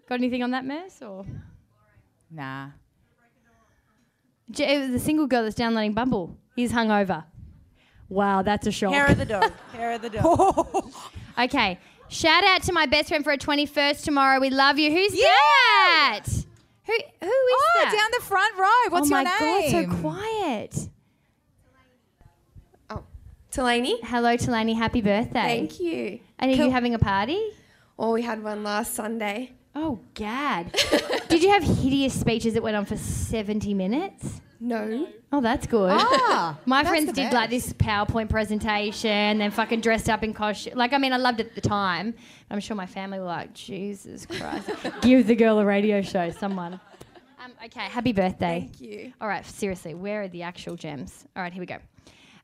Got 0.08 0.14
anything 0.14 0.42
on 0.42 0.52
that 0.52 0.64
mess 0.64 1.02
or? 1.02 1.26
Nah. 2.30 2.68
J- 4.50 4.76
it 4.76 4.78
was 4.80 4.90
the 4.90 4.98
single 5.00 5.26
girl 5.26 5.42
that's 5.42 5.54
downloading 5.54 5.92
Bumble. 5.92 6.38
He's 6.56 6.72
hungover. 6.72 7.24
Wow, 8.08 8.40
that's 8.40 8.66
a 8.66 8.72
shock. 8.72 8.94
Hair 8.94 9.06
of 9.08 9.18
the 9.18 9.26
dog. 9.26 9.52
Hair 9.72 9.92
of 9.92 10.02
the 10.02 10.10
dog. 10.10 10.92
Okay. 11.38 11.78
Shout 12.12 12.44
out 12.44 12.62
to 12.64 12.72
my 12.72 12.84
best 12.86 13.08
friend 13.08 13.24
for 13.24 13.30
her 13.30 13.36
21st 13.38 14.04
tomorrow. 14.04 14.38
We 14.38 14.50
love 14.50 14.78
you. 14.78 14.90
Who's 14.90 15.14
Yeah. 15.14 15.24
that? 15.24 16.20
Who 16.84 16.92
who 16.92 17.26
is 17.26 17.62
Oh, 17.64 17.80
that? 17.84 17.92
down 17.92 18.10
the 18.18 18.24
front 18.24 18.54
row. 18.58 18.66
What's 18.90 19.10
oh 19.10 19.16
your 19.16 19.24
my 19.24 19.30
name? 19.70 19.86
god, 19.88 19.94
so 19.94 20.00
quiet. 20.00 20.88
Oh, 22.90 23.02
Delaney. 23.50 23.98
Hello, 24.02 24.36
Talani. 24.36 24.76
Happy 24.76 25.00
birthday. 25.00 25.40
Thank 25.66 25.80
you. 25.80 26.20
And 26.38 26.52
are 26.52 26.56
Cool. 26.56 26.66
you 26.66 26.70
having 26.70 26.94
a 26.94 26.98
party? 26.98 27.40
Well, 27.96 28.12
we 28.12 28.22
had 28.22 28.42
one 28.42 28.62
last 28.62 28.94
Sunday. 28.94 29.52
Oh, 29.74 30.00
gad. 30.14 30.72
Did 31.28 31.42
you 31.42 31.48
have 31.50 31.62
hideous 31.62 32.18
speeches 32.18 32.52
that 32.54 32.62
went 32.62 32.76
on 32.76 32.84
for 32.84 32.96
70 32.96 33.72
minutes? 33.72 34.40
No. 34.64 35.08
Oh, 35.32 35.40
that's 35.40 35.66
good. 35.66 35.90
Ah, 35.92 36.56
My 36.66 36.82
that's 36.82 36.88
friends 36.90 37.06
the 37.06 37.12
did 37.14 37.22
best. 37.24 37.34
like 37.34 37.50
this 37.50 37.72
PowerPoint 37.72 38.30
presentation, 38.30 39.38
then 39.38 39.50
fucking 39.50 39.80
dressed 39.80 40.08
up 40.08 40.22
in 40.22 40.32
costume. 40.32 40.74
Like, 40.78 40.92
I 40.92 40.98
mean, 40.98 41.12
I 41.12 41.16
loved 41.16 41.40
it 41.40 41.48
at 41.48 41.54
the 41.56 41.60
time. 41.60 42.14
I'm 42.48 42.60
sure 42.60 42.76
my 42.76 42.86
family 42.86 43.18
were 43.18 43.24
like, 43.24 43.52
Jesus 43.54 44.24
Christ, 44.24 44.70
give 45.02 45.26
the 45.26 45.34
girl 45.34 45.58
a 45.58 45.64
radio 45.64 46.00
show, 46.00 46.30
someone. 46.30 46.74
Um, 47.44 47.52
okay, 47.64 47.80
happy 47.86 48.12
birthday. 48.12 48.68
Thank 48.70 48.80
you. 48.80 49.12
All 49.20 49.26
right, 49.26 49.44
seriously, 49.44 49.94
where 49.94 50.22
are 50.22 50.28
the 50.28 50.42
actual 50.42 50.76
gems? 50.76 51.24
All 51.34 51.42
right, 51.42 51.52
here 51.52 51.60
we 51.60 51.66
go. 51.66 51.78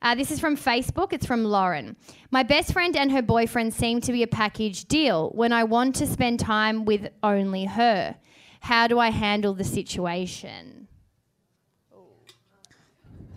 Uh, 0.03 0.17
this 0.17 0.33
is 0.33 0.41
from 0.41 0.57
Facebook. 0.57 1.13
It's 1.13 1.25
from 1.27 1.45
Lauren. 1.45 1.95
My 2.33 2.43
best 2.43 2.73
friend 2.73 2.97
and 2.97 3.13
her 3.13 3.23
boyfriend 3.23 3.75
seem 3.75 4.01
to 4.01 4.11
be 4.11 4.25
a 4.25 4.29
package 4.29 4.87
deal 4.87 5.31
when 5.37 5.53
I 5.53 5.63
want 5.63 5.95
to 5.97 6.07
spend 6.07 6.41
time 6.41 6.85
with 6.85 7.09
only 7.23 7.67
her. 7.67 8.17
How 8.61 8.89
do 8.89 8.99
I 8.99 9.11
handle 9.11 9.55
the 9.55 9.63
situation? 9.63 10.88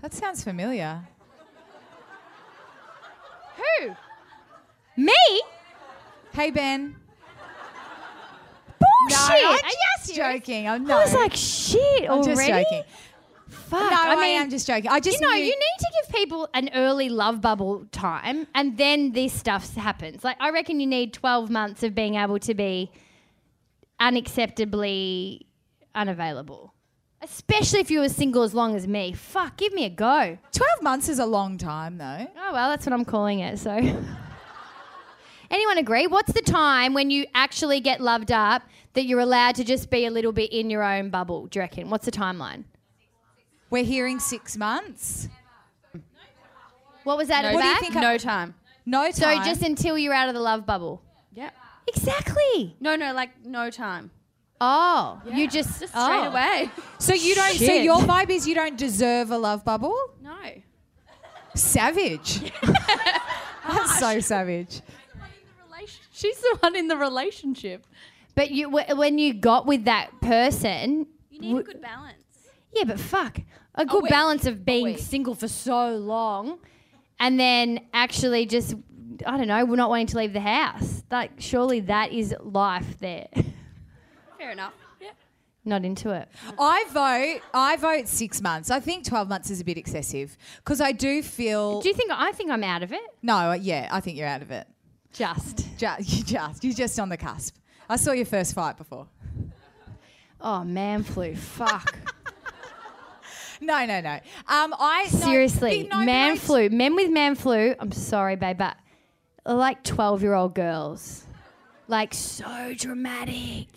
That 0.01 0.13
sounds 0.13 0.43
familiar. 0.43 1.07
Who? 3.57 3.95
Me? 4.97 5.13
Hey, 6.33 6.49
Ben. 6.51 6.95
Bullshit! 8.79 9.29
No, 9.41 9.51
I'm 9.51 9.61
just 9.97 10.15
joking. 10.15 10.67
I'm 10.67 10.85
not. 10.85 11.01
I 11.01 11.03
was 11.03 11.13
like, 11.13 11.33
shit 11.35 12.03
I'm 12.03 12.19
already. 12.19 12.33
just 12.35 12.47
joking. 12.47 12.83
Fuck. 13.47 13.91
No, 13.91 13.97
I 13.97 14.13
I, 14.13 14.15
mean, 14.15 14.41
am 14.41 14.49
just 14.49 14.65
joking. 14.67 14.89
I 14.89 14.99
just 14.99 15.19
you 15.19 15.27
know, 15.27 15.33
knew- 15.33 15.43
you 15.43 15.51
need 15.51 15.77
to 15.79 15.91
give 16.03 16.15
people 16.15 16.49
an 16.53 16.69
early 16.73 17.09
love 17.09 17.41
bubble 17.41 17.85
time, 17.91 18.47
and 18.55 18.77
then 18.77 19.11
this 19.11 19.33
stuff 19.33 19.73
happens. 19.75 20.23
Like, 20.23 20.37
I 20.39 20.49
reckon 20.49 20.79
you 20.79 20.87
need 20.87 21.13
12 21.13 21.49
months 21.49 21.83
of 21.83 21.93
being 21.93 22.15
able 22.15 22.39
to 22.39 22.53
be 22.53 22.91
unacceptably 23.99 25.41
unavailable. 25.93 26.73
Especially 27.23 27.79
if 27.79 27.91
you 27.91 27.99
were 27.99 28.09
single 28.09 28.41
as 28.41 28.53
long 28.53 28.75
as 28.75 28.87
me. 28.87 29.13
Fuck, 29.13 29.57
give 29.57 29.73
me 29.73 29.85
a 29.85 29.89
go. 29.89 30.37
12 30.53 30.81
months 30.81 31.07
is 31.07 31.19
a 31.19 31.25
long 31.25 31.57
time, 31.57 31.97
though. 31.97 32.27
Oh, 32.35 32.53
well, 32.53 32.69
that's 32.69 32.85
what 32.85 32.93
I'm 32.93 33.05
calling 33.05 33.39
it, 33.39 33.59
so. 33.59 33.71
Anyone 35.51 35.77
agree? 35.77 36.07
What's 36.07 36.33
the 36.33 36.41
time 36.41 36.93
when 36.93 37.11
you 37.11 37.25
actually 37.35 37.79
get 37.79 38.01
loved 38.01 38.31
up 38.31 38.63
that 38.93 39.05
you're 39.05 39.19
allowed 39.19 39.55
to 39.55 39.63
just 39.63 39.89
be 39.89 40.05
a 40.05 40.11
little 40.11 40.31
bit 40.31 40.51
in 40.51 40.69
your 40.69 40.81
own 40.81 41.09
bubble, 41.09 41.47
do 41.47 41.59
you 41.59 41.61
reckon? 41.61 41.89
What's 41.89 42.05
the 42.05 42.11
timeline? 42.11 42.63
We're 43.69 43.83
hearing 43.83 44.19
six 44.19 44.57
months. 44.57 45.29
What 47.03 47.17
was 47.17 47.27
that 47.27 47.43
No- 47.43 47.49
at 47.49 47.55
What 47.55 47.61
do 47.61 47.67
you 47.67 47.79
think 47.79 47.93
No 47.95 48.17
time. 48.17 48.55
No 48.85 49.11
time. 49.11 49.43
So 49.43 49.43
just 49.43 49.61
until 49.61 49.97
you're 49.97 50.13
out 50.13 50.27
of 50.27 50.33
the 50.33 50.41
love 50.41 50.65
bubble. 50.65 51.01
Yeah. 51.33 51.51
Exactly. 51.87 52.75
No, 52.79 52.95
no, 52.95 53.13
like 53.13 53.45
no 53.45 53.69
time. 53.69 54.11
Oh, 54.63 55.19
you 55.33 55.49
just, 55.49 55.79
Just 55.79 55.91
straight 55.91 56.25
oh. 56.25 56.29
away. 56.29 56.69
So 56.99 57.15
you 57.15 57.33
don't. 57.33 57.55
So 57.55 57.73
your 57.73 57.99
vibe 58.01 58.29
is 58.29 58.47
you 58.47 58.53
don't 58.53 58.77
deserve 58.77 59.31
a 59.31 59.37
love 59.37 59.65
bubble. 59.65 59.97
No. 60.21 60.37
Savage. 61.55 62.51
That's 63.67 63.99
so 63.99 64.19
savage. 64.19 64.81
She's 66.13 66.37
the 66.39 66.57
one 66.59 66.75
in 66.75 66.87
the 66.87 66.97
relationship. 66.97 67.87
But 68.35 68.51
you, 68.51 68.69
wh- 68.69 68.95
when 68.97 69.17
you 69.17 69.33
got 69.33 69.65
with 69.65 69.85
that 69.85 70.11
person, 70.21 71.07
You 71.31 71.39
need 71.41 71.57
a 71.57 71.63
good 71.63 71.81
balance. 71.81 72.23
yeah, 72.71 72.83
but 72.83 72.99
fuck, 72.99 73.39
a 73.73 73.85
good 73.85 74.03
week. 74.03 74.11
balance 74.11 74.45
of 74.45 74.63
being 74.63 74.97
single 74.97 75.33
for 75.33 75.47
so 75.47 75.95
long, 75.97 76.59
and 77.19 77.39
then 77.39 77.79
actually 77.93 78.45
just, 78.45 78.75
I 79.25 79.35
don't 79.37 79.47
know, 79.47 79.65
we're 79.65 79.75
not 79.77 79.89
wanting 79.89 80.07
to 80.07 80.17
leave 80.17 80.33
the 80.33 80.39
house. 80.41 81.03
Like, 81.09 81.31
surely 81.39 81.79
that 81.81 82.11
is 82.13 82.35
life 82.39 82.99
there. 82.99 83.27
Fair 84.41 84.51
enough. 84.51 84.73
Yeah. 84.99 85.09
not 85.65 85.85
into 85.85 86.09
it. 86.09 86.27
I 86.59 86.85
vote. 86.91 87.41
I 87.53 87.75
vote 87.77 88.07
six 88.07 88.41
months. 88.41 88.71
I 88.71 88.79
think 88.79 89.05
twelve 89.05 89.29
months 89.29 89.51
is 89.51 89.61
a 89.61 89.63
bit 89.63 89.77
excessive 89.77 90.35
because 90.57 90.81
I 90.81 90.91
do 90.93 91.21
feel. 91.21 91.79
Do 91.81 91.89
you 91.89 91.93
think? 91.93 92.09
I 92.11 92.31
think 92.31 92.49
I'm 92.49 92.63
out 92.63 92.81
of 92.81 92.91
it. 92.91 93.01
no, 93.21 93.53
yeah, 93.53 93.87
I 93.91 93.99
think 93.99 94.17
you're 94.17 94.27
out 94.27 94.41
of 94.41 94.49
it. 94.49 94.67
Just. 95.13 95.67
Just, 95.77 96.11
you 96.17 96.23
just, 96.23 96.63
you're 96.63 96.73
just 96.73 96.99
on 96.99 97.09
the 97.09 97.17
cusp. 97.17 97.55
I 97.87 97.97
saw 97.97 98.13
your 98.13 98.25
first 98.25 98.55
fight 98.55 98.77
before. 98.77 99.07
Oh, 100.39 100.63
man 100.63 101.03
flu. 101.03 101.35
Fuck. 101.35 101.95
No, 103.63 103.85
no, 103.85 104.01
no. 104.01 104.13
Um, 104.47 104.73
I 104.79 105.05
Seriously, 105.07 105.83
no, 105.83 105.89
but 105.99 106.05
man 106.05 106.31
I- 106.31 106.35
flu. 106.35 106.69
Men 106.71 106.95
with 106.95 107.11
man 107.11 107.35
flu. 107.35 107.75
I'm 107.79 107.91
sorry, 107.91 108.35
babe, 108.35 108.57
but 108.57 108.75
like 109.45 109.83
12 109.83 110.23
year 110.23 110.33
old 110.33 110.55
girls. 110.55 111.25
Like 111.87 112.11
so 112.15 112.73
dramatic. 112.75 113.67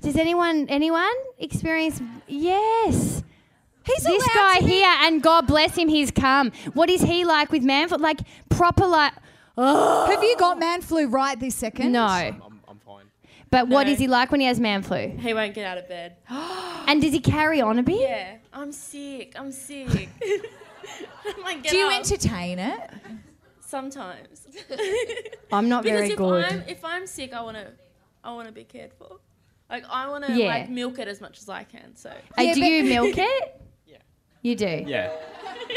Does 0.00 0.16
anyone 0.16 0.66
anyone 0.68 1.10
experience? 1.38 2.00
Yes. 2.26 3.22
He's 3.84 4.02
this 4.04 4.28
guy 4.34 4.58
to 4.58 4.64
be- 4.64 4.70
here, 4.70 4.94
and 5.00 5.22
God 5.22 5.46
bless 5.46 5.74
him, 5.76 5.88
he's 5.88 6.10
come. 6.10 6.52
What 6.74 6.90
is 6.90 7.00
he 7.02 7.24
like 7.24 7.50
with 7.50 7.62
man? 7.62 7.88
Flu? 7.88 7.98
Like 7.98 8.20
proper 8.48 8.86
like. 8.86 9.12
Have 9.56 10.22
you 10.22 10.36
got 10.38 10.58
man 10.58 10.80
flu 10.80 11.08
right 11.08 11.38
this 11.38 11.54
second? 11.54 11.92
No. 11.92 12.04
I'm, 12.04 12.60
I'm 12.68 12.78
fine. 12.78 13.04
But 13.50 13.68
what 13.68 13.86
No. 13.86 13.92
is 13.92 13.98
he 13.98 14.06
like 14.06 14.30
when 14.30 14.40
he 14.40 14.46
has 14.46 14.60
man 14.60 14.82
flu? 14.82 15.08
He 15.18 15.34
won't 15.34 15.54
get 15.54 15.66
out 15.66 15.78
of 15.78 15.88
bed. 15.88 16.16
And 16.86 17.00
does 17.00 17.12
he 17.12 17.20
carry 17.20 17.60
on 17.60 17.78
a 17.78 17.82
bit? 17.84 18.00
Yeah, 18.00 18.36
I'm 18.52 18.72
sick. 18.72 19.34
I'm 19.36 19.52
sick. 19.52 19.88
I'm 21.26 21.42
like, 21.44 21.62
get 21.62 21.70
Do 21.70 21.76
you 21.76 21.86
up. 21.86 21.92
entertain 21.92 22.58
it? 22.58 22.80
Sometimes. 23.60 24.46
I'm 25.52 25.68
not 25.68 25.82
because 25.84 25.98
very 26.00 26.10
if 26.12 26.16
good. 26.16 26.44
I'm 26.44 26.62
if 26.66 26.84
I'm 26.84 27.06
sick, 27.06 27.32
I 27.32 27.42
want 27.42 27.56
to 27.58 27.68
I 28.24 28.32
want 28.32 28.48
to 28.48 28.52
be 28.52 28.64
cared 28.64 28.92
for. 28.94 29.18
Like 29.70 29.84
I 29.88 30.08
want 30.08 30.24
to 30.26 30.32
Yeah. 30.32 30.46
like 30.48 30.68
milk 30.70 30.98
it 30.98 31.08
as 31.08 31.20
much 31.20 31.38
as 31.38 31.48
I 31.48 31.64
can. 31.64 31.94
So. 31.96 32.10
Uh, 32.36 32.54
do 32.54 32.60
you 32.64 32.84
milk 32.84 33.14
it? 33.16 33.60
Yeah. 33.86 33.96
You 34.42 34.56
do. 34.56 34.84
Yeah. 34.86 35.12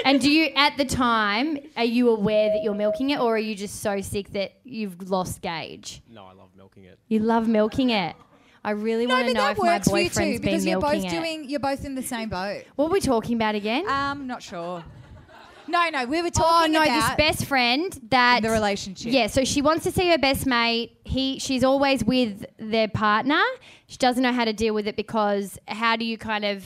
And 0.05 0.19
do 0.19 0.29
you, 0.31 0.49
at 0.55 0.75
the 0.77 0.85
time, 0.85 1.59
are 1.77 1.83
you 1.83 2.09
aware 2.09 2.49
that 2.49 2.63
you're 2.63 2.73
milking 2.73 3.11
it, 3.11 3.19
or 3.19 3.35
are 3.35 3.39
you 3.39 3.53
just 3.53 3.81
so 3.81 4.01
sick 4.01 4.31
that 4.33 4.53
you've 4.63 5.09
lost 5.09 5.41
gauge? 5.41 6.01
No, 6.09 6.25
I 6.25 6.33
love 6.33 6.49
milking 6.57 6.85
it. 6.85 6.97
You 7.09 7.19
love 7.19 7.47
milking 7.47 7.91
it. 7.91 8.15
I 8.65 8.71
really 8.71 9.05
No, 9.05 9.13
want 9.15 9.27
to 9.27 9.33
know 9.33 9.41
that 9.41 9.51
if 9.51 9.57
my 9.59 9.75
works 9.75 9.87
for 9.89 9.99
you 9.99 10.09
boyfriend's 10.09 10.37
too 10.37 10.41
been 10.41 10.51
because 10.51 10.65
you're 10.65 10.79
milking 10.81 11.01
both 11.03 11.13
it. 11.13 11.15
doing. 11.15 11.49
You're 11.49 11.59
both 11.59 11.85
in 11.85 11.93
the 11.95 12.01
same 12.01 12.29
boat. 12.29 12.63
what 12.75 12.87
were 12.89 12.93
we 12.93 13.01
talking 13.01 13.35
about 13.35 13.53
again? 13.55 13.87
Um, 13.87 14.25
not 14.25 14.41
sure. 14.41 14.83
No, 15.67 15.89
no, 15.89 16.05
we 16.05 16.21
were 16.21 16.27
Oh 16.27 16.29
talking 16.31 16.73
no, 16.73 16.83
about 16.83 17.07
this 17.09 17.15
best 17.17 17.45
friend 17.47 17.97
that 18.09 18.41
the 18.43 18.49
relationship. 18.49 19.11
Yeah, 19.11 19.27
so 19.27 19.43
she 19.43 19.61
wants 19.61 19.83
to 19.83 19.91
see 19.91 20.09
her 20.09 20.17
best 20.17 20.45
mate. 20.45 20.97
He 21.05 21.39
she's 21.39 21.63
always 21.63 22.03
with 22.03 22.45
their 22.57 22.87
partner. 22.87 23.41
She 23.87 23.97
doesn't 23.97 24.23
know 24.23 24.33
how 24.33 24.45
to 24.45 24.53
deal 24.53 24.73
with 24.73 24.87
it 24.87 24.95
because 24.95 25.59
how 25.67 25.95
do 25.95 26.05
you 26.05 26.17
kind 26.17 26.45
of 26.45 26.63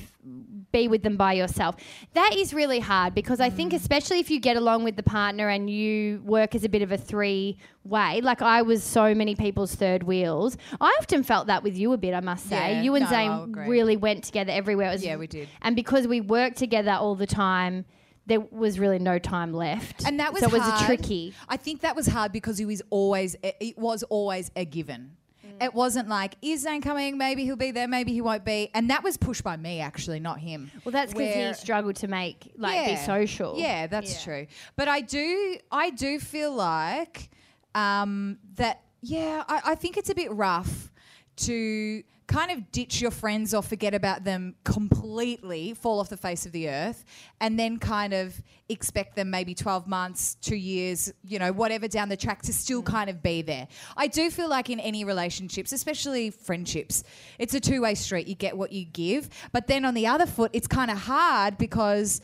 be 0.72 0.88
with 0.88 1.04
them 1.04 1.18
by 1.18 1.34
yourself? 1.34 1.76
That 2.14 2.34
is 2.36 2.54
really 2.54 2.80
hard 2.80 3.14
because 3.16 3.40
I 3.40 3.50
Mm. 3.50 3.54
think 3.56 3.74
especially 3.74 4.20
if 4.20 4.30
you 4.32 4.40
get 4.40 4.58
along 4.58 4.84
with 4.84 4.96
the 4.96 5.04
partner 5.04 5.48
and 5.50 5.70
you 5.70 6.22
work 6.26 6.56
as 6.56 6.64
a 6.64 6.70
bit 6.70 6.82
of 6.82 6.92
a 6.92 6.98
three 6.98 7.58
way, 7.84 8.22
like 8.22 8.42
I 8.42 8.62
was 8.62 8.84
so 8.84 9.14
many 9.16 9.36
people's 9.36 9.76
third 9.76 10.04
wheels. 10.04 10.58
I 10.82 10.96
often 11.00 11.24
felt 11.24 11.48
that 11.48 11.64
with 11.64 11.78
you 11.78 11.94
a 11.94 11.98
bit, 11.98 12.14
I 12.14 12.20
must 12.22 12.48
say. 12.48 12.74
Yeah, 12.74 12.82
you 12.82 12.96
and 12.96 13.10
no, 13.10 13.16
I'll 13.16 13.40
Zane 13.42 13.50
agree. 13.50 13.68
really 13.68 13.98
went 13.98 14.24
together 14.26 14.52
everywhere. 14.52 14.90
It 14.90 14.94
was- 14.94 15.06
Yeah, 15.06 15.16
we 15.18 15.28
did. 15.28 15.48
And 15.62 15.76
because 15.76 16.08
we 16.08 16.20
worked 16.22 16.58
together 16.58 16.92
all 16.92 17.16
the 17.16 17.28
time, 17.28 17.86
there 18.28 18.42
was 18.42 18.78
really 18.78 19.00
no 19.00 19.18
time 19.18 19.54
left. 19.54 20.06
And 20.06 20.20
that 20.20 20.34
was 20.34 20.42
so 20.42 20.48
it 20.48 20.54
was 20.54 20.62
hard. 20.62 20.86
tricky. 20.86 21.34
I 21.50 21.58
think 21.58 21.82
that 21.82 21.96
was 21.96 22.08
hard 22.08 22.32
because 22.32 22.60
it 22.60 22.66
was 22.66 22.82
always 22.90 23.36
it 23.42 23.78
was 23.78 24.04
always 24.04 24.52
a 24.56 24.66
given. 24.66 25.18
It 25.60 25.74
wasn't 25.74 26.08
like 26.08 26.36
is 26.42 26.62
Zane 26.62 26.82
coming? 26.82 27.18
Maybe 27.18 27.44
he'll 27.44 27.56
be 27.56 27.72
there. 27.72 27.88
Maybe 27.88 28.14
he 28.14 28.22
won't 28.22 28.46
be. 28.46 28.70
And 28.74 28.90
that 28.90 29.04
was 29.04 29.18
pushed 29.18 29.44
by 29.44 29.58
me 29.58 29.80
actually, 29.80 30.20
not 30.20 30.40
him. 30.40 30.70
Well, 30.84 30.92
that's 30.92 31.14
because 31.14 31.58
he 31.58 31.64
struggled 31.64 31.96
to 31.98 32.08
make 32.08 32.52
like 32.58 32.86
be 32.86 32.96
social. 32.98 33.58
Yeah, 33.58 33.88
that's 33.88 34.24
true. 34.24 34.46
But 34.76 34.88
I 34.88 35.02
do, 35.02 35.58
I 35.72 35.90
do 35.90 36.20
feel 36.20 36.54
like 36.54 37.30
um, 37.74 38.38
that. 38.56 38.82
Yeah, 39.02 39.44
I, 39.48 39.62
I 39.66 39.76
think 39.76 39.98
it's 39.98 40.10
a 40.10 40.16
bit 40.16 40.32
rough 40.32 40.92
to 41.38 42.04
kind 42.28 42.52
of 42.52 42.72
ditch 42.72 43.00
your 43.02 43.12
friends 43.12 43.54
or 43.54 43.64
forget 43.64 43.94
about 43.94 44.24
them 44.26 44.56
completely, 44.66 45.74
fall 45.74 46.00
off 46.00 46.10
the 46.10 46.18
face 46.18 46.46
of 46.46 46.52
the 46.52 46.70
earth, 46.70 47.06
and 47.40 47.58
then 47.58 47.80
kind 47.80 48.14
of 48.14 48.42
expect 48.70 49.16
them 49.16 49.30
maybe 49.30 49.56
12 49.56 49.88
months, 49.88 50.36
two 50.36 50.56
years, 50.56 51.12
you 51.24 51.40
know, 51.40 51.54
whatever 51.54 51.88
down 51.88 52.10
the 52.10 52.18
track 52.18 52.42
to 52.42 52.54
still 52.54 52.82
mm. 52.82 52.86
kind 52.86 53.10
of 53.10 53.24
be 53.24 53.42
there. 53.42 53.68
I 53.96 54.08
do 54.08 54.30
feel 54.30 54.50
like 54.50 54.70
in 54.70 54.80
any 54.82 55.06
relationships, 55.06 55.72
especially 55.72 56.30
friendships, 56.30 57.04
it's 57.40 57.54
a 57.54 57.60
two 57.60 57.82
way 57.82 57.96
street. 57.96 58.28
You 58.28 58.36
get 58.36 58.58
what 58.58 58.74
you 58.74 58.86
give. 58.86 59.30
But 59.54 59.68
then 59.68 59.86
on 59.86 59.94
the 59.94 60.08
other 60.08 60.26
foot, 60.26 60.52
it's 60.54 60.68
kind 60.68 60.92
of 60.92 60.98
hard 60.98 61.58
because 61.58 62.22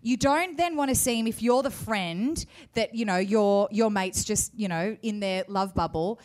you 0.00 0.16
don't 0.16 0.56
then 0.56 0.76
want 0.76 0.90
to 0.90 0.94
seem 0.94 1.26
if 1.26 1.42
you're 1.42 1.62
the 1.62 1.70
friend 1.70 2.44
that 2.74 2.94
you 2.94 3.04
know 3.04 3.16
your 3.16 3.68
your 3.70 3.90
mates 3.90 4.22
just 4.22 4.52
you 4.54 4.68
know 4.68 4.96
in 5.02 5.18
their 5.20 5.44
love 5.48 5.74
bubble 5.74 6.20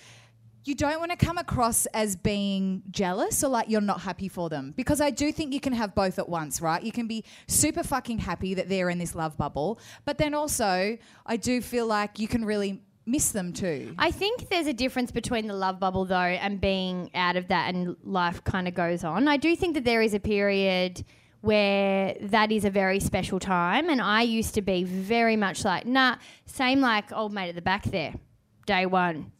you 0.66 0.76
don't 0.76 1.00
want 1.00 1.12
to 1.12 1.18
come 1.18 1.38
across 1.38 1.86
as 1.88 2.16
being 2.16 2.84
jealous 2.92 3.44
or 3.44 3.50
like 3.50 3.70
you're 3.70 3.82
not 3.82 4.02
happy 4.02 4.28
for 4.28 4.50
them 4.50 4.74
because 4.76 5.00
I 5.02 5.10
do 5.10 5.32
think 5.32 5.54
you 5.54 5.60
can 5.60 5.74
have 5.74 5.96
both 5.96 6.20
at 6.20 6.28
once, 6.28 6.62
right? 6.62 6.82
You 6.84 6.92
can 6.92 7.08
be 7.08 7.24
super 7.48 7.84
fucking 7.84 8.20
happy 8.20 8.54
that 8.54 8.70
they're 8.70 8.90
in 8.90 8.98
this 8.98 9.16
love 9.16 9.38
bubble, 9.38 9.80
but 10.06 10.18
then 10.18 10.34
also 10.34 10.98
I 11.26 11.38
do 11.38 11.62
feel 11.62 11.88
like 11.88 12.20
you 12.20 12.28
can 12.28 12.46
really 12.46 12.82
miss 13.06 13.32
them 13.32 13.54
too. 13.54 13.96
I 13.98 14.12
think 14.12 14.50
there's 14.50 14.68
a 14.68 14.74
difference 14.74 15.12
between 15.12 15.48
the 15.48 15.56
love 15.56 15.80
bubble 15.80 16.06
though 16.06 16.16
and 16.16 16.62
being 16.62 17.10
out 17.16 17.36
of 17.36 17.48
that 17.48 17.74
and 17.74 17.96
life 18.04 18.44
kind 18.44 18.68
of 18.68 18.76
goes 18.76 19.04
on. 19.04 19.28
I 19.28 19.38
do 19.38 19.56
think 19.56 19.74
that 19.76 19.86
there 19.86 20.02
is 20.02 20.14
a 20.14 20.20
period 20.20 21.04
where 21.42 22.16
that 22.22 22.52
is 22.52 22.66
a 22.66 22.70
very 22.70 23.00
special 23.00 23.40
time 23.40 23.90
and 23.90 24.02
I 24.02 24.24
used 24.24 24.54
to 24.56 24.62
be 24.62 24.84
very 24.84 25.38
much 25.38 25.64
like 25.64 25.86
nah 25.86 26.18
same 26.46 26.82
like 26.82 27.14
old 27.14 27.32
mate 27.32 27.48
at 27.48 27.56
the 27.56 27.62
back 27.62 27.86
there 27.86 28.14
day 28.66 28.86
1 28.86 29.32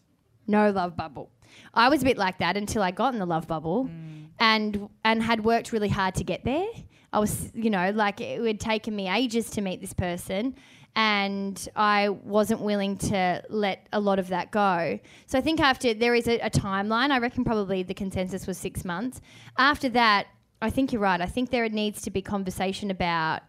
no 0.50 0.72
love 0.72 0.98
bubble. 0.98 1.30
I 1.74 1.90
was 1.90 2.02
a 2.02 2.06
bit 2.06 2.18
like 2.18 2.40
that 2.40 2.58
until 2.58 2.82
I 2.82 2.92
got 2.92 3.14
in 3.14 3.20
the 3.20 3.26
love 3.26 3.48
bubble 3.48 3.86
mm. 3.86 4.28
and 4.40 4.90
and 5.04 5.24
had 5.24 5.44
worked 5.44 5.72
really 5.72 5.90
hard 5.90 6.16
to 6.16 6.24
get 6.24 6.44
there. 6.44 6.68
I 7.12 7.20
was, 7.20 7.52
you 7.54 7.70
know, 7.70 7.92
like 7.92 8.22
it 8.22 8.46
had 8.46 8.60
taken 8.60 8.96
me 8.96 9.10
ages 9.10 9.50
to 9.52 9.62
meet 9.62 9.82
this 9.82 9.94
person 9.94 10.56
and 10.96 11.70
I 11.76 12.10
wasn't 12.10 12.62
willing 12.62 12.98
to 12.98 13.44
let 13.50 13.88
a 13.94 14.00
lot 14.00 14.20
of 14.20 14.28
that 14.30 14.52
go. 14.52 15.00
So 15.28 15.38
I 15.38 15.42
think 15.42 15.60
after 15.60 15.94
there 15.94 16.14
is 16.14 16.28
a, 16.28 16.40
a 16.40 16.50
timeline, 16.50 17.12
I 17.12 17.20
reckon 17.20 17.44
probably 17.44 17.84
the 17.84 17.94
consensus 17.94 18.46
was 18.46 18.58
6 18.58 18.86
months. 18.86 19.22
After 19.58 19.90
that, 19.90 20.28
I 20.62 20.70
think 20.70 20.92
you're 20.92 21.02
right. 21.02 21.22
I 21.22 21.26
think 21.26 21.52
there 21.52 21.68
needs 21.70 22.02
to 22.02 22.12
be 22.12 22.22
conversation 22.22 22.92
about 22.92 23.42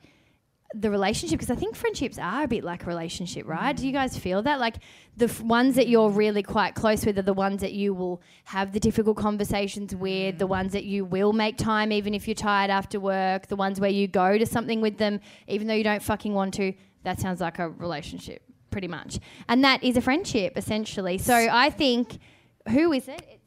the 0.75 0.91
relationship 0.91 1.39
because 1.39 1.51
I 1.51 1.57
think 1.59 1.75
friendships 1.75 2.19
are 2.19 2.45
a 2.45 2.49
bit 2.49 2.63
like 2.63 2.85
a 2.85 2.87
relationship, 2.87 3.47
right? 3.47 3.75
Mm. 3.75 3.81
Do 3.81 3.87
you 3.87 3.93
guys 3.93 4.17
feel 4.17 4.43
that? 4.43 4.61
Like 4.61 4.77
the 5.17 5.25
f- 5.25 5.41
ones 5.41 5.75
that 5.75 5.89
you're 5.89 6.11
really 6.11 6.43
quite 6.43 6.75
close 6.75 7.05
with 7.05 7.19
are 7.19 7.23
the 7.23 7.35
ones 7.35 7.61
that 7.63 7.73
you 7.73 7.93
will 7.93 8.23
have 8.45 8.73
the 8.73 8.79
difficult 8.79 9.17
conversations 9.17 9.95
with, 9.95 10.39
the 10.39 10.47
mm. 10.47 10.51
ones 10.51 10.73
that 10.73 10.85
you 10.85 11.05
will 11.05 11.33
make 11.33 11.57
time 11.57 11.91
even 11.91 12.15
if 12.15 12.29
you're 12.29 12.37
tired 12.37 12.71
after 12.71 13.01
work, 13.01 13.49
the 13.49 13.57
ones 13.57 13.81
where 13.81 13.91
you 13.91 14.07
go 14.07 14.39
to 14.39 14.47
something 14.47 14.81
with 14.81 14.97
them 14.97 15.21
even 15.49 15.67
though 15.67 15.75
you 15.75 15.85
don't 15.85 16.03
fucking 16.03 16.35
want 16.35 16.55
to. 16.55 16.73
That 17.03 17.19
sounds 17.19 17.41
like 17.41 17.59
a 17.59 17.69
relationship, 17.69 18.43
pretty 18.71 18.89
much. 18.89 19.19
And 19.49 19.65
that 19.65 19.83
is 19.83 19.97
a 19.97 20.01
friendship, 20.01 20.53
essentially. 20.57 21.19
So 21.19 21.35
I 21.35 21.71
think, 21.71 22.19
who 22.69 22.93
is 22.93 23.09
it? 23.09 23.23
It's 23.29 23.45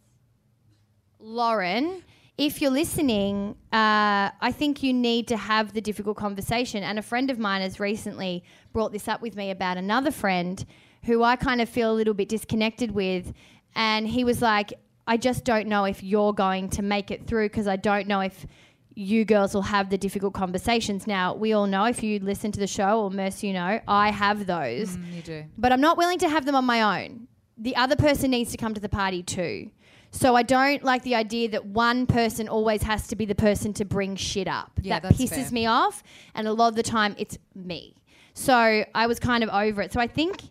Lauren, 1.20 2.04
if 2.38 2.62
you're 2.62 2.72
listening, 2.72 3.56
uh, 3.72 4.32
I 4.42 4.52
think 4.52 4.82
you 4.82 4.92
need 4.94 5.28
to 5.28 5.38
have 5.38 5.74
the 5.74 5.82
difficult 5.82 6.18
conversation. 6.18 6.84
And 6.84 6.98
a 6.98 7.02
friend 7.02 7.30
of 7.30 7.38
mine 7.38 7.62
has 7.62 7.80
recently 7.80 8.44
brought 8.72 8.92
this 8.92 9.08
up 9.08 9.22
with 9.22 9.36
me 9.36 9.52
about 9.52 9.78
another 9.78 10.12
friend 10.12 10.66
who 11.04 11.24
I 11.24 11.36
kind 11.36 11.62
of 11.62 11.70
feel 11.70 11.92
a 11.92 11.94
little 11.94 12.14
bit 12.14 12.30
disconnected 12.30 12.92
with. 12.92 13.34
And 13.76 14.08
he 14.08 14.24
was 14.24 14.42
like, 14.42 14.74
I 15.06 15.18
just 15.18 15.44
don't 15.44 15.68
know 15.68 15.86
if 15.86 16.02
you're 16.02 16.34
going 16.34 16.70
to 16.70 16.82
make 16.82 17.12
it 17.12 17.28
through 17.28 17.50
because 17.50 17.68
I 17.68 17.76
don't 17.76 18.08
know 18.08 18.22
if 18.22 18.48
you 18.96 19.26
girls 19.26 19.54
will 19.54 19.64
have 19.64 19.90
the 19.90 19.98
difficult 19.98 20.34
conversations. 20.34 21.06
Now, 21.06 21.34
we 21.34 21.54
all 21.54 21.68
know 21.68 21.86
if 21.86 22.04
you 22.04 22.20
listen 22.20 22.52
to 22.54 22.60
the 22.60 22.68
show, 22.68 23.02
or 23.02 23.10
Mercy, 23.10 23.48
you 23.48 23.54
know, 23.54 23.80
I 23.88 24.12
have 24.12 24.46
those. 24.46 24.96
Mm, 24.96 25.16
you 25.16 25.22
do. 25.22 25.46
But 25.58 25.72
I'm 25.72 25.82
not 25.82 25.98
willing 25.98 26.20
to 26.20 26.30
have 26.30 26.46
them 26.46 26.56
on 26.56 26.66
my 26.66 27.04
own. 27.04 27.28
The 27.58 27.76
other 27.76 27.96
person 27.96 28.32
needs 28.32 28.52
to 28.52 28.58
come 28.58 28.74
to 28.74 28.82
the 28.82 28.90
party 28.90 29.24
too. 29.24 29.72
So 30.14 30.36
I 30.36 30.44
don't 30.44 30.84
like 30.84 31.02
the 31.02 31.16
idea 31.16 31.50
that 31.50 31.66
one 31.66 32.06
person 32.06 32.48
always 32.48 32.84
has 32.84 33.08
to 33.08 33.16
be 33.16 33.26
the 33.26 33.36
person 33.36 33.74
to 33.74 33.84
bring 33.84 34.16
shit 34.16 34.48
up. 34.48 34.72
Yeah, 34.80 35.00
that 35.00 35.14
pisses 35.14 35.30
fair. 35.30 35.52
me 35.52 35.66
off. 35.66 36.04
And 36.36 36.48
a 36.48 36.54
lot 36.54 36.68
of 36.70 36.76
the 36.76 36.84
time 36.84 37.16
it's 37.18 37.38
me. 37.56 37.96
So 38.36 38.86
I 38.94 39.08
was 39.08 39.20
kind 39.20 39.44
of 39.44 39.50
over 39.50 39.82
it. 39.82 39.92
So 39.92 40.00
I 40.00 40.06
think 40.08 40.42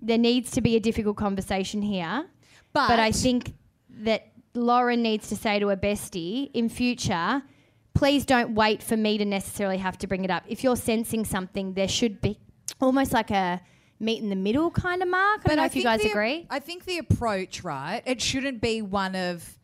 there 0.00 0.18
needs 0.18 0.50
to 0.52 0.60
be 0.60 0.76
a 0.76 0.80
difficult 0.80 1.16
conversation 1.16 1.80
here. 1.80 2.26
But- 2.74 3.00
I 3.00 3.10
think 3.10 3.54
that 3.90 4.28
Lauren 4.54 5.02
needs 5.02 5.28
to 5.30 5.36
say 5.36 5.58
to 5.58 5.68
her 5.68 5.76
bestie 5.76 6.50
in 6.52 6.68
future, 6.68 7.42
please 7.94 8.26
don't 8.26 8.54
wait 8.54 8.82
for 8.82 8.96
me 8.96 9.16
to 9.16 9.24
necessarily 9.24 9.78
have 9.78 9.96
to 9.98 10.06
bring 10.06 10.22
it 10.24 10.30
up. 10.30 10.44
If 10.46 10.62
you're 10.62 10.76
sensing 10.76 11.24
something, 11.24 11.72
there 11.72 11.88
should 11.88 12.20
be 12.20 12.38
almost 12.78 13.12
like 13.12 13.30
a 13.30 13.60
meet 14.00 14.22
in 14.22 14.28
the 14.30 14.36
middle 14.36 14.70
kind 14.70 15.02
of 15.02 15.08
mark. 15.08 15.40
I 15.44 15.48
don't 15.48 15.56
know 15.58 15.64
if 15.64 15.74
you 15.76 15.82
guys 15.82 16.02
the- 16.02 16.10
agree. 16.10 16.46
I 16.50 16.58
think 16.60 16.84
the 16.84 16.98
approach, 16.98 17.64
right? 17.64 18.02
It 18.06 18.20
shouldn't 18.22 18.60
be 18.60 18.82
one 18.82 19.14
of 19.14 19.58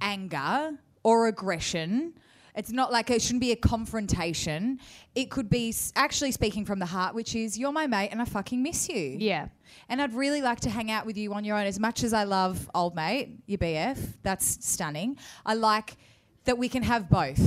anger 0.00 0.78
or 1.02 1.26
aggression. 1.28 2.14
It's 2.54 2.70
not 2.70 2.92
like 2.92 3.08
it 3.10 3.22
shouldn't 3.22 3.40
be 3.40 3.52
a 3.52 3.56
confrontation. 3.56 4.78
It 5.14 5.30
could 5.30 5.48
be 5.48 5.74
actually 5.96 6.32
speaking 6.32 6.66
from 6.66 6.80
the 6.80 6.86
heart, 6.86 7.14
which 7.14 7.34
is, 7.34 7.58
you're 7.58 7.72
my 7.72 7.86
mate 7.86 8.10
and 8.12 8.20
I 8.20 8.26
fucking 8.26 8.62
miss 8.62 8.90
you. 8.90 9.16
Yeah. 9.18 9.48
And 9.88 10.02
I'd 10.02 10.12
really 10.12 10.42
like 10.42 10.60
to 10.60 10.70
hang 10.70 10.90
out 10.90 11.06
with 11.06 11.16
you 11.16 11.32
on 11.32 11.44
your 11.44 11.56
own. 11.56 11.64
As 11.64 11.80
much 11.80 12.04
as 12.04 12.12
I 12.12 12.24
love 12.24 12.68
old 12.74 12.94
mate, 12.94 13.38
your 13.46 13.56
BF, 13.58 13.98
that's 14.22 14.58
stunning. 14.66 15.16
I 15.46 15.54
like 15.54 15.96
that 16.44 16.58
we 16.58 16.68
can 16.68 16.82
have 16.82 17.08
both. 17.08 17.40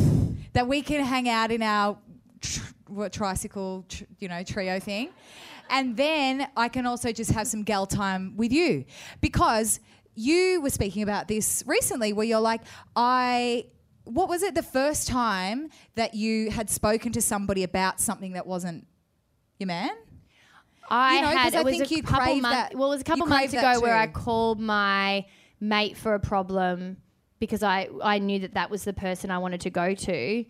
That 0.54 0.68
we 0.68 0.82
can 0.82 1.06
hang 1.06 1.30
out 1.30 1.52
in 1.52 1.62
our 1.62 1.98
tr- 2.42 3.08
tricycle, 3.12 3.86
tr- 3.88 4.06
you 4.18 4.28
know, 4.28 4.42
trio 4.42 4.80
thing. 4.80 5.10
And 5.70 5.97
then 5.97 6.47
I 6.55 6.68
can 6.70 6.86
also 6.86 7.11
just 7.11 7.32
have 7.32 7.47
some 7.47 7.63
gal 7.63 7.86
time 7.86 8.36
with 8.38 8.51
you. 8.51 8.86
Because 9.22 9.80
you 10.16 10.61
were 10.61 10.70
speaking 10.70 11.03
about 11.03 11.28
this 11.28 11.63
recently, 11.68 12.13
where 12.13 12.26
you're 12.26 12.39
like, 12.39 12.61
I. 12.95 13.66
What 14.05 14.30
was 14.30 14.43
it 14.43 14.53
the 14.53 14.61
first 14.61 15.07
time 15.07 15.70
that 15.95 16.13
you 16.13 16.51
had 16.51 16.70
spoken 16.70 17.11
to 17.13 17.22
somebody 17.24 17.63
about 17.63 17.99
something 17.99 18.34
that 18.34 18.45
wasn't 18.45 18.86
your 19.57 19.66
man? 19.66 19.89
I 20.88 21.16
You 21.16 21.22
know, 21.24 21.28
had 21.30 21.55
I 21.55 21.63
was 21.63 21.72
think 21.76 21.89
a 21.91 21.95
you 21.95 22.03
couple 22.03 22.36
months. 22.36 22.55
that- 22.55 22.76
Well, 22.76 22.89
it 22.91 22.95
was 22.97 23.01
a 23.01 23.03
couple 23.03 23.26
months 23.26 23.53
ago 23.53 23.80
where 23.82 23.95
I 23.95 24.05
called 24.05 24.59
my 24.59 25.26
mate 25.59 25.97
for 25.97 26.13
a 26.13 26.20
problem 26.20 26.97
because 27.39 27.63
I 27.63 27.89
I 28.03 28.20
knew 28.20 28.38
that 28.41 28.53
that 28.53 28.70
was 28.70 28.84
the 28.84 28.93
person 28.93 29.32
I 29.32 29.39
wanted 29.39 29.61
to 29.61 29.72
go 29.72 29.95
to. 29.95 30.45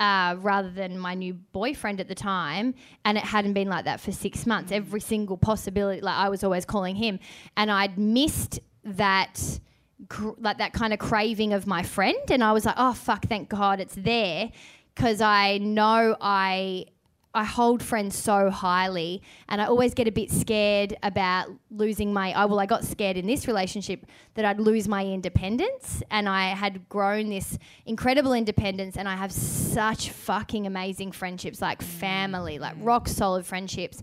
Uh, 0.00 0.34
rather 0.40 0.70
than 0.70 0.98
my 0.98 1.14
new 1.14 1.34
boyfriend 1.34 2.00
at 2.00 2.08
the 2.08 2.14
time, 2.14 2.74
and 3.04 3.18
it 3.18 3.24
hadn't 3.24 3.52
been 3.52 3.68
like 3.68 3.84
that 3.84 4.00
for 4.00 4.12
six 4.12 4.46
months. 4.46 4.72
Every 4.72 4.98
single 4.98 5.36
possibility, 5.36 6.00
like 6.00 6.16
I 6.16 6.30
was 6.30 6.42
always 6.42 6.64
calling 6.64 6.96
him, 6.96 7.18
and 7.54 7.70
I'd 7.70 7.98
missed 7.98 8.60
that, 8.82 9.60
cr- 10.08 10.38
like 10.38 10.56
that 10.56 10.72
kind 10.72 10.94
of 10.94 10.98
craving 10.98 11.52
of 11.52 11.66
my 11.66 11.82
friend, 11.82 12.16
and 12.30 12.42
I 12.42 12.52
was 12.52 12.64
like, 12.64 12.76
oh 12.78 12.94
fuck, 12.94 13.26
thank 13.26 13.50
God 13.50 13.78
it's 13.78 13.94
there, 13.94 14.50
because 14.94 15.20
I 15.20 15.58
know 15.58 16.16
I 16.18 16.86
I 17.32 17.44
hold 17.44 17.80
friends 17.80 18.16
so 18.16 18.50
highly, 18.50 19.22
and 19.48 19.60
I 19.60 19.66
always 19.66 19.94
get 19.94 20.08
a 20.08 20.12
bit 20.12 20.32
scared 20.32 20.96
about 21.02 21.48
losing 21.70 22.12
my. 22.12 22.34
Oh 22.34 22.48
well, 22.48 22.58
I 22.58 22.66
got 22.66 22.84
scared 22.84 23.16
in 23.16 23.26
this 23.26 23.46
relationship 23.46 24.06
that 24.34 24.44
I'd 24.44 24.58
lose 24.58 24.88
my 24.88 25.04
independence, 25.04 26.02
and 26.10 26.28
I 26.28 26.48
had 26.48 26.88
grown 26.88 27.28
this 27.28 27.56
incredible 27.86 28.32
independence, 28.32 28.96
and 28.96 29.08
I 29.08 29.14
have 29.14 29.30
such 29.30 30.10
fucking 30.10 30.66
amazing 30.66 31.12
friendships, 31.12 31.60
like 31.60 31.82
family, 31.82 32.58
like 32.58 32.76
mm. 32.76 32.84
rock 32.84 33.06
solid 33.06 33.46
friendships, 33.46 34.02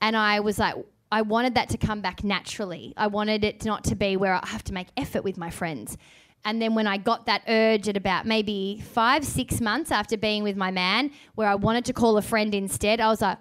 and 0.00 0.16
I 0.16 0.40
was 0.40 0.58
like. 0.58 0.74
I 1.10 1.22
wanted 1.22 1.54
that 1.54 1.70
to 1.70 1.78
come 1.78 2.02
back 2.02 2.22
naturally. 2.22 2.92
I 2.94 3.06
wanted 3.06 3.42
it 3.42 3.64
not 3.64 3.82
to 3.84 3.94
be 3.94 4.18
where 4.18 4.34
I 4.34 4.46
have 4.46 4.62
to 4.64 4.74
make 4.74 4.88
effort 4.94 5.24
with 5.24 5.38
my 5.38 5.48
friends. 5.48 5.96
And 6.44 6.62
then 6.62 6.74
when 6.74 6.86
I 6.86 6.96
got 6.96 7.26
that 7.26 7.42
urge 7.48 7.88
at 7.88 7.96
about 7.96 8.26
maybe 8.26 8.82
five, 8.92 9.24
six 9.24 9.60
months 9.60 9.90
after 9.90 10.16
being 10.16 10.42
with 10.42 10.56
my 10.56 10.70
man, 10.70 11.10
where 11.34 11.48
I 11.48 11.54
wanted 11.54 11.84
to 11.86 11.92
call 11.92 12.16
a 12.16 12.22
friend 12.22 12.54
instead, 12.54 13.00
I 13.00 13.08
was 13.08 13.20
like, 13.20 13.38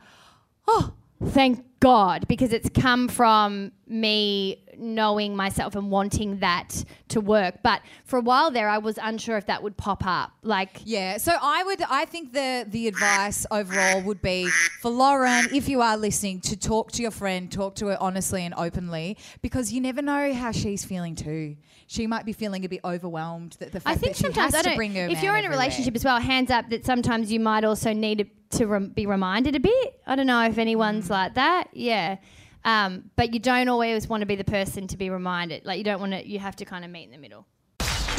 oh, 0.68 0.94
thank 1.24 1.64
God, 1.80 2.28
because 2.28 2.54
it's 2.54 2.70
come 2.70 3.08
from 3.08 3.72
me 3.88 4.64
knowing 4.80 5.36
myself 5.36 5.76
and 5.76 5.90
wanting 5.92 6.40
that 6.40 6.84
to 7.10 7.22
work. 7.22 7.60
But 7.64 7.82
for 8.04 8.18
a 8.18 8.22
while 8.22 8.52
there, 8.52 8.68
I 8.70 8.78
was 8.80 8.98
unsure 9.02 9.38
if 9.38 9.46
that 9.48 9.62
would 9.64 9.78
pop 9.78 10.04
up. 10.06 10.32
Like, 10.42 10.82
Yeah, 10.86 11.18
so 11.18 11.34
I 11.42 11.64
would 11.64 11.82
I 11.90 12.06
think 12.06 12.34
the 12.34 12.66
the 12.68 12.88
advice 12.88 13.46
overall 13.52 14.02
would 14.02 14.22
be 14.22 14.48
for 14.82 14.90
Lauren, 14.92 15.48
if 15.54 15.70
you 15.70 15.82
are 15.82 15.98
listening, 15.98 16.42
to 16.42 16.58
talk 16.58 16.92
to 16.94 17.02
your 17.02 17.12
friend, 17.12 17.52
talk 17.52 17.76
to 17.76 17.88
her 17.88 17.98
honestly 18.00 18.44
and 18.44 18.54
openly, 18.56 19.18
because 19.42 19.72
you 19.72 19.80
never 19.82 20.02
know 20.02 20.34
how 20.34 20.52
she's 20.52 20.84
feeling 20.84 21.16
too. 21.16 21.58
She 21.90 22.06
might 22.06 22.26
be 22.26 22.34
feeling 22.34 22.66
a 22.66 22.70
bit 22.70 22.82
overwhelmed 22.84 23.56
that 23.60 23.72
the 23.72 23.80
fact 23.80 23.96
I 23.96 24.00
think 24.00 24.14
that 24.14 24.18
she 24.18 24.24
sometimes 24.24 24.54
has 24.54 24.56
I 24.56 24.64
to 24.64 24.70
don't. 24.70 24.76
bring 24.78 24.94
her 24.96 25.08
If 25.08 25.24
you're 25.24 25.34
in 25.36 25.44
a 25.44 25.48
everywhere. 25.48 25.52
relationship 25.52 25.96
as 25.96 26.04
well, 26.04 26.20
hands 26.20 26.52
up 26.52 26.70
that 26.72 26.86
sometimes 26.86 27.32
you 27.32 27.40
might 27.40 27.64
also 27.64 27.94
need 27.94 28.18
to, 28.52 28.58
to 28.58 28.68
rem- 28.68 28.90
be 28.90 29.06
reminded 29.06 29.56
a 29.56 29.60
bit. 29.62 30.02
I 30.06 30.16
don't 30.18 30.28
know 30.28 30.42
if 30.44 30.56
Mm. 30.56 30.60
anyone's 30.60 31.10
like 31.10 31.36
that. 31.36 31.67
Yeah. 31.74 32.18
Um, 32.66 33.10
but 33.16 33.34
you 33.34 33.40
don't 33.40 33.70
always 33.70 34.08
want 34.10 34.22
to 34.22 34.26
be 34.26 34.36
the 34.36 34.44
person 34.44 34.88
to 34.88 34.98
be 34.98 35.10
reminded. 35.10 35.66
Like 35.66 35.78
you 35.78 35.84
don't 35.84 36.00
want 36.00 36.12
to. 36.14 36.28
You 36.28 36.40
have 36.40 36.56
to 36.58 36.66
kind 36.66 36.84
of 36.84 36.92
meet 36.92 37.06
in 37.06 37.12
the 37.12 37.18
middle. 37.18 37.46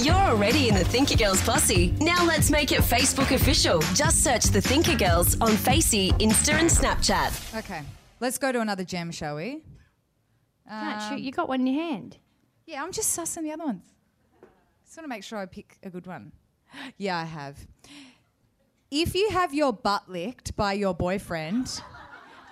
You're 0.01 0.15
already 0.15 0.69
in 0.69 0.75
the 0.77 0.85
Thinker 0.85 1.17
Girls 1.17 1.43
posse. 1.43 1.93
Now 2.01 2.25
let's 2.25 2.51
make 2.51 2.71
it 2.71 2.81
Facebook 2.83 3.33
official. 3.35 3.81
Just 3.95 4.23
search 4.23 4.45
the 4.45 4.61
Thinker 4.61 4.95
Girls 4.97 5.39
on 5.41 5.57
Facey, 5.57 6.13
Insta, 6.13 6.55
and 6.55 6.71
Snapchat. 6.71 7.59
Okay, 7.59 7.83
let's 8.21 8.39
go 8.39 8.53
to 8.53 8.61
another 8.61 8.85
gem, 8.85 9.11
shall 9.11 9.35
we? 9.37 9.65
Can't 10.69 11.03
Um, 11.03 11.09
shoot. 11.11 11.21
You 11.21 11.33
got 11.33 11.49
one 11.49 11.61
in 11.63 11.67
your 11.67 11.83
hand. 11.83 12.17
Yeah, 12.65 12.83
I'm 12.83 12.93
just 12.93 13.19
sussing 13.19 13.43
the 13.43 13.51
other 13.53 13.65
ones. 13.65 13.85
Just 14.85 14.97
want 14.97 15.05
to 15.05 15.09
make 15.09 15.25
sure 15.25 15.39
I 15.39 15.47
pick 15.47 15.79
a 15.83 15.91
good 15.91 16.07
one. 16.07 16.33
Yeah, 16.97 17.19
I 17.19 17.25
have. 17.25 17.67
If 18.91 19.15
you 19.15 19.31
have 19.31 19.53
your 19.53 19.73
butt 19.73 20.09
licked 20.09 20.55
by 20.57 20.75
your 20.75 20.95
boyfriend, 20.95 21.83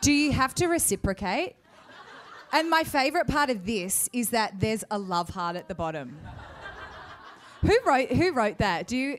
do 0.00 0.12
you 0.12 0.32
have 0.32 0.54
to 0.56 0.66
reciprocate? 0.66 1.56
And 2.52 2.70
my 2.70 2.84
favourite 2.84 3.26
part 3.26 3.50
of 3.50 3.66
this 3.66 4.08
is 4.12 4.30
that 4.30 4.60
there's 4.60 4.84
a 4.90 4.98
love 4.98 5.30
heart 5.30 5.56
at 5.56 5.68
the 5.68 5.74
bottom. 5.74 6.16
who 7.60 7.76
wrote 7.84 8.10
Who 8.10 8.32
wrote 8.32 8.58
that? 8.58 8.86
Do 8.86 8.96
you? 8.96 9.18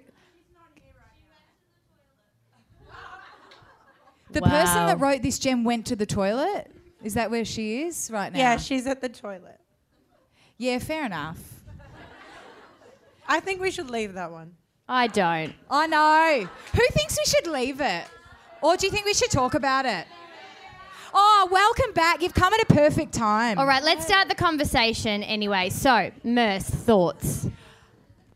The 4.32 4.42
person 4.42 4.88
that 4.88 5.00
wrote 5.00 5.22
this 5.22 5.40
gem 5.40 5.64
went 5.64 5.88
to 5.88 5.96
the 5.96 6.06
toilet. 6.06 6.72
Is 7.04 7.14
that 7.14 7.32
where 7.32 7.46
she 7.46 7.84
is 7.84 8.10
right 8.12 8.32
now? 8.32 8.40
Yeah, 8.40 8.58
she's 8.58 8.86
at 8.88 9.02
the 9.02 9.10
toilet. 9.10 9.60
Yeah, 10.58 10.80
fair 10.80 11.06
enough. 11.06 11.38
I 13.28 13.40
think 13.40 13.62
we 13.62 13.72
should 13.72 13.90
leave 13.90 14.14
that 14.14 14.32
one. 14.32 14.56
I 14.90 15.08
don't. 15.08 15.54
I 15.70 15.88
know. 15.88 16.50
Who 16.74 16.88
thinks 16.92 17.18
we 17.18 17.26
should 17.26 17.48
leave 17.48 17.82
it? 17.82 18.06
Or 18.62 18.76
do 18.78 18.86
you 18.86 18.92
think 18.92 19.06
we 19.06 19.14
should 19.14 19.32
talk 19.32 19.54
about 19.54 19.86
it? 19.86 20.08
Oh, 21.20 21.47
welcome 21.51 21.93
back. 21.93 22.22
You've 22.22 22.36
come 22.36 22.53
at 22.53 22.61
a 22.61 22.68
perfect 22.68 23.11
time. 23.11 23.57
All 23.57 23.65
right, 23.65 23.84
let's 23.84 24.05
start 24.05 24.30
the 24.30 24.36
conversation 24.36 25.24
anyway. 25.24 25.72
So, 25.72 26.11
Merce, 26.24 26.70
thoughts? 26.70 27.47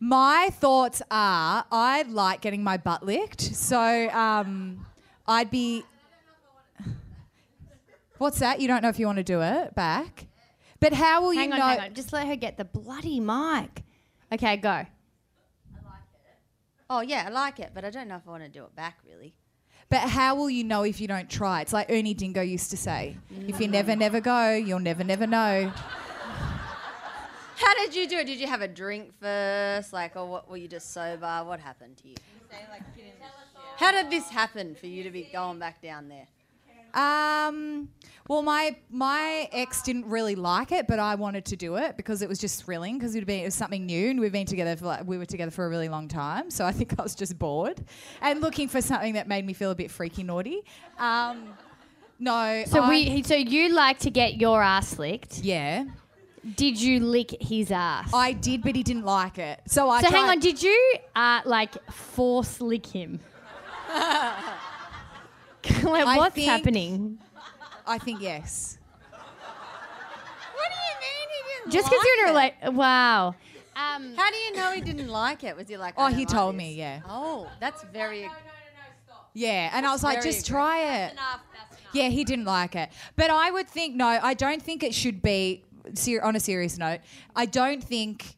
My 0.00 0.48
thoughts 0.54 1.00
are 1.08 1.64
I 1.70 2.02
like 2.08 2.40
getting 2.40 2.64
my 2.64 2.78
butt 2.78 3.06
licked. 3.06 3.40
So 3.40 4.10
um, 4.10 4.84
I'd 5.28 5.48
be. 5.48 5.84
What's 8.18 8.40
that? 8.40 8.60
You 8.60 8.66
don't 8.66 8.82
know 8.82 8.88
if 8.88 8.98
you 8.98 9.06
want 9.06 9.18
to 9.18 9.22
do 9.22 9.42
it 9.42 9.76
back? 9.76 10.26
But 10.80 10.92
how 10.92 11.22
will 11.22 11.30
hang 11.30 11.50
you 11.50 11.54
on, 11.54 11.60
know? 11.60 11.66
hang 11.66 11.80
on. 11.82 11.94
Just 11.94 12.12
let 12.12 12.26
her 12.26 12.34
get 12.34 12.56
the 12.56 12.64
bloody 12.64 13.20
mic. 13.20 13.84
Okay, 14.32 14.56
go. 14.56 14.86
Oh 16.90 17.00
yeah, 17.00 17.26
I 17.28 17.30
like 17.30 17.60
it, 17.60 17.70
but 17.72 17.84
I 17.84 17.90
don't 17.90 18.08
know 18.08 18.16
if 18.16 18.26
I 18.26 18.30
want 18.32 18.42
to 18.42 18.48
do 18.48 18.64
it 18.64 18.74
back 18.74 18.98
really. 19.06 19.36
But 19.92 20.08
how 20.08 20.34
will 20.34 20.48
you 20.48 20.64
know 20.64 20.84
if 20.84 21.02
you 21.02 21.06
don't 21.06 21.28
try? 21.28 21.60
It's 21.60 21.74
like 21.74 21.90
Ernie 21.90 22.14
Dingo 22.14 22.40
used 22.40 22.70
to 22.70 22.78
say 22.78 23.18
if 23.46 23.60
you 23.60 23.68
never, 23.68 23.94
never 23.94 24.22
go, 24.22 24.54
you'll 24.54 24.78
never, 24.78 25.04
never 25.04 25.26
know. 25.26 25.70
How 27.56 27.74
did 27.74 27.94
you 27.94 28.08
do 28.08 28.16
it? 28.16 28.24
Did 28.24 28.40
you 28.40 28.46
have 28.46 28.62
a 28.62 28.68
drink 28.68 29.12
first? 29.20 29.92
Like, 29.92 30.16
or 30.16 30.26
what, 30.26 30.48
were 30.48 30.56
you 30.56 30.66
just 30.66 30.94
sober? 30.94 31.42
What 31.44 31.60
happened 31.60 31.98
to 31.98 32.08
you? 32.08 32.14
How 33.76 33.92
did 33.92 34.08
this 34.08 34.30
happen 34.30 34.74
for 34.74 34.86
you 34.86 35.02
to 35.02 35.10
be 35.10 35.28
going 35.30 35.58
back 35.58 35.82
down 35.82 36.08
there? 36.08 36.26
Um, 36.94 37.88
well, 38.28 38.42
my 38.42 38.76
my 38.90 39.48
ex 39.52 39.82
didn't 39.82 40.06
really 40.06 40.34
like 40.36 40.72
it, 40.72 40.86
but 40.86 40.98
I 40.98 41.16
wanted 41.16 41.44
to 41.46 41.56
do 41.56 41.76
it 41.76 41.96
because 41.96 42.22
it 42.22 42.28
was 42.28 42.38
just 42.38 42.64
thrilling 42.64 42.98
because 42.98 43.14
it, 43.14 43.28
it 43.28 43.44
was 43.44 43.54
something 43.54 43.84
new, 43.84 44.10
and 44.10 44.20
we've 44.20 44.32
been 44.32 44.46
together 44.46 44.76
for 44.76 44.86
like, 44.86 45.06
we 45.06 45.18
were 45.18 45.26
together 45.26 45.50
for 45.50 45.66
a 45.66 45.68
really 45.68 45.88
long 45.88 46.08
time. 46.08 46.50
So 46.50 46.64
I 46.64 46.72
think 46.72 46.98
I 46.98 47.02
was 47.02 47.14
just 47.14 47.38
bored 47.38 47.84
and 48.20 48.40
looking 48.40 48.68
for 48.68 48.80
something 48.80 49.14
that 49.14 49.26
made 49.28 49.44
me 49.44 49.52
feel 49.52 49.70
a 49.70 49.74
bit 49.74 49.90
freaky 49.90 50.22
naughty. 50.22 50.62
Um, 50.98 51.54
no, 52.18 52.62
So 52.68 52.82
I- 52.82 52.88
we, 52.88 53.22
so 53.24 53.34
you 53.34 53.70
like 53.70 53.98
to 54.00 54.10
get 54.10 54.40
your 54.40 54.62
ass 54.62 54.98
licked? 54.98 55.38
Yeah. 55.40 55.86
Did 56.56 56.80
you 56.80 57.00
lick 57.00 57.36
his 57.40 57.70
ass? 57.70 58.10
I 58.14 58.32
did, 58.32 58.62
but 58.62 58.74
he 58.76 58.82
didn't 58.82 59.04
like 59.04 59.38
it. 59.38 59.60
So 59.66 59.88
I 59.90 60.02
so 60.02 60.10
hang 60.10 60.28
on, 60.28 60.38
did 60.40 60.60
you 60.62 60.94
uh, 61.14 61.40
like 61.44 61.74
force 61.92 62.60
lick 62.60 62.86
him? 62.86 63.20
like, 65.82 66.06
I 66.06 66.16
what's 66.16 66.34
think- 66.34 66.48
happening? 66.48 67.18
I 67.86 67.98
think 67.98 68.20
yes. 68.20 68.78
What 69.10 70.68
do 70.70 70.76
you 70.76 71.00
mean 71.00 71.28
he 71.28 71.60
didn't 71.60 71.72
Just 71.72 71.90
because 71.90 71.98
like 71.98 72.06
you're 72.16 72.28
in 72.28 72.36
a 72.36 72.46
it? 72.46 72.54
rela- 72.70 72.74
wow. 72.74 73.28
Um, 73.74 74.14
How 74.14 74.30
do 74.30 74.36
you 74.36 74.52
know 74.54 74.72
he 74.72 74.80
didn't 74.82 75.08
like 75.08 75.44
it? 75.44 75.56
Was 75.56 75.68
he 75.68 75.76
like? 75.76 75.94
Oh, 75.96 76.06
he 76.08 76.18
like 76.18 76.28
told 76.28 76.54
this? 76.54 76.58
me, 76.58 76.74
yeah. 76.74 77.00
Oh, 77.08 77.50
that's 77.58 77.82
very. 77.84 78.28
Yeah, 79.34 79.70
and 79.72 79.86
I 79.86 79.92
was 79.92 80.02
like, 80.04 80.20
very 80.22 80.30
just 80.32 80.46
try 80.46 81.04
it. 81.06 81.14
Yeah, 81.94 82.08
he 82.08 82.22
didn't 82.24 82.44
like 82.44 82.76
it. 82.76 82.90
But 83.16 83.30
I 83.30 83.50
would 83.50 83.66
think, 83.68 83.94
no, 83.96 84.06
I 84.06 84.34
don't 84.34 84.60
think 84.62 84.82
it 84.82 84.94
should 84.94 85.22
be, 85.22 85.64
ser- 85.94 86.20
on 86.22 86.36
a 86.36 86.40
serious 86.40 86.76
note, 86.76 87.00
I 87.34 87.46
don't 87.46 87.82
think 87.82 88.36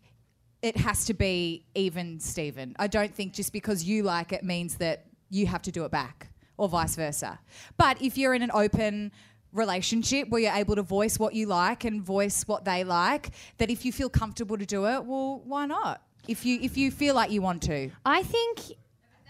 it 0.63 0.77
has 0.77 1.05
to 1.07 1.15
be 1.15 1.65
even 1.75 2.21
Stephen. 2.21 2.77
I 2.79 2.87
don't 2.87 3.13
think 3.13 3.33
just 3.33 3.53
because 3.53 3.83
you 3.83 4.05
like 4.05 4.33
it 4.33 4.45
means 4.45 4.77
that 4.77 5.07
you 5.31 5.47
have 5.47 5.63
to 5.63 5.73
do 5.73 5.85
it 5.85 5.91
back 5.91 6.29
or 6.57 6.69
vice 6.69 6.97
versa. 6.97 7.39
But 7.77 8.01
if 8.03 8.17
you're 8.19 8.35
in 8.35 8.43
an 8.43 8.51
open 8.53 9.13
relationship 9.53 10.29
where 10.31 10.41
you're 10.43 10.53
able 10.55 10.75
to 10.77 10.83
voice 10.83 11.19
what 11.19 11.35
you 11.35 11.47
like 11.47 11.85
and 11.85 12.03
voice 12.03 12.43
what 12.47 12.65
they 12.65 12.83
like, 12.85 13.31
that 13.59 13.71
if 13.71 13.85
you 13.85 13.93
feel 13.93 14.09
comfortable 14.09 14.59
to 14.59 14.67
do 14.67 14.87
it, 14.87 15.05
well, 15.05 15.41
why 15.45 15.67
not? 15.67 16.03
If 16.27 16.45
you 16.47 16.59
if 16.63 16.77
you 16.77 16.91
feel 16.91 17.15
like 17.15 17.31
you 17.31 17.43
want 17.43 17.63
to. 17.65 17.91
I 18.05 18.23
think, 18.23 18.61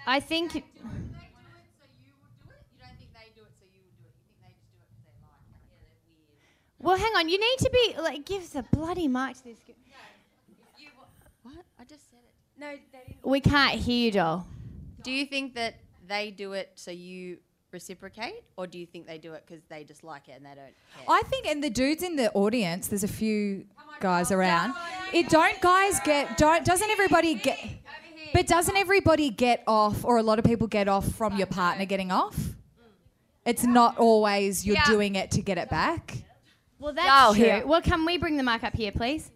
I 0.07 0.21
think. 0.21 0.65
Well, 6.79 6.97
hang 6.97 7.13
on. 7.17 7.29
You 7.29 7.39
need 7.39 7.59
to 7.61 7.71
be 7.71 7.95
like 8.01 8.25
give 8.27 8.51
the 8.53 8.63
bloody 8.73 9.09
mic 9.09 9.37
to 9.39 9.45
this. 9.45 9.59
g- 9.67 9.75
What? 11.43 11.55
I 11.79 11.85
just 11.85 12.11
said 12.11 12.21
it. 12.23 12.61
No, 12.61 12.69
they 12.93 12.99
didn't. 13.09 13.25
We 13.27 13.41
can't 13.41 13.79
hear 13.81 14.07
you, 14.07 14.11
doll. 14.13 14.47
Do 15.03 15.11
you 15.11 15.27
think 15.27 15.55
that 15.55 15.77
they 16.07 16.31
do 16.31 16.53
it 16.53 16.73
so 16.75 16.91
you 16.91 17.39
reciprocate, 17.73 18.45
or 18.57 18.67
do 18.67 18.79
you 18.79 18.87
think 18.87 19.07
they 19.07 19.19
do 19.19 19.33
it 19.33 19.45
because 19.47 19.63
they 19.69 19.83
just 19.85 20.05
like 20.05 20.29
it 20.29 20.33
and 20.37 20.45
they 20.47 20.51
don't 20.51 20.57
care? 20.97 21.05
I 21.09 21.23
think, 21.23 21.47
and 21.47 21.63
the 21.63 21.71
dudes 21.71 22.03
in 22.03 22.17
the 22.17 22.31
audience, 22.33 22.89
there's 22.89 23.05
a 23.05 23.09
few 23.09 23.65
guys 24.01 24.31
around. 24.31 24.75
It 25.13 25.29
don't 25.29 25.61
guys 25.61 26.01
get 26.05 26.37
don't 26.39 26.65
doesn't 26.65 26.89
everybody 26.91 27.35
get? 27.35 27.59
But 28.33 28.47
doesn't 28.49 28.77
everybody 28.77 29.31
get 29.31 29.63
off, 29.67 30.05
or 30.05 30.19
a 30.19 30.23
lot 30.23 30.39
of 30.39 30.45
people 30.45 30.67
get 30.67 30.89
off 30.89 31.07
from 31.15 31.37
your 31.37 31.47
partner 31.47 31.85
getting 31.85 32.11
off? 32.11 32.37
It's 33.47 33.65
not 33.65 33.99
always 33.99 34.67
you're 34.67 34.75
Yeah. 34.77 34.85
doing 34.87 35.15
it 35.17 35.31
to 35.33 35.43
get 35.43 35.59
it 35.59 35.69
back. 35.69 36.17
Well, 36.79 36.93
that's 36.95 37.09
Oh, 37.11 37.35
true. 37.35 37.45
here. 37.45 37.67
Well, 37.67 37.81
can 37.83 38.05
we 38.05 38.19
bring 38.19 38.37
the 38.37 38.43
mic 38.43 38.65
up 38.65 38.75
here, 38.75 38.91
please? 38.91 39.31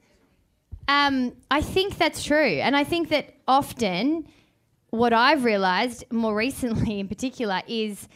Um, 0.89 1.37
I 1.51 1.61
think 1.61 1.99
that's 1.99 2.25
true, 2.25 2.37
and 2.61 2.75
I 2.77 2.83
think 2.85 3.11
that 3.11 3.35
often 3.47 4.27
what 4.91 5.13
I've 5.13 5.45
realised 5.45 6.05
more 6.11 6.35
recently, 6.35 7.01
in 7.01 7.09
particular, 7.09 7.63
is 7.67 8.09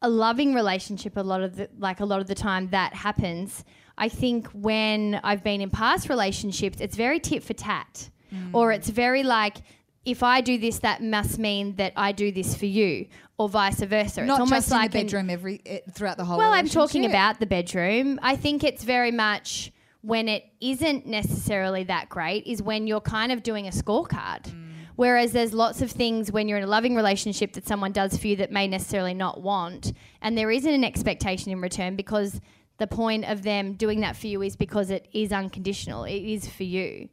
a 0.00 0.08
loving 0.08 0.54
relationship. 0.54 1.16
A 1.16 1.20
lot 1.20 1.42
of 1.42 1.56
the 1.56 1.68
like 1.78 2.00
a 2.00 2.04
lot 2.04 2.20
of 2.20 2.26
the 2.26 2.34
time 2.34 2.68
that 2.70 2.94
happens. 2.94 3.64
I 3.96 4.08
think 4.08 4.48
when 4.48 5.20
I've 5.22 5.44
been 5.44 5.60
in 5.60 5.70
past 5.70 6.08
relationships, 6.08 6.80
it's 6.80 6.96
very 6.96 7.20
tit 7.20 7.42
for 7.42 7.52
tat, 7.52 8.10
mm. 8.32 8.50
or 8.52 8.72
it's 8.72 8.88
very 8.88 9.22
like. 9.22 9.58
If 10.04 10.24
I 10.24 10.40
do 10.40 10.58
this, 10.58 10.80
that 10.80 11.00
must 11.00 11.38
mean 11.38 11.76
that 11.76 11.92
I 11.94 12.10
do 12.10 12.32
this 12.32 12.56
for 12.56 12.66
you, 12.66 13.06
or 13.38 13.48
vice 13.48 13.78
versa. 13.78 14.24
not 14.24 14.34
it's 14.34 14.40
almost 14.40 14.52
just 14.52 14.72
in 14.72 14.76
like 14.78 14.90
the 14.90 14.98
an- 14.98 15.06
bedroom 15.06 15.30
every 15.30 15.60
it, 15.64 15.84
throughout 15.92 16.16
the 16.16 16.24
whole. 16.24 16.38
well, 16.38 16.52
I'm 16.52 16.68
talking 16.68 17.04
about 17.04 17.38
the 17.38 17.46
bedroom. 17.46 18.18
I 18.20 18.34
think 18.34 18.64
it's 18.64 18.82
very 18.82 19.12
much 19.12 19.70
when 20.00 20.28
it 20.28 20.44
isn't 20.60 21.06
necessarily 21.06 21.84
that 21.84 22.08
great 22.08 22.44
is 22.48 22.60
when 22.60 22.88
you're 22.88 23.00
kind 23.00 23.30
of 23.30 23.44
doing 23.44 23.68
a 23.68 23.70
scorecard. 23.70 24.42
Mm. 24.42 24.71
Whereas 25.02 25.32
there's 25.32 25.52
lots 25.52 25.82
of 25.82 25.90
things 25.90 26.30
when 26.30 26.46
you're 26.46 26.58
in 26.58 26.62
a 26.62 26.68
loving 26.68 26.94
relationship 26.94 27.54
that 27.54 27.66
someone 27.66 27.90
does 27.90 28.16
for 28.16 28.28
you 28.28 28.36
that 28.36 28.52
may 28.52 28.68
necessarily 28.68 29.14
not 29.14 29.42
want, 29.42 29.92
and 30.20 30.38
there 30.38 30.48
isn't 30.48 30.72
an 30.72 30.84
expectation 30.84 31.50
in 31.50 31.60
return 31.60 31.96
because 31.96 32.40
the 32.78 32.86
point 32.86 33.24
of 33.24 33.42
them 33.42 33.72
doing 33.72 34.02
that 34.02 34.14
for 34.14 34.28
you 34.28 34.42
is 34.42 34.54
because 34.54 34.90
it 34.90 35.08
is 35.12 35.32
unconditional. 35.32 36.04
It 36.04 36.22
is 36.22 36.48
for 36.48 36.62
you. 36.62 37.08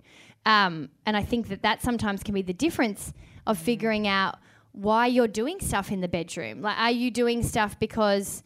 Um, 0.45 0.89
and 1.07 1.17
I 1.17 1.23
think 1.23 1.47
that 1.47 1.63
that 1.63 1.81
sometimes 1.81 2.21
can 2.21 2.35
be 2.35 2.43
the 2.43 2.53
difference 2.53 3.11
of 3.47 3.57
figuring 3.57 4.07
out 4.07 4.35
why 4.71 5.07
you're 5.07 5.27
doing 5.27 5.59
stuff 5.59 5.91
in 5.91 6.01
the 6.01 6.07
bedroom. 6.07 6.61
Like, 6.61 6.77
are 6.77 6.91
you 6.91 7.09
doing 7.09 7.41
stuff 7.41 7.79
because 7.79 8.43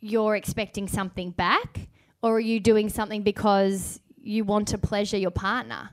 you're 0.00 0.34
expecting 0.34 0.88
something 0.88 1.32
back, 1.32 1.88
or 2.22 2.36
are 2.36 2.40
you 2.40 2.58
doing 2.58 2.88
something 2.88 3.22
because 3.22 4.00
you 4.22 4.44
want 4.44 4.68
to 4.68 4.78
pleasure 4.78 5.18
your 5.18 5.30
partner? 5.30 5.90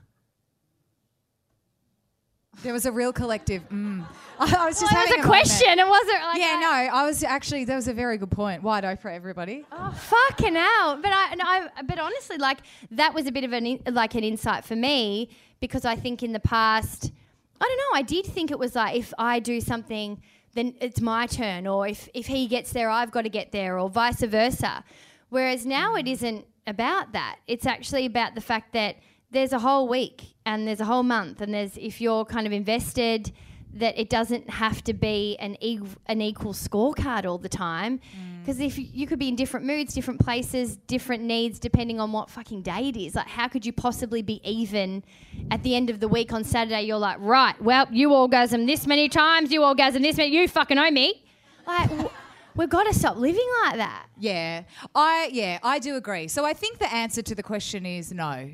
There 2.62 2.72
was 2.72 2.84
a 2.86 2.92
real 2.92 3.12
collective. 3.12 3.66
Mm. 3.70 4.04
I, 4.38 4.54
I 4.58 4.66
was 4.66 4.80
just 4.80 4.92
Well, 4.92 5.02
it 5.02 5.04
was 5.04 5.10
having 5.10 5.20
a 5.24 5.26
question. 5.26 5.68
moment. 5.68 5.80
It 5.80 5.90
wasn't 5.90 6.22
like 6.24 6.38
yeah, 6.38 6.58
no. 6.60 6.70
I 6.70 7.06
was 7.06 7.22
actually. 7.24 7.64
That 7.64 7.76
was 7.76 7.88
a 7.88 7.94
very 7.94 8.18
good 8.18 8.30
point. 8.30 8.62
Wide 8.62 8.84
open 8.84 8.96
for 8.98 9.10
everybody. 9.10 9.64
Oh, 9.72 9.90
fucking 9.92 10.54
hell! 10.54 10.96
But 11.00 11.12
I, 11.12 11.28
and 11.32 11.40
I, 11.42 11.68
but 11.84 11.98
honestly, 11.98 12.38
like 12.38 12.58
that 12.90 13.14
was 13.14 13.26
a 13.26 13.32
bit 13.32 13.44
of 13.44 13.52
an 13.52 13.66
in, 13.66 13.80
like 13.92 14.14
an 14.14 14.24
insight 14.24 14.64
for 14.64 14.76
me 14.76 15.30
because 15.60 15.84
I 15.84 15.96
think 15.96 16.22
in 16.22 16.32
the 16.32 16.40
past, 16.40 17.12
I 17.60 17.64
don't 17.64 17.78
know, 17.78 17.98
I 17.98 18.02
did 18.02 18.26
think 18.26 18.50
it 18.50 18.58
was 18.58 18.74
like 18.74 18.96
if 18.96 19.12
I 19.18 19.38
do 19.40 19.60
something, 19.60 20.20
then 20.54 20.74
it's 20.80 21.00
my 21.00 21.26
turn, 21.26 21.66
or 21.66 21.86
if 21.88 22.08
if 22.14 22.26
he 22.26 22.46
gets 22.46 22.72
there, 22.72 22.90
I've 22.90 23.10
got 23.10 23.22
to 23.22 23.30
get 23.30 23.52
there, 23.52 23.78
or 23.78 23.88
vice 23.88 24.20
versa. 24.22 24.84
Whereas 25.30 25.64
now 25.64 25.94
it 25.94 26.08
isn't 26.08 26.44
about 26.66 27.12
that. 27.12 27.36
It's 27.46 27.66
actually 27.66 28.06
about 28.06 28.34
the 28.34 28.40
fact 28.40 28.72
that 28.72 28.96
there's 29.30 29.52
a 29.52 29.58
whole 29.58 29.88
week 29.88 30.34
and 30.44 30.66
there's 30.66 30.80
a 30.80 30.84
whole 30.84 31.02
month, 31.02 31.40
and 31.40 31.52
there's 31.54 31.76
if 31.76 32.00
you're 32.00 32.24
kind 32.24 32.46
of 32.46 32.52
invested 32.52 33.32
that 33.74 33.96
it 33.98 34.10
doesn't 34.10 34.50
have 34.50 34.82
to 34.82 34.92
be 34.92 35.36
an, 35.38 35.56
eq- 35.62 35.94
an 36.06 36.20
equal 36.20 36.52
scorecard 36.52 37.24
all 37.24 37.38
the 37.38 37.48
time. 37.48 37.98
Mm. 37.98 38.40
Because 38.40 38.58
if 38.58 38.76
you, 38.78 38.86
you 38.92 39.06
could 39.06 39.18
be 39.18 39.28
in 39.28 39.36
different 39.36 39.64
moods, 39.64 39.94
different 39.94 40.18
places, 40.18 40.76
different 40.88 41.22
needs, 41.22 41.60
depending 41.60 42.00
on 42.00 42.10
what 42.10 42.30
fucking 42.30 42.62
day 42.62 42.88
it 42.88 42.96
is. 42.96 43.14
Like, 43.14 43.28
how 43.28 43.46
could 43.46 43.64
you 43.64 43.72
possibly 43.72 44.22
be 44.22 44.40
even 44.42 45.04
at 45.52 45.62
the 45.62 45.76
end 45.76 45.88
of 45.90 46.00
the 46.00 46.08
week 46.08 46.32
on 46.32 46.42
Saturday? 46.42 46.82
You're 46.82 46.98
like, 46.98 47.18
right, 47.20 47.60
well, 47.62 47.86
you 47.92 48.12
orgasm 48.12 48.66
this 48.66 48.88
many 48.88 49.08
times, 49.08 49.52
you 49.52 49.62
orgasm 49.62 50.02
this 50.02 50.16
many, 50.16 50.34
you 50.34 50.48
fucking 50.48 50.78
owe 50.78 50.90
me. 50.90 51.22
Like, 51.64 51.90
w- 51.90 52.10
we've 52.56 52.70
got 52.70 52.84
to 52.86 52.94
stop 52.94 53.18
living 53.18 53.46
like 53.64 53.76
that. 53.76 54.06
Yeah, 54.18 54.62
I 54.96 55.30
yeah, 55.32 55.58
I 55.62 55.78
do 55.78 55.94
agree. 55.94 56.26
So 56.26 56.44
I 56.44 56.54
think 56.54 56.78
the 56.78 56.92
answer 56.92 57.22
to 57.22 57.34
the 57.36 57.42
question 57.44 57.86
is 57.86 58.10
no. 58.10 58.50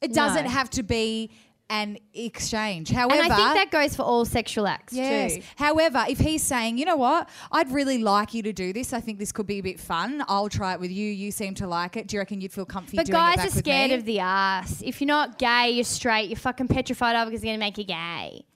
It 0.00 0.12
doesn't 0.14 0.44
No. 0.44 0.50
have 0.50 0.70
to 0.70 0.82
be 0.82 1.30
an 1.70 1.98
exchange. 2.14 2.90
However, 2.90 3.20
and 3.20 3.30
I 3.30 3.36
think 3.36 3.54
that 3.54 3.70
goes 3.70 3.94
for 3.94 4.02
all 4.02 4.24
sexual 4.24 4.66
acts 4.66 4.94
Yes. 4.94 5.34
too. 5.34 5.42
However, 5.56 6.02
if 6.08 6.18
he's 6.18 6.42
saying, 6.42 6.78
you 6.78 6.86
know 6.86 6.96
what, 6.96 7.28
I'd 7.52 7.70
really 7.70 7.98
like 7.98 8.32
you 8.32 8.42
to 8.44 8.54
do 8.54 8.72
this. 8.72 8.94
I 8.94 9.00
think 9.00 9.18
this 9.18 9.32
could 9.32 9.46
be 9.46 9.58
a 9.58 9.62
bit 9.62 9.78
fun. 9.78 10.24
I'll 10.28 10.48
try 10.48 10.72
it 10.72 10.80
with 10.80 10.90
you. 10.90 11.10
You 11.10 11.30
seem 11.30 11.54
to 11.56 11.66
like 11.66 11.96
it. 11.98 12.06
Do 12.06 12.16
you 12.16 12.20
reckon 12.20 12.40
you'd 12.40 12.52
feel 12.54 12.64
comfy 12.64 12.96
But 12.96 13.04
doing 13.06 13.16
it 13.16 13.20
guys 13.20 13.36
back 13.36 13.44
are 13.44 13.48
with 13.54 13.58
scared 13.58 13.90
me? 13.90 13.96
of 13.96 14.04
the 14.06 14.18
ass. 14.20 14.80
If 14.82 15.02
you're 15.02 15.08
not 15.08 15.38
gay, 15.38 15.72
you're 15.72 15.84
straight, 15.84 16.30
you're 16.30 16.38
fucking 16.38 16.68
petrified 16.68 17.14
of 17.16 17.28
it 17.28 17.32
because 17.32 17.40
it's 17.42 17.44
going 17.44 17.58
to 17.60 17.66
make 17.66 17.76
you 17.76 17.84
gay. 17.84 18.46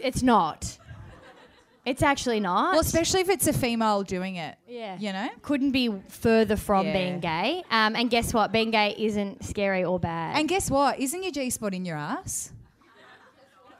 It's 0.00 0.22
not. 0.22 0.78
It's 1.88 2.02
actually 2.02 2.40
not. 2.40 2.72
Well, 2.72 2.80
especially 2.80 3.20
if 3.20 3.28
it's 3.28 3.46
a 3.46 3.52
female 3.52 4.02
doing 4.02 4.36
it. 4.36 4.56
Yeah. 4.68 4.96
You 4.98 5.12
know? 5.12 5.28
Couldn't 5.42 5.70
be 5.72 5.92
further 6.08 6.56
from 6.56 6.86
Yeah. 6.86 6.92
being 6.92 7.20
gay. 7.20 7.62
Um, 7.70 7.96
and 7.96 8.10
guess 8.10 8.32
what? 8.34 8.52
Being 8.52 8.70
gay 8.70 8.94
isn't 8.98 9.44
scary 9.44 9.84
or 9.84 9.98
bad. 9.98 10.38
And 10.38 10.48
guess 10.48 10.70
what? 10.70 10.98
Isn't 11.00 11.22
your 11.22 11.32
G 11.32 11.50
spot 11.50 11.74
in 11.74 11.84
your 11.84 11.96
ass? 11.96 12.52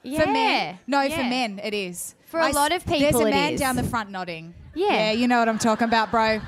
yeah. 0.03 0.23
For 0.25 0.31
men? 0.31 0.79
No, 0.87 1.03
for 1.03 1.09
Yeah. 1.09 1.29
men 1.29 1.61
it 1.63 1.75
is. 1.75 2.15
For 2.27 2.41
a 2.41 2.47
I 2.47 2.49
s- 2.51 2.55
lot 2.55 2.73
of 2.73 2.85
people. 2.85 3.01
There's 3.01 3.13
people, 3.13 3.27
a 3.27 3.29
it 3.29 3.33
man 3.33 3.53
is. 3.55 3.61
down 3.61 3.77
the 3.77 3.83
front 3.85 4.11
nodding. 4.11 4.55
Yeah. 4.75 4.87
Yeah, 4.93 5.11
you 5.13 5.29
know 5.29 5.39
what 5.39 5.49
I'm 5.49 5.59
talking 5.59 5.87
about, 5.89 6.11
bro. 6.11 6.41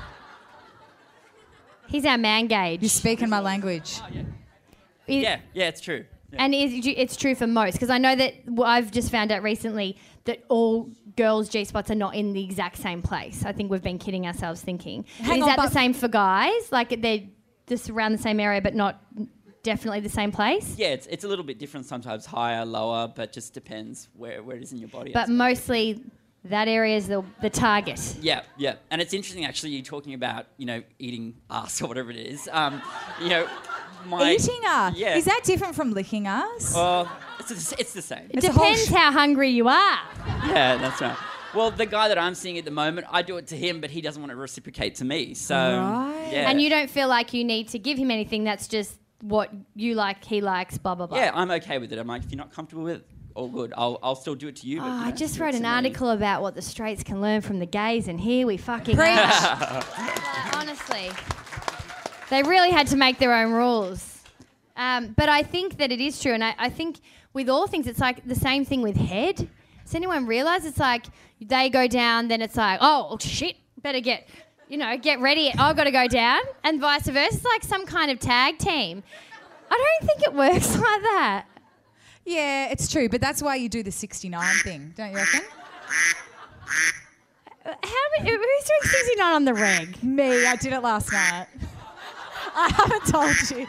He's 1.87 2.05
our 2.05 2.17
man 2.17 2.47
gauge. 2.47 2.81
You're 2.81 2.89
speaking 2.89 3.29
my 3.29 3.39
language. 3.39 3.99
yeah, 5.07 5.39
yeah, 5.53 5.67
it's 5.67 5.81
true. 5.81 6.05
Yeah. 6.31 6.45
And 6.45 6.55
is, 6.55 6.71
it's 6.87 7.17
true 7.17 7.35
for 7.35 7.45
most 7.47 7.73
because 7.73 7.89
I 7.89 7.97
know 7.97 8.15
that 8.15 8.35
well, 8.47 8.67
I've 8.67 8.91
just 8.91 9.11
found 9.11 9.31
out 9.33 9.43
recently 9.43 9.97
that 10.25 10.43
all 10.49 10.89
girls' 11.15 11.49
G 11.49 11.65
spots 11.65 11.91
are 11.91 11.95
not 11.95 12.15
in 12.15 12.33
the 12.33 12.43
exact 12.43 12.77
same 12.77 13.01
place. 13.01 13.43
I 13.45 13.51
think 13.51 13.71
we've 13.71 13.81
been 13.81 13.99
kidding 13.99 14.27
ourselves 14.27 14.61
thinking. 14.61 15.05
Hang 15.19 15.37
is 15.37 15.43
on, 15.43 15.49
that 15.49 15.57
the 15.57 15.69
same 15.69 15.93
for 15.93 16.07
guys? 16.07 16.71
Like 16.71 17.01
they're 17.01 17.23
just 17.67 17.89
around 17.89 18.11
the 18.11 18.17
same 18.17 18.39
area, 18.39 18.61
but 18.61 18.75
not 18.75 19.01
definitely 19.63 19.99
the 19.99 20.09
same 20.09 20.31
place. 20.31 20.75
Yeah, 20.77 20.89
it's, 20.89 21.07
it's 21.07 21.23
a 21.23 21.27
little 21.27 21.45
bit 21.45 21.59
different 21.59 21.85
sometimes, 21.85 22.25
higher, 22.25 22.65
lower, 22.65 23.07
but 23.07 23.31
just 23.31 23.53
depends 23.53 24.09
where, 24.15 24.43
where 24.43 24.57
it 24.57 24.63
is 24.63 24.71
in 24.71 24.79
your 24.79 24.89
body. 24.89 25.11
But 25.13 25.29
mostly 25.29 26.03
that 26.45 26.67
area 26.67 26.97
is 26.97 27.07
the 27.07 27.23
the 27.41 27.49
target. 27.49 27.99
yeah, 28.19 28.41
yeah. 28.57 28.75
And 28.89 29.01
it's 29.01 29.13
interesting 29.13 29.45
actually 29.45 29.71
you 29.71 29.83
talking 29.83 30.13
about, 30.13 30.47
you 30.57 30.65
know, 30.65 30.81
eating 30.97 31.35
ass 31.49 31.81
or 31.81 31.87
whatever 31.87 32.09
it 32.09 32.17
is. 32.17 32.49
Um, 32.51 32.81
you 33.21 33.29
know, 33.29 33.47
my 34.05 34.31
Eating 34.33 34.61
us. 34.67 34.95
Yeah. 34.95 35.15
Is 35.17 35.25
that 35.25 35.41
different 35.43 35.75
from 35.75 35.91
licking 35.93 36.27
us? 36.27 36.73
Well, 36.75 37.11
it's, 37.39 37.71
it's 37.73 37.93
the 37.93 38.01
same. 38.01 38.27
It 38.29 38.41
depends 38.41 38.87
how 38.87 39.11
hungry 39.11 39.49
you 39.49 39.67
are. 39.67 39.99
Yeah, 40.47 40.77
that's 40.77 41.01
right. 41.01 41.17
Well, 41.53 41.69
the 41.71 41.85
guy 41.85 42.07
that 42.07 42.17
I'm 42.17 42.33
seeing 42.35 42.57
at 42.57 42.63
the 42.65 42.71
moment, 42.71 43.07
I 43.09 43.23
do 43.23 43.35
it 43.37 43.47
to 43.47 43.57
him, 43.57 43.81
but 43.81 43.89
he 43.89 43.99
doesn't 44.01 44.21
want 44.21 44.31
to 44.31 44.35
reciprocate 44.37 44.95
to 44.95 45.05
me. 45.05 45.33
So, 45.33 45.55
yeah. 45.55 46.49
And 46.49 46.61
you 46.61 46.69
don't 46.69 46.89
feel 46.89 47.07
like 47.09 47.33
you 47.33 47.43
need 47.43 47.67
to 47.69 47.79
give 47.79 47.97
him 47.97 48.09
anything. 48.09 48.43
That's 48.45 48.67
just 48.69 48.97
what 49.21 49.51
you 49.75 49.95
like, 49.95 50.23
he 50.23 50.39
likes, 50.41 50.77
blah 50.77 50.95
blah 50.95 51.07
blah. 51.07 51.17
Yeah, 51.17 51.31
I'm 51.33 51.51
okay 51.51 51.77
with 51.77 51.91
it. 51.91 51.99
I'm 51.99 52.07
like, 52.07 52.23
if 52.23 52.31
you're 52.31 52.37
not 52.37 52.53
comfortable 52.53 52.83
with 52.83 52.95
it, 53.01 53.07
all 53.35 53.49
good. 53.49 53.73
I'll, 53.77 53.99
I'll 54.01 54.15
still 54.15 54.33
do 54.35 54.47
it 54.47 54.55
to 54.57 54.67
you. 54.67 54.79
But, 54.79 54.85
Oh, 54.85 54.87
you 54.87 54.93
I 54.93 55.09
know, 55.09 55.15
just 55.15 55.35
do 55.35 55.41
it 55.41 55.45
wrote 55.45 55.51
to 55.51 55.57
an 55.57 55.63
me. 55.63 55.69
article 55.69 56.09
about 56.11 56.41
what 56.41 56.55
the 56.55 56.61
straights 56.61 57.03
can 57.03 57.21
learn 57.21 57.41
from 57.41 57.59
the 57.59 57.65
gays, 57.65 58.07
and 58.07 58.19
here 58.19 58.47
we 58.47 58.55
fucking 58.57 58.95
Preach. 58.95 59.07
Like, 59.15 60.55
honestly, 60.55 61.11
they 62.31 62.41
really 62.43 62.71
had 62.71 62.87
to 62.87 62.95
make 62.95 63.19
their 63.19 63.33
own 63.33 63.51
rules. 63.51 64.23
Um, 64.77 65.13
but 65.17 65.27
I 65.27 65.43
think 65.43 65.77
that 65.77 65.91
it 65.91 65.99
is 65.99 66.19
true, 66.19 66.31
and 66.31 66.43
I, 66.43 66.55
I 66.57 66.69
think 66.69 67.01
with 67.33 67.49
all 67.49 67.67
things, 67.67 67.87
it's 67.87 67.99
like 67.99 68.25
the 68.25 68.35
same 68.35 68.63
thing 68.63 68.81
with 68.81 68.95
head. 68.95 69.35
Does 69.83 69.93
anyone 69.93 70.25
realize 70.25 70.65
it's 70.65 70.79
like 70.79 71.05
they 71.41 71.69
go 71.69 71.87
down, 71.87 72.29
then 72.29 72.41
it's 72.41 72.55
like, 72.55 72.79
oh 72.81 73.17
shit, 73.19 73.57
better 73.81 73.99
get, 73.99 74.29
you 74.69 74.77
know, 74.77 74.97
get 74.97 75.19
ready. 75.19 75.53
I've 75.53 75.75
got 75.75 75.83
to 75.83 75.91
go 75.91 76.07
down, 76.07 76.41
and 76.63 76.79
vice 76.79 77.05
versa. 77.05 77.35
It's 77.35 77.43
like 77.43 77.63
some 77.63 77.85
kind 77.85 78.09
of 78.09 78.19
tag 78.19 78.57
team. 78.57 79.03
I 79.69 79.97
don't 79.99 80.07
think 80.07 80.23
it 80.23 80.33
works 80.33 80.73
like 80.75 81.01
that. 81.01 81.45
Yeah, 82.23 82.69
it's 82.69 82.87
true, 82.87 83.09
but 83.09 83.19
that's 83.19 83.43
why 83.43 83.55
you 83.55 83.67
do 83.67 83.83
the 83.83 83.91
69 83.91 84.55
thing, 84.63 84.93
don't 84.95 85.11
you 85.11 85.17
reckon? 85.17 85.41
How 87.65 87.73
many, 88.17 88.31
who's 88.31 88.37
doing 88.37 88.81
69 88.83 89.33
on 89.33 89.45
the 89.45 89.53
reg? 89.53 90.01
Me, 90.01 90.45
I 90.45 90.55
did 90.55 90.71
it 90.71 90.81
last 90.81 91.11
night. 91.11 91.47
I 92.55 92.69
haven't 92.75 93.05
told 93.05 93.35
you. 93.59 93.67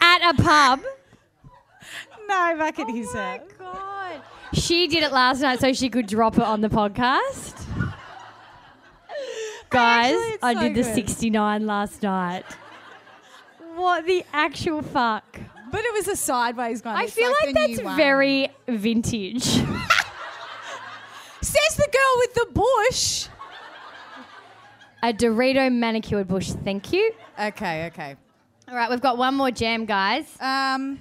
At 0.00 0.30
a 0.30 0.34
pub. 0.42 0.80
No, 2.28 2.56
back 2.58 2.78
at 2.78 2.86
Oh 2.88 2.94
his 2.94 3.12
house. 3.12 3.40
God. 3.58 4.20
She 4.54 4.86
did 4.86 5.02
it 5.02 5.12
last 5.12 5.40
night 5.40 5.58
so 5.60 5.72
she 5.72 5.88
could 5.90 6.06
drop 6.06 6.36
it 6.36 6.42
on 6.44 6.60
the 6.60 6.68
podcast. 6.68 7.64
Guys, 9.70 10.14
it's 10.16 10.42
I 10.42 10.54
so 10.54 10.60
did 10.60 10.74
the 10.74 10.82
good. 10.82 10.94
69 10.94 11.66
last 11.66 12.02
night. 12.02 12.44
What 13.76 14.06
the 14.06 14.24
actual 14.32 14.80
fuck? 14.82 15.38
But 15.70 15.82
it 15.84 15.92
was 15.92 16.08
a 16.08 16.16
sideways 16.16 16.82
one. 16.82 16.96
I 16.96 17.04
It's 17.04 17.12
feel 17.12 17.28
like, 17.44 17.54
the 17.54 17.60
that's 17.66 17.82
one. 17.82 17.94
very 17.96 18.48
vintage. 18.66 19.44
Says 19.44 19.66
the 21.76 21.88
girl 21.92 22.14
with 22.16 22.34
the 22.34 22.46
bush. 22.54 23.28
A 25.02 25.12
Dorito 25.12 25.72
manicured 25.72 26.26
bush, 26.26 26.50
thank 26.64 26.92
you. 26.92 27.12
Okay, 27.40 27.86
okay. 27.86 28.16
All 28.68 28.74
right, 28.74 28.90
we've 28.90 29.00
got 29.00 29.16
one 29.16 29.34
more 29.34 29.50
jam, 29.50 29.84
guys. 29.84 30.26
Um, 30.40 30.98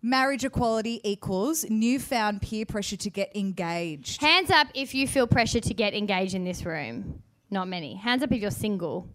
marriage 0.00 0.44
equality 0.44 1.00
equals 1.02 1.68
newfound 1.68 2.40
peer 2.40 2.66
pressure 2.66 2.96
to 2.96 3.10
get 3.10 3.34
engaged. 3.34 4.20
Hands 4.20 4.48
up 4.50 4.68
if 4.74 4.94
you 4.94 5.08
feel 5.08 5.26
pressure 5.26 5.60
to 5.60 5.74
get 5.74 5.92
engaged 5.92 6.34
in 6.34 6.44
this 6.44 6.64
room. 6.64 7.22
Not 7.50 7.66
many. 7.66 7.96
Hands 7.96 8.22
up 8.22 8.30
if 8.30 8.40
you're 8.40 8.50
single. 8.52 9.08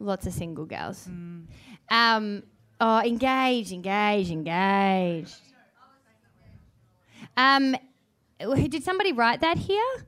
Lots 0.00 0.26
of 0.26 0.32
single 0.32 0.64
girls. 0.64 1.08
Um, 1.88 2.42
oh, 2.80 3.00
engage, 3.00 3.70
engage, 3.70 4.30
engage. 4.30 5.32
Um, 7.36 7.76
did 8.68 8.82
somebody 8.82 9.12
write 9.12 9.40
that 9.42 9.56
here? 9.56 10.06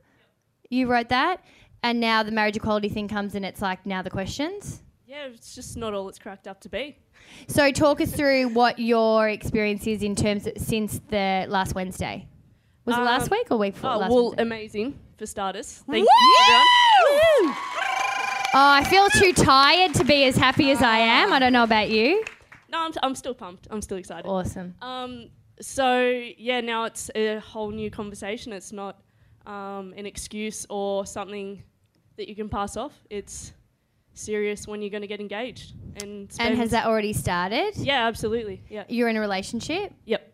You 0.73 0.87
wrote 0.87 1.09
that, 1.09 1.43
and 1.83 1.99
now 1.99 2.23
the 2.23 2.31
marriage 2.31 2.57
equality 2.57 2.89
thing 2.89 3.07
comes, 3.07 3.35
and 3.35 3.45
it's 3.45 3.61
like 3.61 3.85
now 3.85 4.01
the 4.01 4.09
questions. 4.09 4.81
Yeah, 5.05 5.27
it's 5.27 5.53
just 5.53 5.77
not 5.77 5.93
all 5.93 6.09
it's 6.09 6.17
cracked 6.17 6.47
up 6.47 6.59
to 6.61 6.69
be. 6.69 6.97
So 7.47 7.71
talk 7.71 8.01
us 8.01 8.11
through 8.11 8.49
what 8.49 8.79
your 8.79 9.29
experience 9.29 9.85
is 9.85 10.01
in 10.01 10.15
terms 10.15 10.47
of 10.47 10.53
since 10.57 10.99
the 11.09 11.45
last 11.47 11.75
Wednesday. 11.75 12.27
Was 12.85 12.97
it 12.97 13.01
last 13.01 13.31
Um, 13.31 13.37
week 13.37 13.47
or 13.51 13.57
week 13.57 13.75
before? 13.75 13.91
Oh, 13.91 13.97
last 13.99 14.09
well, 14.11 14.23
Wednesday? 14.25 14.41
amazing 14.41 14.99
for 15.17 15.25
starters. 15.27 15.83
Thank 15.89 16.05
Woo! 16.05 16.09
you, 16.09 16.43
everyone. 17.39 17.55
Oh, 18.55 18.69
I 18.71 18.83
feel 18.83 19.07
too 19.09 19.33
tired 19.33 19.93
to 19.95 20.03
be 20.03 20.25
as 20.25 20.35
happy 20.35 20.71
as 20.71 20.81
I 20.81 20.97
am. 20.97 21.31
I 21.33 21.39
don't 21.39 21.53
know 21.53 21.63
about 21.63 21.89
you. 21.89 22.23
No, 22.69 22.79
I'm, 22.85 22.91
I'm 23.01 23.15
still 23.15 23.33
pumped. 23.35 23.67
I'm 23.71 23.81
still 23.81 23.97
excited. 23.97 24.27
Awesome. 24.27 24.75
Um, 24.81 25.29
so 25.61 25.99
yeah, 26.37 26.61
now 26.61 26.85
it's 26.85 27.09
a 27.15 27.37
whole 27.39 27.69
new 27.71 27.89
conversation. 27.91 28.51
It's 28.53 28.71
not 28.71 28.99
um, 29.45 29.93
an 29.97 30.05
excuse 30.05 30.65
or 30.69 31.05
something 31.05 31.63
that 32.17 32.27
you 32.29 32.35
can 32.35 32.49
pass 32.49 32.77
off. 32.77 32.93
It's 33.09 33.53
serious 34.13 34.67
when 34.67 34.81
you're 34.81 34.91
going 34.91 35.01
to 35.01 35.07
get 35.07 35.19
engaged. 35.19 35.73
And 36.01 36.31
And 36.39 36.57
has 36.57 36.71
that 36.71 36.85
already 36.85 37.13
started? 37.13 37.75
Yeah, 37.75 38.07
absolutely. 38.07 38.63
Yeah. 38.69 38.83
You're 38.87 39.09
in 39.09 39.17
a 39.17 39.19
relationship? 39.21 39.93
Yep. 40.05 40.31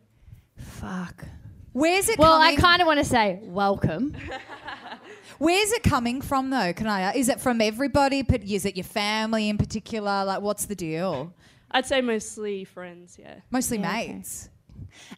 Fuck. 0.58 1.26
Where's 1.72 2.10
it 2.10 2.18
Well, 2.20 2.40
I 2.42 2.56
kind 2.56 2.82
of 2.82 2.88
want 2.88 3.00
to 3.00 3.06
say 3.06 3.40
welcome. 3.44 4.16
Where's 5.38 5.72
it 5.72 5.84
coming 5.84 6.22
from 6.22 6.50
though? 6.50 6.74
Can 6.74 6.88
I? 6.88 7.14
Is 7.14 7.30
it 7.30 7.40
from 7.40 7.62
everybody? 7.62 8.24
But 8.24 8.44
is 8.44 8.66
it 8.66 8.76
your 8.76 8.84
family 8.84 9.48
in 9.48 9.58
particular? 9.58 10.26
Like, 10.26 10.42
what's 10.42 10.66
the 10.66 10.76
deal? 10.76 11.34
I'd 11.72 11.86
say 11.86 12.02
mostly 12.02 12.66
friends. 12.66 13.18
Yeah. 13.18 13.36
Mostly 13.50 13.78
Yeah, 13.78 13.90
okay. 13.90 14.14
mates. 14.16 14.50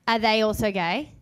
Are 0.08 0.20
they 0.20 0.42
also 0.42 0.72
gay? 0.72 1.14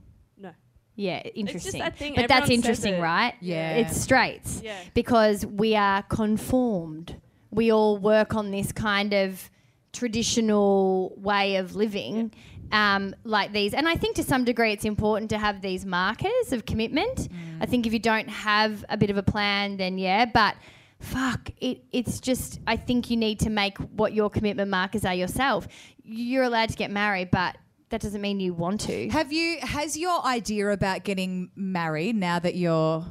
Yeah, 0.99 1.21
interesting. 1.33 1.79
that 1.79 1.95
but 1.97 2.27
that's 2.27 2.49
interesting, 2.49 2.99
right? 2.99 3.33
Yeah. 3.39 3.77
It's 3.77 3.95
straights. 3.95 4.61
Yeah. 4.61 4.77
Because 4.93 5.45
we 5.45 5.73
are 5.75 6.03
conformed. 6.03 7.15
We 7.51 7.71
all 7.71 7.97
work 7.97 8.35
on 8.35 8.51
this 8.51 8.73
kind 8.73 9.13
of 9.13 9.49
traditional 9.93 11.13
way 11.15 11.55
of 11.55 11.77
living. 11.77 12.33
Um, 12.73 13.15
like 13.23 13.53
these, 13.53 13.73
and 13.73 13.87
I 13.87 13.95
think 13.95 14.17
to 14.17 14.23
some 14.23 14.43
degree 14.43 14.73
it's 14.73 14.85
important 14.85 15.29
to 15.31 15.39
have 15.39 15.61
these 15.61 15.85
markers 15.85 16.51
of 16.51 16.65
commitment. 16.65 17.29
I 17.61 17.65
think 17.65 17.87
if 17.87 17.93
you 17.93 17.99
don't 17.99 18.29
have 18.29 18.85
a 18.89 18.97
bit 18.97 19.09
of 19.09 19.17
a 19.17 19.23
plan, 19.23 19.77
then 19.77 19.97
yeah, 19.97 20.25
but 20.25 20.55
fuck, 20.99 21.49
it, 21.61 21.81
it's 21.91 22.19
just, 22.19 22.59
I 22.67 22.75
think 22.75 23.09
you 23.09 23.17
need 23.17 23.39
to 23.39 23.49
make 23.49 23.77
what 23.77 24.13
your 24.13 24.29
commitment 24.29 24.69
markers 24.69 25.05
are 25.05 25.15
yourself. 25.15 25.67
You're 26.03 26.43
allowed 26.43 26.69
to 26.69 26.75
get 26.75 26.91
married, 26.91 27.31
but 27.31 27.57
that 27.89 28.01
doesn't 28.01 28.21
mean 28.21 28.39
you 28.39 28.53
want 28.53 28.81
to. 28.81 29.09
Have 29.09 29.31
you? 29.33 29.57
Has 29.61 29.97
your 29.97 30.23
idea 30.25 30.69
about 30.69 31.03
getting 31.03 31.51
married 31.55 32.15
now 32.15 32.39
that 32.39 32.55
you're 32.55 33.05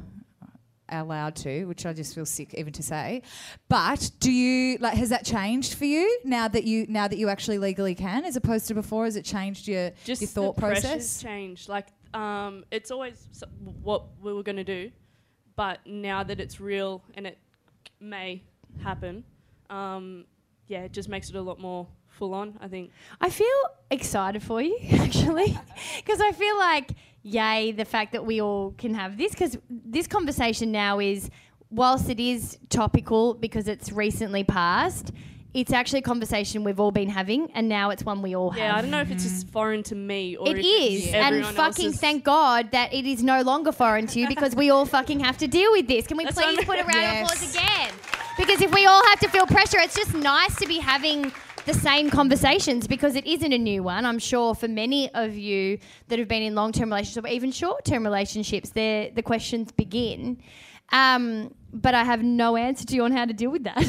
allowed 0.91 1.35
to, 1.35 1.65
which 1.65 1.85
I 1.85 1.93
just 1.93 2.15
feel 2.15 2.25
sick 2.25 2.55
even 2.55 2.73
to 2.73 2.81
say, 2.83 3.21
but 3.67 4.09
do 4.19 4.31
you 4.31 4.77
like? 4.79 4.95
Has 4.95 5.09
that 5.09 5.23
changed 5.25 5.75
for 5.75 5.85
you 5.85 6.19
now 6.23 6.47
that 6.47 6.63
you 6.63 6.85
now 6.89 7.07
that 7.07 7.17
you 7.17 7.29
actually 7.29 7.59
legally 7.59 7.95
can, 7.95 8.25
as 8.25 8.35
opposed 8.35 8.67
to 8.69 8.73
before? 8.73 9.05
Has 9.05 9.15
it 9.15 9.25
changed 9.25 9.67
your 9.67 9.91
Just 10.05 10.21
your 10.21 10.29
thought 10.29 10.55
the 10.55 10.61
pressure's 10.61 10.83
process? 10.83 11.21
changed. 11.21 11.69
Like, 11.69 11.87
um, 12.13 12.65
it's 12.71 12.89
always 12.91 13.27
so- 13.31 13.47
what 13.83 14.05
we 14.21 14.33
were 14.33 14.43
going 14.43 14.55
to 14.57 14.63
do, 14.63 14.91
but 15.55 15.79
now 15.85 16.23
that 16.23 16.39
it's 16.39 16.59
real 16.59 17.03
and 17.15 17.27
it 17.27 17.37
may 17.99 18.41
happen, 18.81 19.23
um, 19.69 20.25
yeah, 20.67 20.81
it 20.83 20.91
just 20.93 21.09
makes 21.09 21.29
it 21.29 21.35
a 21.35 21.41
lot 21.41 21.59
more 21.59 21.87
full 22.19 22.33
on. 22.35 22.57
I 22.61 22.67
think. 22.67 22.91
I 23.19 23.29
feel 23.29 23.47
excited 23.89 24.43
for 24.43 24.61
you, 24.61 24.77
actually, 24.91 25.57
because 25.97 26.21
I 26.21 26.31
feel 26.33 26.57
like, 26.57 26.91
yay, 27.23 27.71
the 27.71 27.85
fact 27.85 28.11
that 28.11 28.25
we 28.25 28.41
all 28.41 28.75
can 28.77 28.93
have 28.93 29.17
this, 29.17 29.31
because 29.31 29.57
this 29.69 30.05
conversation 30.05 30.71
now 30.71 30.99
is, 30.99 31.31
whilst 31.71 32.09
it 32.09 32.19
is 32.19 32.57
topical 32.69 33.33
because 33.33 33.67
it's 33.67 33.91
recently 33.91 34.43
passed, 34.43 35.11
it's 35.53 35.73
actually 35.73 35.99
a 35.99 36.03
conversation 36.03 36.63
we've 36.63 36.79
all 36.79 36.91
been 36.91 37.09
having, 37.09 37.49
and 37.53 37.67
now 37.67 37.89
it's 37.89 38.03
one 38.03 38.21
we 38.21 38.35
all 38.35 38.53
Yeah, 38.55 38.65
have. 38.65 38.71
Yeah, 38.71 38.77
I 38.77 38.81
don't 38.81 38.91
know 38.91 39.01
if 39.01 39.09
it's 39.09 39.23
just 39.23 39.45
mm-hmm. 39.45 39.51
foreign 39.53 39.83
to 39.83 39.95
me 39.95 40.35
or 40.35 40.47
It 40.47 40.59
if 40.59 40.65
is, 40.65 41.05
it's 41.05 41.13
and 41.13 41.45
fucking 41.45 41.93
thank 41.93 42.23
God 42.23 42.69
that 42.71 42.93
it 42.93 43.05
is 43.05 43.23
no 43.23 43.41
longer 43.41 43.71
foreign 43.71 44.05
to 44.07 44.19
you 44.19 44.27
because 44.35 44.55
we 44.55 44.69
all 44.69 44.85
fucking 44.85 45.21
have 45.21 45.37
to 45.39 45.47
deal 45.47 45.71
with 45.71 45.87
this. 45.87 46.05
Can 46.05 46.17
we 46.17 46.25
That's 46.25 46.39
please 46.39 46.63
put 46.65 46.77
a 46.77 46.83
round 46.83 46.93
Yes. 46.93 47.31
of 47.31 47.37
applause 47.37 47.55
again? 47.55 47.91
Because 48.37 48.61
if 48.61 48.73
we 48.73 48.85
all 48.85 49.03
have 49.07 49.19
to 49.21 49.27
feel 49.29 49.45
pressure, 49.47 49.79
it's 49.79 49.95
just 49.95 50.13
nice 50.13 50.55
to 50.57 50.67
be 50.67 50.77
having 50.77 51.31
the 51.71 51.79
same 51.79 52.09
conversations 52.09 52.87
because 52.87 53.15
it 53.15 53.27
isn't 53.27 53.53
a 53.53 53.57
new 53.57 53.83
one. 53.83 54.03
I'm 54.03 54.17
sure 54.17 54.55
for 54.55 54.67
many 54.67 55.13
of 55.13 55.35
you 55.35 55.77
that 56.07 56.17
have 56.17 56.27
been 56.27 56.41
in 56.41 56.55
long-term 56.55 56.89
relationships 56.89 57.23
or 57.23 57.29
even 57.29 57.51
short-term 57.51 58.03
relationships, 58.03 58.71
the 58.71 59.11
the 59.13 59.21
questions 59.21 59.71
begin. 59.71 60.41
Um, 60.91 61.53
but 61.71 61.93
I 61.93 62.03
have 62.03 62.23
no 62.23 62.55
answer 62.55 62.85
to 62.87 62.95
you 62.95 63.03
on 63.03 63.11
how 63.11 63.25
to 63.25 63.33
deal 63.33 63.51
with 63.51 63.65
that. 63.65 63.85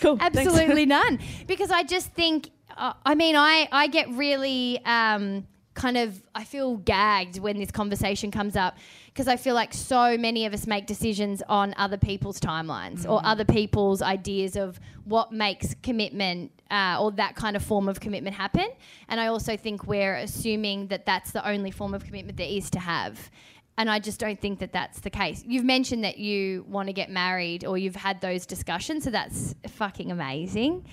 cool. 0.00 0.16
Absolutely 0.20 0.86
none. 0.86 1.18
Because 1.46 1.70
I 1.70 1.82
just 1.82 2.12
think, 2.12 2.48
uh, 2.74 2.94
I 3.04 3.14
mean, 3.14 3.36
I, 3.36 3.68
I 3.70 3.88
get 3.88 4.08
really 4.10 4.80
um, 4.86 5.46
kind 5.76 5.96
of, 5.96 6.20
I 6.34 6.42
feel 6.42 6.78
gagged 6.78 7.38
when 7.38 7.58
this 7.58 7.70
conversation 7.70 8.30
comes 8.32 8.56
up 8.56 8.76
because 9.06 9.28
I 9.28 9.36
feel 9.36 9.54
like 9.54 9.72
so 9.72 10.18
many 10.18 10.46
of 10.46 10.52
us 10.52 10.66
make 10.66 10.86
decisions 10.86 11.42
on 11.48 11.74
other 11.76 11.98
people's 11.98 12.40
timelines 12.40 13.08
or 13.08 13.20
other 13.24 13.44
people's 13.44 14.02
ideas 14.02 14.56
of 14.56 14.80
what 15.04 15.30
makes 15.30 15.76
commitment 15.82 16.50
uh, 16.70 16.98
or 17.00 17.12
that 17.12 17.36
kind 17.36 17.54
of 17.54 17.62
form 17.62 17.88
of 17.88 18.00
commitment 18.00 18.34
happen. 18.34 18.68
And 19.08 19.20
I 19.20 19.28
also 19.28 19.56
think 19.56 19.86
we're 19.86 20.16
assuming 20.16 20.88
that 20.88 21.06
that's 21.06 21.30
the 21.30 21.46
only 21.46 21.70
form 21.70 21.94
of 21.94 22.04
commitment 22.04 22.38
there 22.38 22.48
is 22.48 22.70
to 22.70 22.80
have. 22.80 23.30
And 23.78 23.90
I 23.90 23.98
just 23.98 24.18
don't 24.18 24.40
think 24.40 24.58
that 24.60 24.72
that's 24.72 25.00
the 25.00 25.10
case. 25.10 25.44
You've 25.46 25.64
mentioned 25.64 26.02
that 26.04 26.16
you 26.16 26.64
want 26.66 26.88
to 26.88 26.94
get 26.94 27.10
married 27.10 27.66
or 27.66 27.76
you've 27.76 27.96
had 27.96 28.22
those 28.22 28.46
discussions, 28.46 29.04
so 29.04 29.10
that's 29.10 29.54
fucking 29.68 30.10
amazing. 30.10 30.86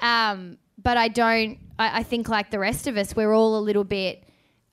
Um, 0.00 0.56
but 0.82 0.96
I 0.96 1.08
don't, 1.08 1.58
I, 1.78 2.00
I 2.00 2.02
think 2.02 2.30
like 2.30 2.50
the 2.50 2.58
rest 2.58 2.86
of 2.86 2.96
us, 2.96 3.14
we're 3.14 3.34
all 3.34 3.58
a 3.58 3.60
little 3.60 3.84
bit 3.84 4.24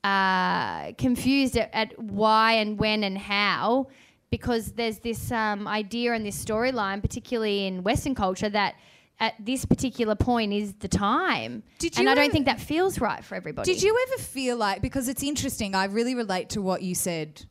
uh, 0.03 0.93
confused 0.93 1.57
at, 1.57 1.69
at 1.73 1.99
why 1.99 2.53
and 2.53 2.79
when 2.79 3.03
and 3.03 3.17
how 3.17 3.87
because 4.29 4.73
there's 4.73 4.99
this 4.99 5.31
um, 5.31 5.67
idea 5.67 6.13
and 6.13 6.25
this 6.25 6.43
storyline, 6.43 7.01
particularly 7.01 7.65
in 7.65 7.83
Western 7.83 8.13
culture, 8.13 8.49
that 8.49 8.75
at 9.19 9.33
this 9.39 9.65
particular 9.65 10.15
point 10.15 10.53
is 10.53 10.73
the 10.75 10.87
time. 10.87 11.63
Did 11.79 11.95
you 11.95 12.01
and 12.01 12.09
I 12.09 12.15
don't 12.15 12.25
ever- 12.25 12.33
think 12.33 12.45
that 12.45 12.59
feels 12.59 12.99
right 12.99 13.23
for 13.23 13.35
everybody. 13.35 13.73
Did 13.73 13.81
you 13.81 13.97
ever 14.07 14.21
feel 14.21 14.57
like 14.57 14.81
because 14.81 15.07
it's 15.07 15.23
interesting? 15.23 15.75
I 15.75 15.85
really 15.85 16.13
relate 16.13 16.49
to 16.51 16.61
what 16.61 16.81
you 16.83 16.93
said 16.93 17.45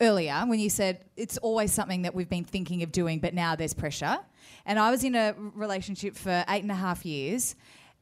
earlier 0.00 0.44
when 0.46 0.60
you 0.60 0.70
said 0.70 1.04
it's 1.16 1.36
always 1.38 1.72
something 1.72 2.02
that 2.02 2.14
we've 2.14 2.28
been 2.28 2.44
thinking 2.44 2.82
of 2.82 2.92
doing, 2.92 3.18
but 3.18 3.34
now 3.34 3.56
there's 3.56 3.74
pressure. 3.74 4.18
And 4.64 4.78
I 4.78 4.90
was 4.90 5.04
in 5.04 5.14
a 5.14 5.34
relationship 5.54 6.16
for 6.16 6.44
eight 6.48 6.62
and 6.62 6.70
a 6.70 6.76
half 6.76 7.04
years, 7.04 7.56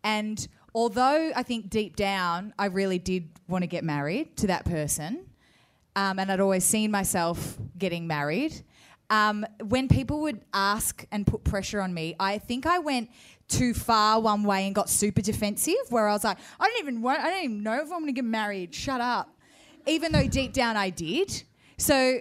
and 0.04 0.46
although 0.78 1.32
I 1.34 1.42
think 1.42 1.70
deep 1.70 1.96
down 1.96 2.54
I 2.56 2.66
really 2.66 3.00
did 3.00 3.30
want 3.48 3.62
to 3.62 3.66
get 3.66 3.82
married 3.82 4.36
to 4.36 4.46
that 4.46 4.64
person, 4.64 5.26
um, 5.96 6.20
and 6.20 6.30
I'd 6.30 6.38
always 6.38 6.62
seen 6.62 6.92
myself 6.92 7.58
getting 7.76 8.06
married. 8.06 8.62
Um, 9.10 9.44
when 9.64 9.88
people 9.88 10.20
would 10.20 10.40
ask 10.54 11.04
and 11.10 11.26
put 11.26 11.42
pressure 11.42 11.80
on 11.80 11.92
me, 11.92 12.14
I 12.20 12.38
think 12.38 12.64
I 12.64 12.78
went 12.78 13.10
too 13.48 13.74
far 13.74 14.20
one 14.20 14.44
way 14.44 14.66
and 14.66 14.74
got 14.74 14.88
super 14.88 15.20
defensive. 15.20 15.74
Where 15.88 16.06
I 16.06 16.12
was 16.12 16.22
like, 16.22 16.38
I 16.60 16.68
don't 16.68 16.78
even 16.78 17.02
want, 17.02 17.24
I 17.24 17.30
don't 17.30 17.42
even 17.42 17.62
know 17.64 17.80
if 17.82 17.90
I'm 17.90 18.02
going 18.02 18.06
to 18.06 18.12
get 18.12 18.24
married. 18.24 18.72
Shut 18.72 19.00
up. 19.00 19.36
Even 19.84 20.12
though 20.12 20.28
deep 20.28 20.52
down 20.52 20.76
I 20.76 20.90
did. 20.90 21.42
So, 21.76 22.20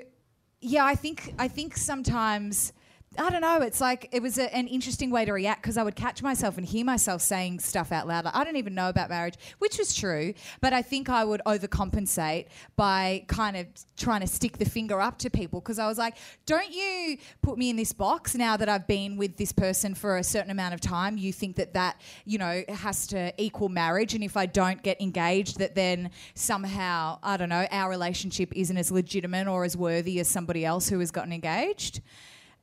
yeah, 0.62 0.84
I 0.84 0.95
think 0.95 1.36
I 1.38 1.47
think 1.47 1.78
sometimes 1.78 2.74
I 3.18 3.30
don't 3.30 3.41
know. 3.41 3.61
It's 3.61 3.82
like 3.82 4.09
it 4.11 4.22
was 4.22 4.38
a, 4.38 4.53
an 4.55 4.68
interesting 4.68 5.09
way 5.09 5.26
to 5.26 5.34
react 5.34 5.61
because 5.63 5.78
I 5.78 5.84
would 5.84 5.95
catch 5.95 6.22
myself 6.22 6.57
and 6.57 6.65
hear 6.65 6.86
myself 6.86 7.22
saying 7.22 7.59
stuff 7.59 7.91
out 7.91 8.07
loud. 8.07 8.26
Like, 8.26 8.36
I 8.36 8.43
don't 8.43 8.57
even 8.57 8.76
know 8.76 8.89
about 8.89 9.09
marriage, 9.09 9.36
which 9.57 9.78
was 9.78 9.95
true. 9.95 10.34
But 10.61 10.74
I 10.74 10.82
think 10.82 11.09
I 11.09 11.24
would 11.24 11.41
overcompensate 11.45 12.47
by 12.76 13.26
kind 13.28 13.57
of 13.57 13.68
trying 13.97 14.22
to 14.22 14.28
stick 14.28 14.57
the 14.57 14.65
finger 14.65 15.01
up 15.01 15.18
to 15.20 15.30
people 15.30 15.59
because 15.59 15.80
I 15.80 15.88
was 15.88 15.97
like, 15.97 16.18
don't 16.45 16.72
you 16.72 17.18
put 17.41 17.57
me 17.57 17.70
in 17.70 17.76
this 17.76 17.91
box 17.91 18.36
now 18.36 18.55
that 18.55 18.70
I've 18.70 18.88
been 18.88 19.18
with 19.18 19.38
this 19.38 19.51
person 19.51 19.95
for 19.95 20.18
a 20.18 20.24
certain 20.24 20.51
amount 20.51 20.76
of 20.76 20.82
time? 20.82 21.18
You 21.18 21.34
think 21.34 21.55
that 21.55 21.74
that, 21.74 21.99
you 22.26 22.38
know, 22.38 22.63
has 22.70 23.07
to 23.07 23.34
equal 23.41 23.70
marriage. 23.70 24.13
And 24.13 24.24
if 24.24 24.38
I 24.38 24.45
don't 24.45 24.84
get 24.84 25.01
engaged, 25.01 25.57
that 25.57 25.74
then 25.74 26.11
somehow, 26.36 27.18
I 27.24 27.38
don't 27.38 27.49
know, 27.49 27.65
our 27.72 27.89
relationship 27.89 28.53
isn't 28.55 28.78
as 28.78 28.91
legitimate 28.91 29.47
or 29.47 29.63
as 29.63 29.76
worthy 29.76 30.20
as 30.20 30.28
somebody 30.28 30.63
else 30.63 30.89
who 30.89 30.99
has 30.99 31.09
gotten 31.09 31.34
engaged. 31.34 32.01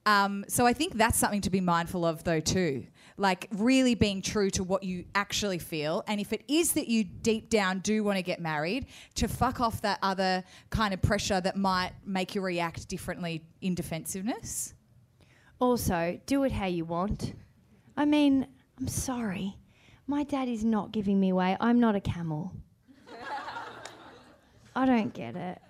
Um, 0.07 0.45
so 0.49 0.67
I 0.67 0.73
think 0.73 0.95
that's 0.95 1.19
something 1.19 1.41
to 1.43 1.51
be 1.51 1.61
mindful 1.61 2.05
of, 2.05 2.25
though, 2.25 2.41
too. 2.41 2.87
Like 3.17 3.49
really 3.53 3.95
being 3.95 4.21
true 4.23 4.51
to 4.51 4.65
what 4.65 4.83
you 4.83 5.05
actually 5.15 5.59
feel. 5.59 6.03
And 6.09 6.21
if 6.21 6.33
it 6.33 6.43
is 6.49 6.73
that 6.73 6.89
you 6.89 7.05
deep 7.05 7.49
down 7.49 7.79
do 7.79 8.03
want 8.03 8.17
to 8.17 8.23
get 8.23 8.41
married, 8.41 8.87
to 9.15 9.29
fuck 9.29 9.61
off 9.61 9.81
that 9.83 9.99
other 10.03 10.43
kind 10.71 10.93
of 10.93 11.01
pressure 11.01 11.41
that 11.41 11.57
might 11.57 11.93
make 12.05 12.35
you 12.35 12.41
react 12.41 12.89
differently 12.89 13.45
in 13.61 13.75
defensiveness. 13.75 14.75
Also, 15.61 16.21
do 16.27 16.43
it 16.43 16.53
how 16.53 16.67
you 16.67 16.85
want. 16.85 17.35
I 17.97 18.05
mean, 18.05 18.49
I'm 18.79 18.89
sorry. 18.89 19.57
My 20.07 20.25
dad 20.25 20.49
is 20.49 20.65
not 20.65 20.93
giving 20.93 21.19
me 21.21 21.31
away. 21.31 21.57
I'm 21.61 21.79
not 21.79 21.95
a 21.95 22.01
camel. 22.01 22.53
I 24.77 24.87
don't 24.87 25.15
get 25.15 25.37
it. 25.37 25.63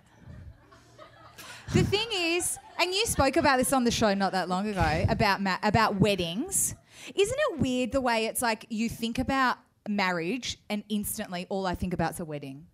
The 1.75 1.83
thing 1.83 2.07
is, 2.13 2.57
and 2.79 2.95
you 2.95 3.05
spoke 3.07 3.37
about 3.37 3.57
this 3.59 3.73
on 3.73 3.83
the 3.85 3.91
show 3.91 4.15
not 4.15 4.31
that 4.33 4.49
long 4.49 4.69
ago 4.69 5.05
about 5.09 5.43
ma- 5.43 5.59
about 5.63 5.97
weddings. 6.01 6.75
Isn't 7.15 7.39
it 7.51 7.59
weird 7.61 7.91
the 7.93 8.01
way 8.01 8.27
it's 8.27 8.41
like 8.41 8.67
you 8.71 8.89
think 8.89 9.19
about 9.19 9.59
marriage 9.89 10.57
and 10.71 10.85
instantly 10.89 11.47
all 11.49 11.67
I 11.67 11.75
think 11.75 11.93
about 11.93 12.13
is 12.13 12.21
a 12.21 12.25
wedding? 12.25 12.67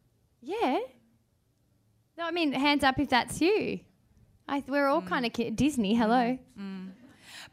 Yeah. 0.43 0.79
No, 2.19 2.25
I 2.27 2.31
mean, 2.31 2.53
hands 2.53 2.85
up 2.85 2.99
if 2.99 3.09
that's 3.09 3.41
you. 3.41 3.81
I, 4.47 4.63
we're 4.69 4.85
Mm. 4.87 4.93
all 4.93 5.03
kind 5.03 5.25
of 5.25 5.33
ki- 5.33 5.51
Disney. 5.51 5.95
Hello. 5.95 6.39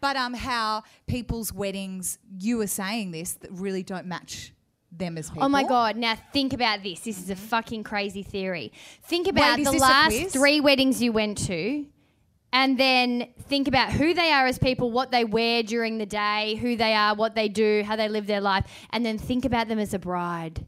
But 0.02 0.16
um, 0.18 0.34
how 0.34 0.84
people's 1.08 1.54
weddings, 1.54 2.20
you 2.40 2.58
were 2.58 2.68
saying 2.68 3.12
this, 3.12 3.34
that 3.36 3.52
really 3.54 3.84
don't 3.84 4.06
match 4.06 4.54
them 4.92 5.18
as 5.18 5.30
people. 5.30 5.44
Oh 5.44 5.50
my 5.50 5.64
god! 5.64 5.96
Now 5.96 6.16
think 6.34 6.54
about 6.54 6.84
this. 6.84 7.02
This 7.02 7.20
is 7.20 7.30
a 7.30 7.36
mm-hmm. 7.36 7.46
fucking 7.46 7.84
crazy 7.84 8.24
theory. 8.24 8.72
Think 9.04 9.28
about 9.28 9.58
Wait, 9.58 9.66
the 9.66 9.72
last 9.74 10.30
three 10.30 10.60
weddings 10.60 11.02
you 11.02 11.12
went 11.12 11.38
to, 11.48 11.86
and 12.54 12.78
then 12.78 13.28
think 13.44 13.68
about 13.68 13.92
who 13.92 14.14
they 14.14 14.32
are 14.32 14.46
as 14.46 14.58
people, 14.58 14.92
what 14.92 15.12
they 15.12 15.24
wear 15.24 15.64
during 15.64 15.98
the 15.98 16.06
day, 16.06 16.56
who 16.56 16.76
they 16.76 16.94
are, 16.94 17.16
what 17.16 17.36
they 17.36 17.50
do, 17.50 17.84
how 17.86 17.96
they 17.96 18.10
live 18.10 18.28
their 18.28 18.42
life, 18.42 18.66
and 18.92 19.06
then 19.06 19.18
think 19.18 19.46
about 19.46 19.68
them 19.68 19.80
as 19.80 19.94
a 19.94 20.00
bride. 20.00 20.66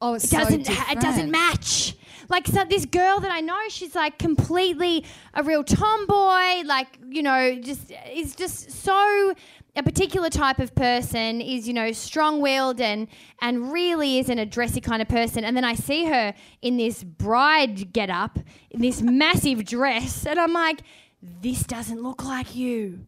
Oh, 0.00 0.14
it's 0.14 0.24
it 0.24 0.30
so 0.30 0.38
doesn't. 0.38 0.68
it 0.68 1.00
doesn't 1.00 1.30
match. 1.30 1.96
Like 2.28 2.46
so, 2.46 2.64
this 2.64 2.86
girl 2.86 3.20
that 3.20 3.30
I 3.30 3.40
know, 3.40 3.58
she's 3.68 3.94
like 3.94 4.18
completely 4.18 5.04
a 5.34 5.42
real 5.42 5.64
tomboy. 5.64 6.66
Like 6.66 6.98
you 7.08 7.22
know, 7.22 7.56
just 7.60 7.92
is 8.12 8.34
just 8.34 8.70
so 8.70 9.34
a 9.74 9.82
particular 9.82 10.30
type 10.30 10.58
of 10.58 10.74
person. 10.74 11.40
Is 11.40 11.66
you 11.66 11.74
know 11.74 11.92
strong-willed 11.92 12.80
and 12.80 13.08
and 13.40 13.72
really 13.72 14.18
isn't 14.18 14.38
a 14.38 14.46
dressy 14.46 14.80
kind 14.80 15.02
of 15.02 15.08
person. 15.08 15.44
And 15.44 15.56
then 15.56 15.64
I 15.64 15.74
see 15.74 16.06
her 16.06 16.34
in 16.60 16.76
this 16.76 17.02
bride 17.04 17.92
get-up, 17.92 18.38
in 18.70 18.80
this 18.80 19.02
massive 19.02 19.64
dress, 19.64 20.26
and 20.26 20.38
I'm 20.38 20.52
like, 20.52 20.80
this 21.22 21.64
doesn't 21.64 22.02
look 22.02 22.24
like 22.24 22.54
you. 22.54 23.06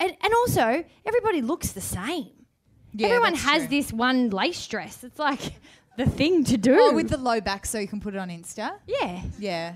And, 0.00 0.16
and 0.22 0.34
also, 0.34 0.84
everybody 1.04 1.42
looks 1.42 1.72
the 1.72 1.82
same. 1.82 2.30
Yeah, 2.94 3.08
Everyone 3.08 3.34
has 3.34 3.62
true. 3.62 3.68
this 3.68 3.92
one 3.92 4.30
lace 4.30 4.66
dress. 4.66 5.04
It's 5.04 5.18
like 5.18 5.52
the 5.96 6.06
thing 6.06 6.44
to 6.44 6.56
do. 6.56 6.76
Oh, 6.78 6.92
with 6.94 7.08
the 7.08 7.16
low 7.16 7.40
back 7.40 7.66
so 7.66 7.78
you 7.78 7.88
can 7.88 8.00
put 8.00 8.14
it 8.14 8.18
on 8.18 8.28
Insta? 8.28 8.72
yeah. 8.86 9.22
Yeah. 9.38 9.74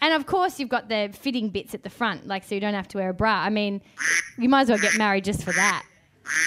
And 0.00 0.12
of 0.14 0.26
course, 0.26 0.58
you've 0.58 0.68
got 0.68 0.88
the 0.88 1.10
fitting 1.16 1.48
bits 1.50 1.74
at 1.74 1.84
the 1.84 1.90
front, 1.90 2.26
like 2.26 2.42
so 2.42 2.56
you 2.56 2.60
don't 2.60 2.74
have 2.74 2.88
to 2.88 2.98
wear 2.98 3.10
a 3.10 3.14
bra. 3.14 3.34
I 3.34 3.50
mean, 3.50 3.80
you 4.36 4.48
might 4.48 4.62
as 4.62 4.68
well 4.68 4.78
get 4.78 4.98
married 4.98 5.22
just 5.24 5.44
for 5.44 5.52
that. 5.52 5.84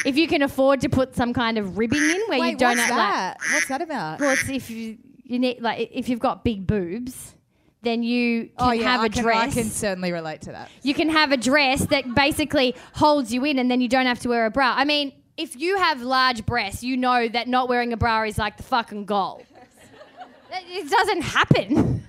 If 0.05 0.17
you 0.17 0.27
can 0.27 0.41
afford 0.41 0.81
to 0.81 0.89
put 0.89 1.15
some 1.15 1.33
kind 1.33 1.57
of 1.57 1.77
ribbing 1.77 2.01
in 2.01 2.21
where 2.27 2.39
Wait, 2.41 2.51
you 2.51 2.57
don't 2.57 2.77
what's 2.77 2.81
have 2.89 2.95
that? 2.97 3.37
what's 3.53 3.67
that 3.69 3.81
about? 3.81 4.19
well, 4.19 4.31
it's 4.31 4.49
if 4.49 4.69
you 4.69 4.97
you 5.23 5.39
need 5.39 5.61
like 5.61 5.89
if 5.93 6.09
you've 6.09 6.19
got 6.19 6.43
big 6.43 6.67
boobs, 6.67 7.33
then 7.81 8.03
you 8.03 8.45
can 8.45 8.51
oh 8.59 8.71
yeah, 8.71 8.91
have 8.91 9.01
I 9.01 9.05
a 9.05 9.09
can, 9.09 9.23
dress. 9.23 9.37
I 9.57 9.61
can 9.61 9.69
certainly 9.69 10.11
relate 10.11 10.41
to 10.41 10.51
that. 10.51 10.69
you 10.83 10.93
can 10.93 11.07
have 11.09 11.31
a 11.31 11.37
dress 11.37 11.85
that 11.85 12.13
basically 12.13 12.75
holds 12.93 13.33
you 13.33 13.45
in 13.45 13.57
and 13.57 13.71
then 13.71 13.79
you 13.79 13.87
don't 13.87 14.05
have 14.05 14.19
to 14.19 14.27
wear 14.29 14.45
a 14.45 14.51
bra. 14.51 14.73
I 14.75 14.83
mean, 14.83 15.13
if 15.37 15.55
you 15.55 15.77
have 15.77 16.01
large 16.01 16.45
breasts, 16.45 16.83
you 16.83 16.97
know 16.97 17.27
that 17.27 17.47
not 17.47 17.67
wearing 17.69 17.93
a 17.93 17.97
bra 17.97 18.23
is 18.23 18.37
like 18.37 18.57
the 18.57 18.63
fucking 18.63 19.05
goal. 19.05 19.43
it 20.51 20.89
doesn't 20.89 21.21
happen. 21.21 22.03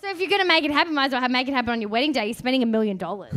So 0.00 0.10
if 0.10 0.18
you're 0.18 0.30
going 0.30 0.40
to 0.42 0.48
make 0.48 0.64
it 0.64 0.70
happen, 0.70 0.94
might 0.94 1.06
as 1.06 1.12
well 1.12 1.28
make 1.28 1.48
it 1.48 1.52
happen 1.52 1.70
on 1.70 1.80
your 1.80 1.90
wedding 1.90 2.12
day. 2.12 2.26
You're 2.26 2.34
spending 2.34 2.62
a 2.62 2.66
million 2.66 2.96
dollars. 2.96 3.34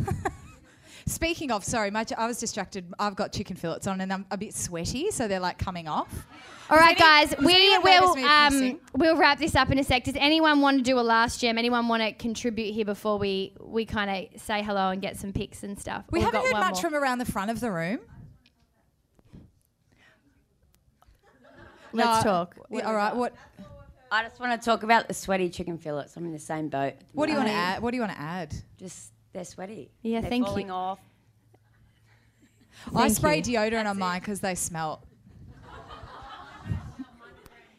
Speaking 1.05 1.51
of, 1.51 1.65
sorry, 1.65 1.91
my 1.91 2.05
ch- 2.05 2.13
I 2.13 2.25
was 2.27 2.39
distracted. 2.39 2.85
I've 2.97 3.17
got 3.17 3.33
chicken 3.33 3.57
fillets 3.57 3.87
on 3.87 3.99
and 3.99 4.11
I'm 4.13 4.25
a 4.31 4.37
bit 4.37 4.53
sweaty, 4.53 5.11
so 5.11 5.27
they're 5.27 5.41
like 5.41 5.57
coming 5.57 5.89
off. 5.89 6.25
All 6.69 6.77
right, 6.77 6.97
guys, 6.97 7.35
we 7.39 7.77
will 7.79 8.17
um, 8.25 8.79
we'll 8.95 9.17
wrap 9.17 9.37
this 9.37 9.53
up 9.53 9.69
in 9.69 9.77
a 9.79 9.83
sec. 9.83 10.05
Does 10.05 10.15
anyone 10.17 10.61
want 10.61 10.77
to 10.77 10.83
do 10.83 10.97
a 10.97 11.01
last 11.01 11.41
gem? 11.41 11.57
Anyone 11.57 11.89
want 11.89 12.01
to 12.01 12.13
contribute 12.13 12.71
here 12.73 12.85
before 12.85 13.17
we 13.19 13.53
we 13.59 13.85
kind 13.85 14.09
of 14.33 14.41
say 14.41 14.63
hello 14.63 14.89
and 14.91 15.01
get 15.01 15.17
some 15.17 15.33
pics 15.33 15.63
and 15.63 15.77
stuff? 15.77 16.05
We 16.09 16.19
We've 16.19 16.25
haven't 16.25 16.39
got 16.39 16.45
heard 16.45 16.53
one 16.53 16.61
much 16.61 16.75
more. 16.75 16.81
from 16.91 16.95
around 16.95 17.17
the 17.17 17.25
front 17.25 17.51
of 17.51 17.59
the 17.59 17.69
room. 17.69 17.99
Let's 21.93 22.25
No, 22.25 22.31
talk. 22.31 22.57
yeah, 22.69 22.81
all 22.87 22.95
right. 22.95 23.15
What 23.15 23.33
I 24.11 24.23
just 24.23 24.39
want 24.39 24.59
to 24.59 24.63
talk 24.63 24.83
about 24.83 25.07
the 25.07 25.13
sweaty 25.13 25.49
chicken 25.49 25.77
fillets. 25.77 26.15
I'm 26.17 26.25
in 26.25 26.33
the 26.33 26.39
same 26.39 26.69
boat. 26.69 26.93
What 27.13 27.25
do 27.27 27.31
you 27.31 27.37
want 27.37 27.49
to 27.49 27.55
add? 27.55 27.81
What 27.81 27.91
do 27.91 27.97
you 27.97 28.01
want 28.01 28.13
to 28.13 28.19
add? 28.21 28.53
Just 28.77 29.11
they're 29.33 29.45
sweaty. 29.45 29.91
Yeah, 30.01 30.21
they're 30.21 30.29
thank 30.29 30.41
you. 30.43 30.47
falling 30.47 30.71
off. 30.71 30.99
I 32.93 33.03
Thank 33.03 33.15
spray 33.15 33.37
you. 33.37 33.43
deodorant 33.43 33.89
on 33.89 33.97
mine 33.99 34.19
because 34.19 34.39
they 34.39 34.55
smell. 34.55 35.03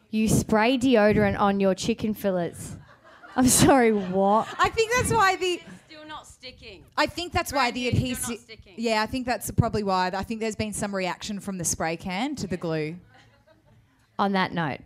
You 0.09 0.27
spray 0.29 0.77
deodorant 0.77 1.39
on 1.39 1.59
your 1.59 1.75
chicken 1.75 2.13
fillets. 2.13 2.77
I'm 3.35 3.47
sorry, 3.47 3.91
what? 3.91 4.47
I 4.57 4.69
think 4.69 4.91
that's 4.93 5.11
why 5.11 5.35
the. 5.35 5.61
Still 5.89 6.05
not 6.07 6.25
sticking. 6.25 6.83
I 6.97 7.05
think 7.05 7.33
that's 7.33 7.51
why 7.51 7.71
the 7.71 7.83
new, 7.83 7.89
still 7.89 7.99
not 8.01 8.01
adhesive. 8.19 8.39
sticking. 8.39 8.73
Yeah, 8.77 9.01
I 9.01 9.05
think 9.07 9.25
that's 9.25 9.51
probably 9.51 9.83
why. 9.83 10.07
I 10.13 10.23
think 10.23 10.39
there's 10.39 10.55
been 10.55 10.71
some 10.73 10.95
reaction 10.95 11.39
from 11.41 11.57
the 11.57 11.65
spray 11.65 11.97
can 11.97 12.35
to 12.37 12.47
the 12.47 12.55
glue. 12.57 12.95
On 14.17 14.31
that 14.31 14.53
note, 14.53 14.79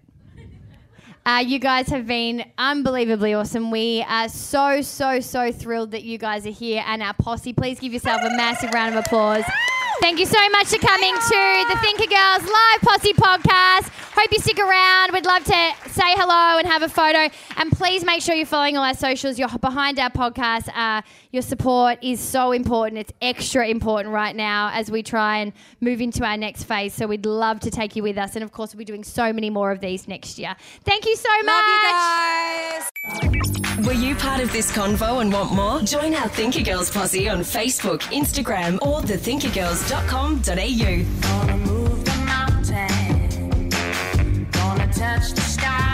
uh, 1.26 1.44
you 1.46 1.60
guys 1.60 1.90
have 1.90 2.08
been 2.08 2.44
unbelievably 2.58 3.34
awesome. 3.34 3.70
We 3.70 4.04
are 4.08 4.28
so, 4.30 4.82
so, 4.82 5.20
so 5.20 5.52
thrilled 5.52 5.92
that 5.92 6.04
you 6.04 6.18
guys 6.18 6.48
are 6.48 6.52
here 6.52 6.84
and 6.88 7.04
our 7.04 7.14
posse. 7.14 7.54
Please 7.54 7.80
give 7.80 7.94
yourself 7.94 8.22
a 8.24 8.36
massive 8.36 8.74
round 8.74 8.96
of 8.96 9.06
applause. 9.06 9.44
Thank 10.02 10.18
you 10.20 10.26
so 10.26 10.50
much 10.50 10.68
for 10.68 10.80
coming 10.80 11.14
to 11.14 11.66
the 11.70 11.78
Thinker 11.82 12.08
Girls 12.08 12.50
Live 12.50 12.82
Posse 12.82 13.14
podcast. 13.14 13.90
Hope 14.16 14.32
you 14.32 14.40
stick 14.40 14.58
around. 14.58 15.12
We'd 15.12 15.26
love 15.26 15.44
to 15.44 15.74
say 15.90 16.14
hello 16.16 16.58
and 16.58 16.66
have 16.66 16.84
a 16.84 16.90
photo. 16.90 17.30
And 17.58 17.72
please 17.72 18.06
make 18.06 18.22
sure 18.22 18.34
you're 18.34 18.46
following 18.46 18.78
all 18.78 18.84
our 18.84 18.94
socials. 18.94 19.38
You're 19.38 19.50
behind 19.50 20.00
our 20.00 20.10
podcast. 20.10 20.70
Uh, 20.74 21.02
your 21.32 21.44
support 21.44 22.00
is 22.04 22.20
so 22.20 22.52
important. 22.52 23.00
It's 23.00 23.14
extra 23.22 23.68
important 23.68 24.14
right 24.14 24.36
now 24.36 24.72
as 24.74 24.90
we 24.90 25.04
try 25.04 25.38
and 25.38 25.54
move 25.80 26.02
into 26.02 26.26
our 26.26 26.38
next 26.38 26.64
phase. 26.64 26.94
So 26.94 27.06
we'd 27.08 27.26
love 27.26 27.60
to 27.62 27.72
take 27.72 27.96
you 27.96 28.04
with 28.04 28.18
us. 28.18 28.36
And 28.36 28.44
of 28.44 28.52
course, 28.52 28.74
we'll 28.74 28.80
be 28.80 28.86
doing 28.86 29.04
so 29.04 29.32
many 29.32 29.50
more 29.50 29.72
of 29.72 29.80
these 29.80 30.08
next 30.08 30.40
year. 30.40 30.56
Thank 30.84 31.06
you 31.06 31.16
so 31.16 31.30
much. 31.44 31.48
Love 31.48 31.66
you 33.24 33.30
guys. 33.30 33.86
Were 33.86 33.94
you 33.94 34.16
part 34.16 34.42
of 34.42 34.52
this 34.52 34.72
convo 34.72 35.22
and 35.22 35.32
want 35.32 35.54
more? 35.54 35.80
Join 35.82 36.14
our 36.16 36.28
Thinker 36.30 36.62
Girls 36.62 36.90
posse 36.92 37.30
on 37.30 37.40
Facebook, 37.40 38.02
Instagram, 38.12 38.82
or 38.82 39.02
thethinkergirls.com.au. 39.02 40.40
Gonna 41.22 41.58
move 41.58 42.04
the 42.06 42.16
mountain. 42.26 43.70
Gonna 44.52 44.92
touch 44.92 45.32
the 45.32 45.42
sky. 45.42 45.89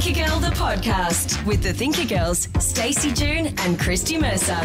Thinker 0.00 0.24
Girl, 0.24 0.38
the 0.38 0.46
podcast 0.56 1.44
with 1.44 1.62
the 1.62 1.74
Thinker 1.74 2.06
Girls, 2.06 2.48
Stacey 2.58 3.12
June 3.12 3.48
and 3.58 3.78
Christy 3.78 4.16
Mercer. 4.16 4.58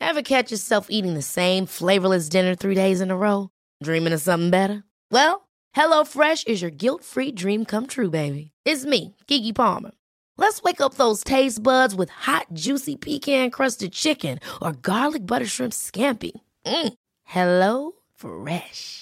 Ever 0.00 0.22
catch 0.22 0.50
yourself 0.50 0.88
eating 0.90 1.14
the 1.14 1.22
same 1.22 1.66
flavorless 1.66 2.28
dinner 2.28 2.56
three 2.56 2.74
days 2.74 3.00
in 3.00 3.12
a 3.12 3.16
row? 3.16 3.50
Dreaming 3.80 4.12
of 4.12 4.20
something 4.20 4.50
better? 4.50 4.82
Well, 5.12 5.48
HelloFresh 5.76 6.48
is 6.48 6.60
your 6.60 6.72
guilt-free 6.72 7.30
dream 7.32 7.64
come 7.64 7.86
true, 7.86 8.10
baby. 8.10 8.50
It's 8.64 8.84
me, 8.84 9.14
Keke 9.28 9.54
Palmer. 9.54 9.92
Let's 10.36 10.64
wake 10.64 10.80
up 10.80 10.94
those 10.94 11.22
taste 11.22 11.62
buds 11.62 11.94
with 11.94 12.10
hot, 12.10 12.46
juicy 12.54 12.96
pecan-crusted 12.96 13.92
chicken 13.92 14.40
or 14.60 14.72
garlic 14.72 15.26
butter 15.26 15.46
shrimp 15.46 15.74
scampi. 15.74 16.32
Mm. 16.66 16.94
Hello 17.22 17.92
Fresh. 18.16 19.01